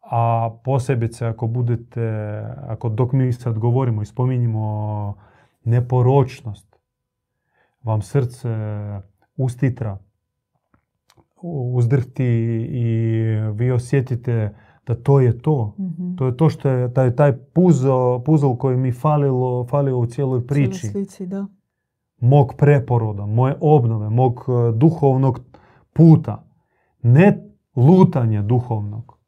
[0.00, 5.16] a posebice ako budete, ako dok mi sad govorimo i spominjimo
[5.64, 6.76] neporočnost,
[7.82, 8.48] vam srce
[9.36, 9.98] ustitra,
[11.42, 12.24] uzdrhti
[12.70, 12.94] i
[13.54, 14.54] vi osjetite
[14.86, 15.74] da to je to.
[15.78, 16.16] Mhm.
[16.16, 20.46] To je to što je taj, taj puzzle, puzzle koji mi falilo, falio u cijeloj
[20.46, 20.86] priči.
[20.86, 21.46] Slici, da.
[22.20, 25.40] Mog preporoda, moje obnove, mog e, duhovnog
[25.92, 26.44] puta.
[27.02, 29.18] Ne lutanja duhovnog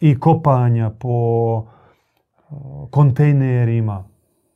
[0.00, 2.54] i kopanja po e,
[2.90, 4.04] kontejnerima,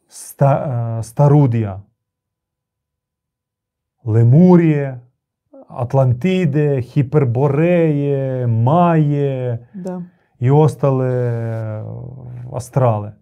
[0.09, 0.65] sta,
[0.99, 1.89] e, starudija,
[4.05, 5.08] Lemurije,
[5.69, 10.03] Atlantide, Hiperboreje, Maje da.
[10.39, 11.85] i ostale e,
[12.53, 13.13] astrale.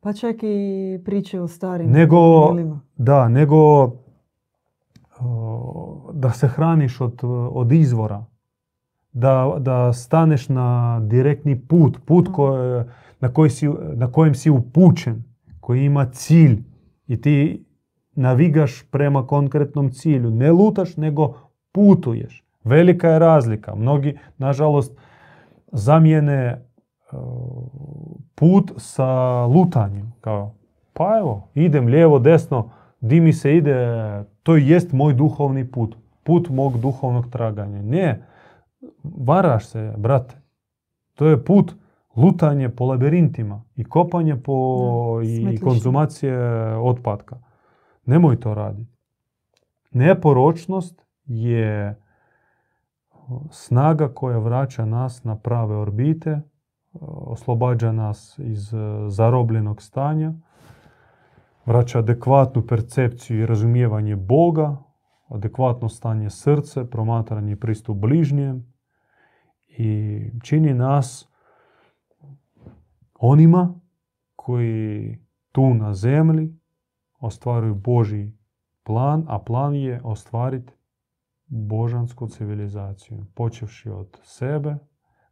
[0.00, 2.80] Pa čak i priče o starim Nego, velima.
[2.96, 3.56] da, nego
[5.20, 7.20] o, da se hraniš od,
[7.50, 8.24] od izvora.
[9.12, 12.88] Da, da staneš na direktni put, put koje,
[13.20, 15.24] na, koji si, na kojem si upućen,
[15.60, 16.62] koji ima cilj
[17.06, 17.64] i ti
[18.14, 20.30] navigaš prema konkretnom cilju.
[20.30, 21.34] Ne lutaš, nego
[21.78, 22.44] putuješ.
[22.64, 23.74] Velika je razlika.
[23.74, 24.98] Mnogi, nažalost,
[25.72, 26.58] zamijene e,
[28.34, 30.12] put sa lutanjem.
[30.20, 30.54] Kao,
[30.92, 33.74] pa evo, idem lijevo, desno, di mi se ide,
[34.42, 35.96] to jest moj duhovni put.
[36.22, 37.82] Put mog duhovnog traganja.
[37.82, 38.22] Ne,
[39.02, 40.34] varaš se, brate.
[41.14, 41.74] To je put
[42.16, 44.80] lutanje po labirintima i kopanje po
[45.44, 46.38] Da, i konzumacije
[46.76, 47.36] otpadka.
[48.06, 48.92] Nemoj to raditi.
[49.90, 52.00] Neporočnost je
[53.50, 56.40] snaga koja vraća nas na prave orbite,
[57.00, 58.78] oslobađa nas iz e,
[59.08, 60.32] zarobljenog stanja,
[61.66, 64.76] vraća adekvatnu percepciju i razumijevanje Boga,
[65.28, 68.72] adekvatno stanje srce, promatranje i pristup bližnjem
[69.66, 71.28] i čini nas
[73.14, 73.80] onima
[74.36, 75.18] koji
[75.52, 76.58] tu na zemlji
[77.20, 78.38] ostvaruju Božji
[78.84, 80.77] plan, a plan je ostvariti
[81.48, 84.76] božansku civilizaciju, počevši od sebe,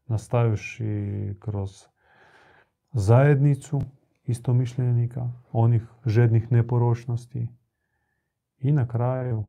[0.07, 1.87] nastavivši kroz
[2.93, 3.81] zajednicu
[4.25, 7.49] istomišljenika, onih žednih neporočnosti
[8.59, 9.45] i na kraju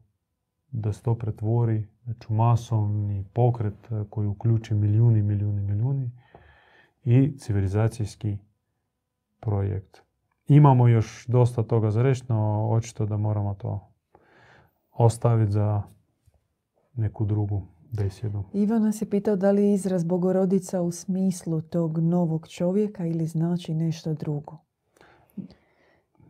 [0.72, 1.88] da se to pretvori
[2.30, 6.12] u masovni pokret koji uključi milijuni, milijuni, milijuni
[7.04, 8.38] i civilizacijski
[9.40, 10.02] projekt.
[10.48, 13.92] Imamo još dosta toga za reći, no očito da moramo to
[14.92, 15.84] ostaviti za
[16.98, 17.62] neku drugu
[17.92, 18.44] besjedu.
[18.54, 23.26] Ivan nas je pitao da li je izraz Bogorodica u smislu tog novog čovjeka ili
[23.26, 24.58] znači nešto drugo.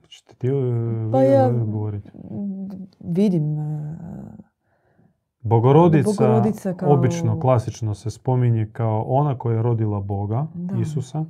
[0.08, 0.52] Ćete ti eh,
[1.12, 2.10] Pa ja- odgovoriti?
[3.02, 3.98] Vidim, e,
[5.42, 10.76] Bogorodica, Bogorodica kao- obično, klasično se spominje kao ona koja je rodila Boga, Da.
[10.78, 11.26] Isusa,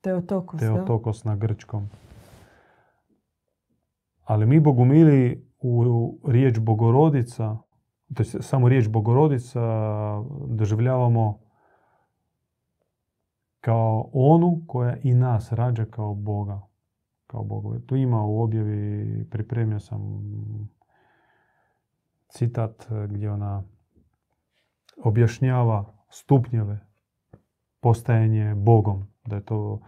[0.00, 0.66] Teotokos, da?
[0.66, 1.88] Teotokos na grčkom.
[4.24, 5.84] Ali mi bogumili u
[6.24, 7.56] riječ Bogorodica,
[8.14, 9.60] to jest samo riječ Bogorodica
[10.46, 11.38] doživljavamo
[13.60, 16.60] kao onu koja i nas rađa kao Boga.
[17.26, 17.86] Kao Bogove.
[17.86, 20.22] Tu ima u objavi, pripremio sam
[22.28, 23.62] citat gdje ona
[25.04, 26.86] objašnjava stupnjeve
[27.80, 29.06] postajanje Bogom.
[29.24, 29.80] Da je to,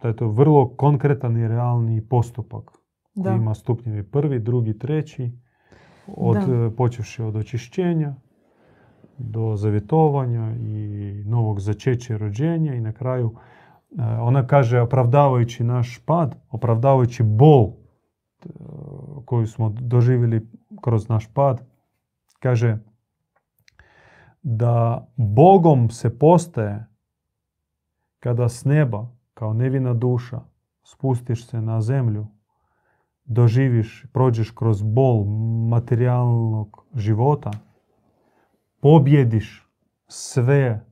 [0.00, 2.70] da je to vrlo konkretan i realni postupak
[3.14, 3.32] Da.
[3.32, 5.32] ima stupnjevi prvi, drugi, treći,
[6.06, 6.66] od, Da.
[6.66, 8.14] eh, počevši od očišćenja
[9.18, 15.98] do zavjetovanja i novog začeća i rođenja i na kraju eh, ona kaže opravdavajući naš
[16.04, 18.48] pad, opravdavajući bol eh,
[19.24, 20.48] koju smo doživjeli
[20.82, 21.62] kroz naš pad,
[22.40, 22.78] kaže
[24.42, 26.86] da Bogom se postaje
[28.20, 30.40] kada s neba kao nevina duša
[30.82, 32.26] spustiš se na zemlju,
[33.26, 35.24] doživiš, prođeš kroz bol
[35.68, 37.50] materijalnog života,
[38.80, 39.68] pobjediš
[40.08, 40.86] sve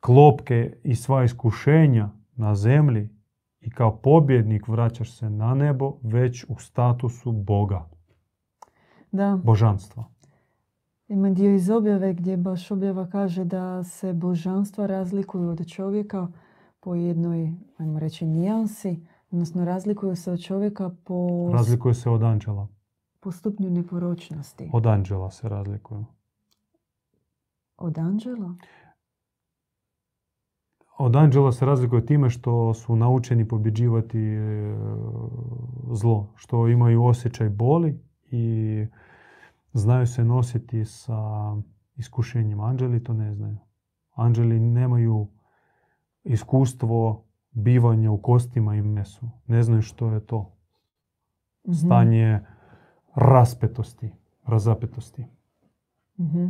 [0.00, 3.08] klopke i sva iskušenja na zemlji
[3.60, 7.88] i kao pobjednik vraćaš se na nebo već u statusu Boga.
[9.12, 9.40] Da.
[9.44, 10.04] božanstva.
[11.08, 16.28] Ima dio iz objave gdje baš objava kaže da se božanstva razlikuju od čovjeka
[16.80, 19.06] po jednoj, ajmo reći, nijansi,
[19.36, 22.68] odnosno razlikuju se od čovjeka po, Razlikuju se od anđela.
[23.20, 24.70] po stupnju neporočnosti.
[24.72, 26.04] Od anđela se razlikuju.
[27.76, 28.54] Od anđela?
[30.98, 34.76] Od anđela se razlikuju time što su naučeni pobjeđivati e,
[35.90, 38.00] zlo, što imaju osjećaj boli
[38.30, 38.86] i
[39.72, 41.16] znaju se nositi sa
[41.96, 42.64] iskušenjima.
[42.66, 43.58] Anđeli to ne znaju.
[44.14, 45.28] Anđeli nemaju
[46.24, 47.25] iskustvo
[47.56, 49.28] bivanja u kostima i mesu.
[49.46, 50.56] Ne znaju što je to.
[51.68, 52.40] Mhm, Stanje
[53.14, 54.12] raspetosti,
[54.44, 55.26] razapetosti.
[56.18, 56.46] mhm,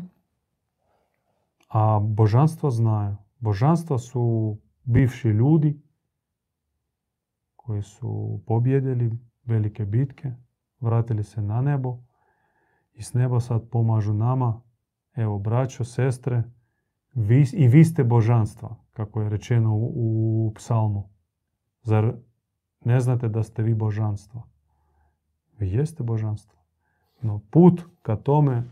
[1.68, 3.16] A božanstva znaju.
[3.38, 5.80] Božanstva su bivši ljudi
[7.56, 10.32] koji su pobjedili velike bitke,
[10.80, 11.98] vratili se na nebo
[12.92, 14.60] i s neba sad pomažu nama.
[15.14, 16.42] Evo, braćo, sestre,
[17.16, 21.08] vi, i vi ste božanstva, kako je rečeno u, u psalmu.
[21.82, 22.14] Zar
[22.84, 24.42] ne znate da ste vi božanstva?
[25.58, 26.58] Vi jeste božanstva.
[27.22, 28.70] No put ka tome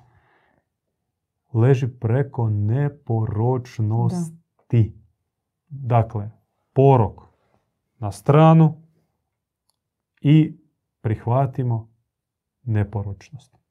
[1.55, 5.01] leži preko neporočnosti.
[5.69, 6.31] Dakle,
[6.73, 7.21] porok
[7.99, 8.83] na stranu
[10.21, 10.59] i
[11.01, 11.89] prihvatimo
[12.63, 13.64] neporočnost.